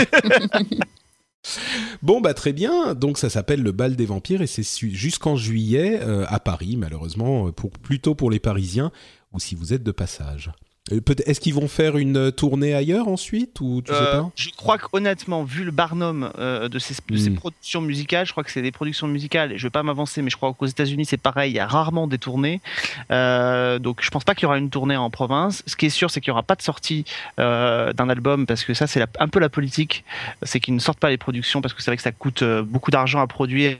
bon, 2.03 2.21
bah 2.21 2.33
très 2.33 2.53
bien. 2.53 2.95
Donc 2.95 3.19
ça 3.19 3.29
s'appelle 3.29 3.63
le 3.63 3.73
bal 3.73 3.97
des 3.97 4.07
vampires 4.07 4.41
et 4.41 4.47
c'est 4.47 4.65
jusqu'en 4.91 5.37
juillet 5.37 5.99
euh, 6.01 6.25
à 6.29 6.41
Paris, 6.41 6.77
malheureusement, 6.79 7.53
pour, 7.53 7.73
plutôt 7.73 8.15
pour 8.15 8.31
les 8.31 8.39
Parisiens 8.39 8.93
ou 9.33 9.41
si 9.41 9.57
vous 9.57 9.75
êtes 9.75 9.83
de 9.83 9.93
passage. 9.93 10.53
Euh, 10.93 11.01
est-ce 11.25 11.41
qu'ils 11.41 11.55
vont 11.55 11.67
faire 11.67 11.97
une 11.97 12.31
tournée 12.31 12.75
ailleurs 12.75 13.09
ensuite 13.09 13.59
ou 13.63 13.81
tu 13.83 13.91
sais 13.91 13.99
euh, 13.99 14.21
pas? 14.21 14.31
Je 14.37 14.51
crois 14.51 14.77
qu'honnêtement, 14.77 15.43
vu 15.43 15.65
le 15.65 15.71
barnum 15.71 16.31
euh, 16.39 16.69
de, 16.69 16.79
ces, 16.79 16.95
hmm. 16.95 17.37
productions 17.37 17.81
musicales, 17.81 18.27
je 18.27 18.33
crois 18.33 18.45
que 18.45 18.51
c'est 18.51 18.61
des 18.61 18.71
productions 18.71 19.07
musicales. 19.07 19.53
Et 19.53 19.59
je 19.59 19.67
vais 19.67 19.71
pas 19.71 19.83
m'avancer, 19.83 20.21
mais 20.21 20.29
je 20.29 20.37
crois 20.37 20.53
qu'aux 20.53 20.67
États-Unis 20.67 21.07
c'est 21.07 21.17
pareil. 21.17 21.53
Il 21.53 21.55
y 21.55 21.59
a 21.59 21.67
rarement 21.67 22.07
des 22.07 22.19
tournées, 22.19 22.61
donc 23.09 24.03
je 24.03 24.11
pense 24.11 24.25
pas 24.25 24.35
qu'il 24.35 24.43
y 24.43 24.47
aura 24.47 24.59
une 24.59 24.69
tournée 24.69 24.97
en 24.97 25.09
province. 25.09 25.63
Ce 25.67 25.75
qui 25.75 25.87
est 25.87 25.91
sûr, 25.91 26.11
c'est 26.11 26.21
qu'il 26.21 26.29
y 26.29 26.33
aura 26.33 26.43
pas 26.43 26.55
de 26.55 26.63
sortie 26.63 27.07
d'un 27.39 28.09
album 28.11 28.45
parce 28.45 28.65
que 28.65 28.75
ça 28.75 28.87
c'est 28.87 29.03
un 29.19 29.29
peu 29.29 29.41
la 29.41 29.49
politique, 29.49 30.05
c'est 30.43 30.61
qu'ils 30.61 30.75
ne 30.75 30.81
sortent 30.81 31.01
pas 31.01 31.11
les 31.11 31.17
productions 31.17 31.63
parce 31.63 31.73
que 31.73 31.83
c'est 31.83 31.91
vrai 31.91 31.97
que 31.97 32.03
ça 32.03 32.13
coûte 32.13 32.45
beaucoup 32.45 32.91
d'argent 32.91 33.21
à 33.21 33.27
produire 33.27 33.79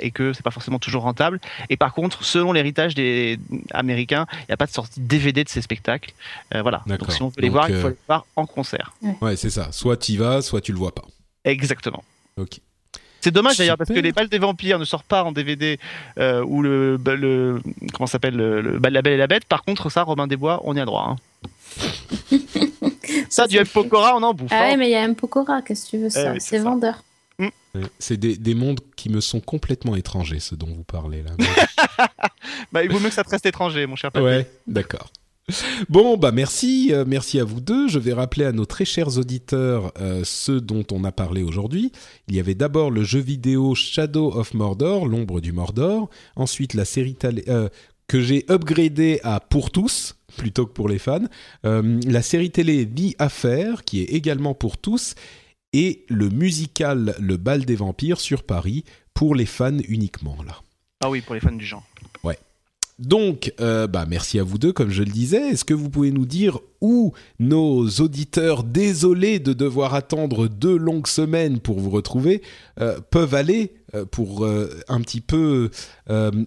et 0.00 0.10
que 0.10 0.32
c'est 0.32 0.42
pas 0.42 0.50
forcément 0.50 0.78
toujours 0.78 1.02
rentable. 1.02 1.40
Et 1.68 1.76
par 1.76 1.92
contre, 1.92 2.24
selon 2.24 2.52
l'héritage 2.52 2.94
des 2.94 3.38
Américains, 3.72 4.26
il 4.40 4.46
n'y 4.48 4.54
a 4.54 4.56
pas 4.56 4.66
de 4.66 4.70
sortie 4.70 5.00
DVD 5.00 5.44
de 5.44 5.48
ces 5.48 5.60
spectacles. 5.60 6.12
Euh, 6.54 6.62
voilà. 6.62 6.82
Donc 6.86 7.10
si 7.12 7.22
on 7.22 7.28
veut 7.28 7.34
les 7.38 7.50
voir, 7.50 7.68
il 7.68 7.76
faut 7.76 7.88
euh, 7.88 7.90
les 7.90 7.96
voir 8.06 8.26
en 8.36 8.46
concert. 8.46 8.94
Ouais, 9.20 9.36
c'est 9.36 9.50
ça. 9.50 9.72
Soit 9.72 9.98
tu 9.98 10.12
y 10.12 10.16
vas, 10.16 10.42
soit 10.42 10.60
tu 10.60 10.72
le 10.72 10.78
vois 10.78 10.94
pas. 10.94 11.04
Exactement. 11.44 12.02
Ok. 12.38 12.60
C'est 13.20 13.30
dommage 13.30 13.56
d'ailleurs 13.56 13.78
parce 13.78 13.88
que 13.88 13.98
les 14.00 14.12
balles 14.12 14.28
des 14.28 14.38
vampires 14.38 14.78
ne 14.78 14.84
sortent 14.84 15.06
pas 15.06 15.24
en 15.24 15.32
DVD 15.32 15.78
euh, 16.18 16.44
ou 16.44 16.60
le, 16.60 16.98
le 17.06 17.62
comment 17.94 18.06
s'appelle 18.06 18.36
le, 18.36 18.60
le, 18.60 18.78
La 18.78 19.00
Belle 19.00 19.14
et 19.14 19.16
la 19.16 19.26
Bête. 19.26 19.46
Par 19.46 19.64
contre, 19.64 19.88
ça, 19.88 20.02
Robin 20.02 20.26
des 20.26 20.36
Bois, 20.36 20.60
on 20.64 20.76
y 20.76 20.80
a 20.80 20.84
droit. 20.84 21.16
Hein. 21.16 22.38
ça, 23.30 23.46
du 23.46 23.56
M 23.56 23.66
Pokora, 23.66 24.14
on 24.14 24.22
en 24.22 24.34
bouffe. 24.34 24.50
Ah 24.52 24.64
ouais, 24.64 24.72
hein. 24.72 24.76
mais 24.76 24.88
il 24.88 24.92
y 24.92 24.94
a 24.94 25.02
M 25.02 25.14
Pokora, 25.14 25.62
qu'est-ce 25.62 25.86
que 25.86 25.90
tu 25.90 25.98
veux 25.98 26.10
ça? 26.10 26.34
C'est 26.38 26.58
vendeur. 26.58 27.02
Mm. 27.38 27.48
C'est 27.98 28.16
des, 28.16 28.54
mondes 28.54 28.80
qui 28.96 29.08
me 29.08 29.20
sont 29.20 29.40
complètement 29.40 29.96
étrangers, 29.96 30.40
ce 30.40 30.54
dont 30.54 30.72
vous 30.72 30.84
parlez 30.84 31.22
là. 31.22 31.32
bah, 32.72 32.84
il 32.84 32.90
vaut 32.90 33.00
mieux 33.00 33.08
que 33.08 33.14
ça 33.14 33.24
te 33.24 33.30
reste 33.30 33.46
étranger, 33.46 33.86
mon 33.86 33.96
cher 33.96 34.12
Patrick. 34.12 34.28
Ouais, 34.28 34.50
d'accord. 34.66 35.10
Bon, 35.90 36.16
bah 36.16 36.32
merci, 36.32 36.88
euh, 36.92 37.04
merci 37.06 37.38
à 37.38 37.44
vous 37.44 37.60
deux. 37.60 37.88
Je 37.88 37.98
vais 37.98 38.14
rappeler 38.14 38.46
à 38.46 38.52
nos 38.52 38.64
très 38.64 38.86
chers 38.86 39.18
auditeurs 39.18 39.92
euh, 40.00 40.22
ceux 40.24 40.60
dont 40.60 40.84
on 40.90 41.04
a 41.04 41.12
parlé 41.12 41.42
aujourd'hui. 41.42 41.92
Il 42.28 42.34
y 42.34 42.40
avait 42.40 42.54
d'abord 42.54 42.90
le 42.90 43.04
jeu 43.04 43.20
vidéo 43.20 43.74
Shadow 43.74 44.32
of 44.32 44.54
Mordor, 44.54 45.06
l'ombre 45.06 45.40
du 45.40 45.52
Mordor. 45.52 46.08
Ensuite, 46.36 46.72
la 46.72 46.86
série 46.86 47.16
euh, 47.48 47.68
que 48.08 48.22
j'ai 48.22 48.46
upgradé 48.50 49.20
à 49.22 49.40
pour 49.40 49.70
tous 49.70 50.16
plutôt 50.38 50.66
que 50.66 50.72
pour 50.72 50.88
les 50.88 50.98
fans. 50.98 51.28
la 51.62 52.22
série 52.22 52.50
télé 52.50 52.86
The 52.86 53.14
Affair, 53.20 53.84
qui 53.84 54.00
est 54.00 54.06
également 54.06 54.52
pour 54.52 54.78
tous 54.78 55.14
et 55.74 56.06
le 56.08 56.30
musical 56.30 57.14
Le 57.18 57.36
Bal 57.36 57.66
des 57.66 57.76
Vampires 57.76 58.20
sur 58.20 58.44
Paris 58.44 58.84
pour 59.12 59.34
les 59.34 59.44
fans 59.44 59.76
uniquement 59.88 60.38
là. 60.46 60.62
Ah 61.02 61.10
oui, 61.10 61.20
pour 61.20 61.34
les 61.34 61.40
fans 61.40 61.52
du 61.52 61.66
genre. 61.66 61.84
Ouais. 62.22 62.38
Donc, 63.00 63.52
euh, 63.60 63.88
bah, 63.88 64.06
merci 64.08 64.38
à 64.38 64.44
vous 64.44 64.56
deux, 64.56 64.72
comme 64.72 64.90
je 64.90 65.02
le 65.02 65.10
disais. 65.10 65.50
Est-ce 65.50 65.64
que 65.64 65.74
vous 65.74 65.90
pouvez 65.90 66.12
nous 66.12 66.26
dire 66.26 66.60
où 66.80 67.12
nos 67.40 67.88
auditeurs, 67.88 68.62
désolés 68.62 69.40
de 69.40 69.52
devoir 69.52 69.94
attendre 69.94 70.46
deux 70.46 70.76
longues 70.76 71.08
semaines 71.08 71.58
pour 71.58 71.80
vous 71.80 71.90
retrouver, 71.90 72.40
euh, 72.80 73.00
peuvent 73.10 73.34
aller 73.34 73.74
euh, 73.94 74.04
pour 74.04 74.46
un 74.46 75.00
petit 75.00 75.20
peu 75.20 75.70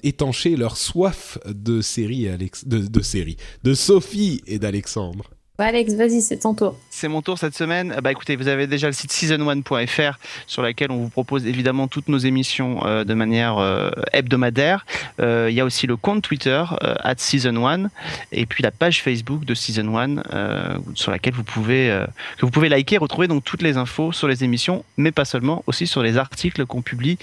étancher 0.03 0.55
leur 0.55 0.77
soif 0.77 1.37
de 1.45 1.81
série, 1.81 2.27
de, 2.65 2.79
de 2.79 3.01
série, 3.01 3.35
de 3.63 3.73
Sophie 3.73 4.41
et 4.47 4.57
d'Alexandre? 4.57 5.29
Alex, 5.59 5.95
vas-y, 5.95 6.21
c'est 6.21 6.37
ton 6.37 6.53
tour. 6.53 6.77
C'est 6.91 7.07
mon 7.07 7.23
tour 7.23 7.39
cette 7.39 7.55
semaine. 7.55 7.95
Bah 8.03 8.11
écoutez, 8.11 8.35
vous 8.35 8.47
avez 8.47 8.67
déjà 8.67 8.85
le 8.85 8.93
site 8.93 9.11
season1.fr 9.11 10.19
sur 10.45 10.61
lequel 10.61 10.91
on 10.91 10.97
vous 10.97 11.09
propose 11.09 11.47
évidemment 11.47 11.87
toutes 11.87 12.09
nos 12.09 12.19
émissions 12.19 12.85
euh, 12.85 13.03
de 13.03 13.15
manière 13.15 13.57
euh, 13.57 13.89
hebdomadaire. 14.13 14.85
Euh, 15.19 15.47
il 15.49 15.55
y 15.55 15.59
a 15.59 15.65
aussi 15.65 15.87
le 15.87 15.95
compte 15.95 16.21
Twitter 16.21 16.63
at 16.81 17.15
season1 17.15 17.87
et 18.31 18.45
puis 18.45 18.61
la 18.61 18.69
page 18.69 19.01
Facebook 19.01 19.45
de 19.45 19.55
season1 19.55 20.79
sur 20.93 21.11
laquelle 21.11 21.33
vous 21.33 21.43
pouvez 21.43 22.05
que 22.37 22.45
vous 22.45 22.51
pouvez 22.51 22.69
liker, 22.69 22.97
retrouver 22.97 23.27
donc 23.27 23.43
toutes 23.43 23.63
les 23.63 23.77
infos 23.77 24.11
sur 24.11 24.27
les 24.27 24.43
émissions, 24.43 24.85
mais 24.97 25.11
pas 25.11 25.25
seulement, 25.25 25.63
aussi 25.65 25.87
sur 25.87 26.03
les 26.03 26.17
articles 26.17 26.65
qu'on 26.65 26.83
publie 26.83 27.17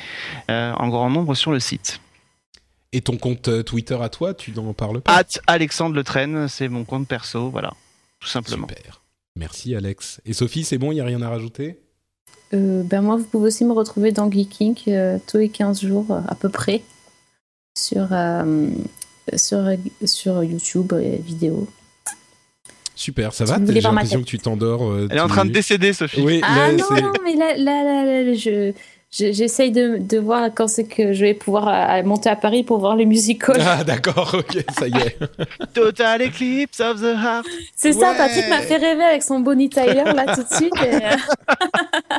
en 0.48 0.88
grand 0.88 1.10
nombre 1.10 1.34
sur 1.34 1.52
le 1.52 1.60
site. 1.60 2.00
Et 2.92 3.00
ton 3.00 3.16
compte 3.16 3.64
Twitter 3.64 3.98
à 4.00 4.08
toi, 4.08 4.34
tu 4.34 4.52
n'en 4.52 4.72
parles 4.72 5.00
pas? 5.00 5.16
At 5.16 5.40
Alexandre 5.46 5.94
Le 5.94 6.04
Train, 6.04 6.48
c'est 6.48 6.68
mon 6.68 6.84
compte 6.84 7.06
perso, 7.06 7.50
voilà 7.50 7.72
tout 8.24 8.30
simplement. 8.30 8.66
Super. 8.68 9.02
Merci 9.36 9.74
Alex. 9.74 10.20
Et 10.24 10.32
Sophie, 10.32 10.64
c'est 10.64 10.78
bon, 10.78 10.92
il 10.92 10.96
n'y 10.96 11.00
a 11.00 11.04
rien 11.04 11.20
à 11.22 11.28
rajouter? 11.28 11.80
Euh, 12.52 12.82
ben 12.84 13.00
moi, 13.02 13.16
vous 13.16 13.24
pouvez 13.24 13.48
aussi 13.48 13.64
me 13.64 13.72
retrouver 13.72 14.12
dans 14.12 14.30
Geeking 14.30 14.74
euh, 14.88 15.18
tous 15.26 15.38
les 15.38 15.48
15 15.48 15.80
jours 15.82 16.06
euh, 16.10 16.20
à 16.28 16.34
peu 16.34 16.48
près 16.48 16.82
sur, 17.76 18.08
euh, 18.12 18.68
sur, 19.36 19.64
sur 20.04 20.44
YouTube 20.44 20.92
et 21.00 21.16
vidéo. 21.18 21.66
Super, 22.96 23.32
ça 23.34 23.44
va 23.44 23.58
J'ai 23.66 23.80
l'impression 23.80 24.20
que 24.20 24.26
tu 24.26 24.38
t'endors. 24.38 24.84
euh, 24.88 25.08
Elle 25.10 25.16
est 25.18 25.20
en 25.20 25.26
train 25.26 25.44
de 25.44 25.50
décéder, 25.50 25.92
Sophie. 25.92 26.20
Oui, 26.22 26.40
Ah 26.44 26.70
là, 26.70 26.72
non, 26.72 26.84
non, 27.02 27.12
mais 27.24 27.34
là, 27.34 27.56
là, 27.56 27.82
là, 27.82 28.22
là, 28.22 28.34
je- 28.34 28.72
j'essaye 29.14 29.70
de, 29.70 29.98
de 29.98 30.18
voir 30.18 30.50
quand 30.54 30.66
c'est 30.66 30.84
que 30.84 31.12
je 31.12 31.24
vais 31.24 31.34
pouvoir 31.34 31.68
euh, 31.68 32.02
monter 32.02 32.28
à 32.28 32.36
Paris 32.36 32.64
pour 32.64 32.78
voir 32.78 32.96
les 32.96 33.06
musicals. 33.06 33.60
Ah 33.64 33.84
d'accord, 33.84 34.34
ok, 34.38 34.64
ça 34.76 34.88
y 34.88 34.96
est. 34.96 35.18
Total 35.74 36.22
Eclipse 36.22 36.80
of 36.80 37.00
the 37.00 37.14
Heart. 37.16 37.46
C'est 37.76 37.92
ça. 37.92 38.14
Patrick 38.16 38.48
m'a 38.48 38.58
fait 38.60 38.76
rêver 38.76 39.04
avec 39.04 39.22
son 39.22 39.40
Bonnie 39.40 39.68
Tyler 39.68 40.04
là 40.04 40.34
tout 40.34 40.42
de 40.42 40.54
suite. 40.54 40.74
et, 40.82 40.94
euh, 40.96 42.18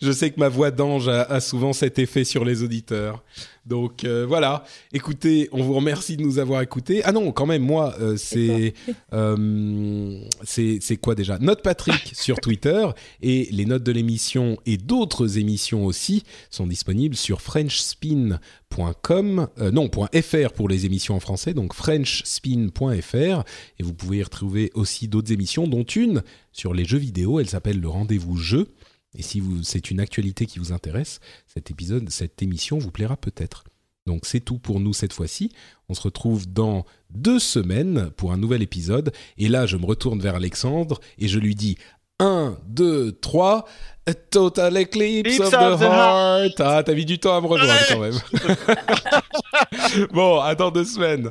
Je 0.00 0.12
sais 0.12 0.30
que 0.30 0.40
ma 0.40 0.48
voix 0.48 0.70
d'ange 0.70 1.08
a, 1.08 1.22
a 1.22 1.40
souvent 1.40 1.72
cet 1.72 1.98
effet 1.98 2.24
sur 2.24 2.44
les 2.44 2.62
auditeurs. 2.62 3.22
Donc 3.66 4.04
euh, 4.04 4.24
voilà. 4.26 4.64
Écoutez, 4.92 5.48
on 5.52 5.62
vous 5.62 5.74
remercie 5.74 6.16
de 6.16 6.22
nous 6.22 6.38
avoir 6.38 6.62
écoutés. 6.62 7.02
Ah 7.04 7.12
non, 7.12 7.32
quand 7.32 7.46
même, 7.46 7.62
moi, 7.62 7.94
euh, 8.00 8.16
c'est 8.16 8.74
euh, 9.12 10.18
c'est 10.44 10.78
c'est 10.80 10.96
quoi 10.96 11.14
déjà? 11.14 11.38
Note 11.38 11.62
Patrick 11.62 12.10
sur 12.14 12.40
Twitter 12.40 12.86
et 13.22 13.48
les 13.50 13.66
notes 13.66 13.82
de 13.82 13.92
l'émission 13.92 14.56
et 14.66 14.76
d'autres 14.76 15.38
émissions 15.38 15.84
aussi 15.84 16.22
sont 16.50 16.66
disponibles 16.66 17.16
sur 17.16 17.42
frenchspin.com, 17.42 19.48
non 19.72 19.90
.fr 19.90 20.52
pour 20.52 20.68
les 20.68 20.86
émissions 20.86 21.16
en 21.16 21.20
français, 21.20 21.54
donc 21.54 21.74
frenchspin.fr 21.74 23.44
et 23.78 23.82
vous 23.82 23.94
pouvez 23.94 24.18
y 24.18 24.22
retrouver 24.22 24.70
aussi 24.74 25.08
d'autres 25.08 25.32
émissions, 25.32 25.66
dont 25.66 25.84
une 25.84 26.22
sur 26.52 26.72
les 26.72 26.84
jeux 26.84 26.98
vidéo. 26.98 27.40
Elle 27.40 27.48
s'appelle 27.48 27.80
le 27.80 27.88
Rendez-vous 27.88 28.36
Jeu. 28.36 28.68
Et 29.16 29.22
si 29.22 29.40
vous, 29.40 29.62
c'est 29.62 29.90
une 29.90 30.00
actualité 30.00 30.46
qui 30.46 30.58
vous 30.58 30.72
intéresse, 30.72 31.20
cet 31.46 31.70
épisode, 31.70 32.08
cette 32.10 32.42
émission 32.42 32.78
vous 32.78 32.90
plaira 32.90 33.16
peut-être. 33.16 33.64
Donc 34.06 34.24
c'est 34.24 34.40
tout 34.40 34.58
pour 34.58 34.78
nous 34.78 34.92
cette 34.92 35.12
fois-ci. 35.12 35.50
On 35.88 35.94
se 35.94 36.02
retrouve 36.02 36.46
dans 36.46 36.84
deux 37.10 37.38
semaines 37.38 38.10
pour 38.16 38.32
un 38.32 38.36
nouvel 38.36 38.62
épisode. 38.62 39.12
Et 39.36 39.48
là, 39.48 39.66
je 39.66 39.76
me 39.76 39.84
retourne 39.84 40.20
vers 40.20 40.36
Alexandre 40.36 41.00
et 41.18 41.28
je 41.28 41.38
lui 41.38 41.54
dis 41.54 41.76
1, 42.18 42.56
2, 42.68 43.12
3, 43.20 43.66
A 44.06 44.14
Total 44.14 44.74
Eclipse 44.76 45.34
Eclipse 45.34 45.40
of, 45.40 45.54
of 45.54 45.80
the 45.80 45.82
the 45.82 45.88
Heart. 45.88 46.60
Ah, 46.60 46.82
t'as 46.84 46.94
mis 46.94 47.04
du 47.04 47.18
temps 47.18 47.36
à 47.36 47.40
me 47.40 47.46
rejoindre 47.46 47.80
quand 47.88 47.98
même. 47.98 48.14
bon, 50.12 50.40
à 50.40 50.54
dans 50.54 50.70
deux 50.70 50.84
semaines. 50.84 51.30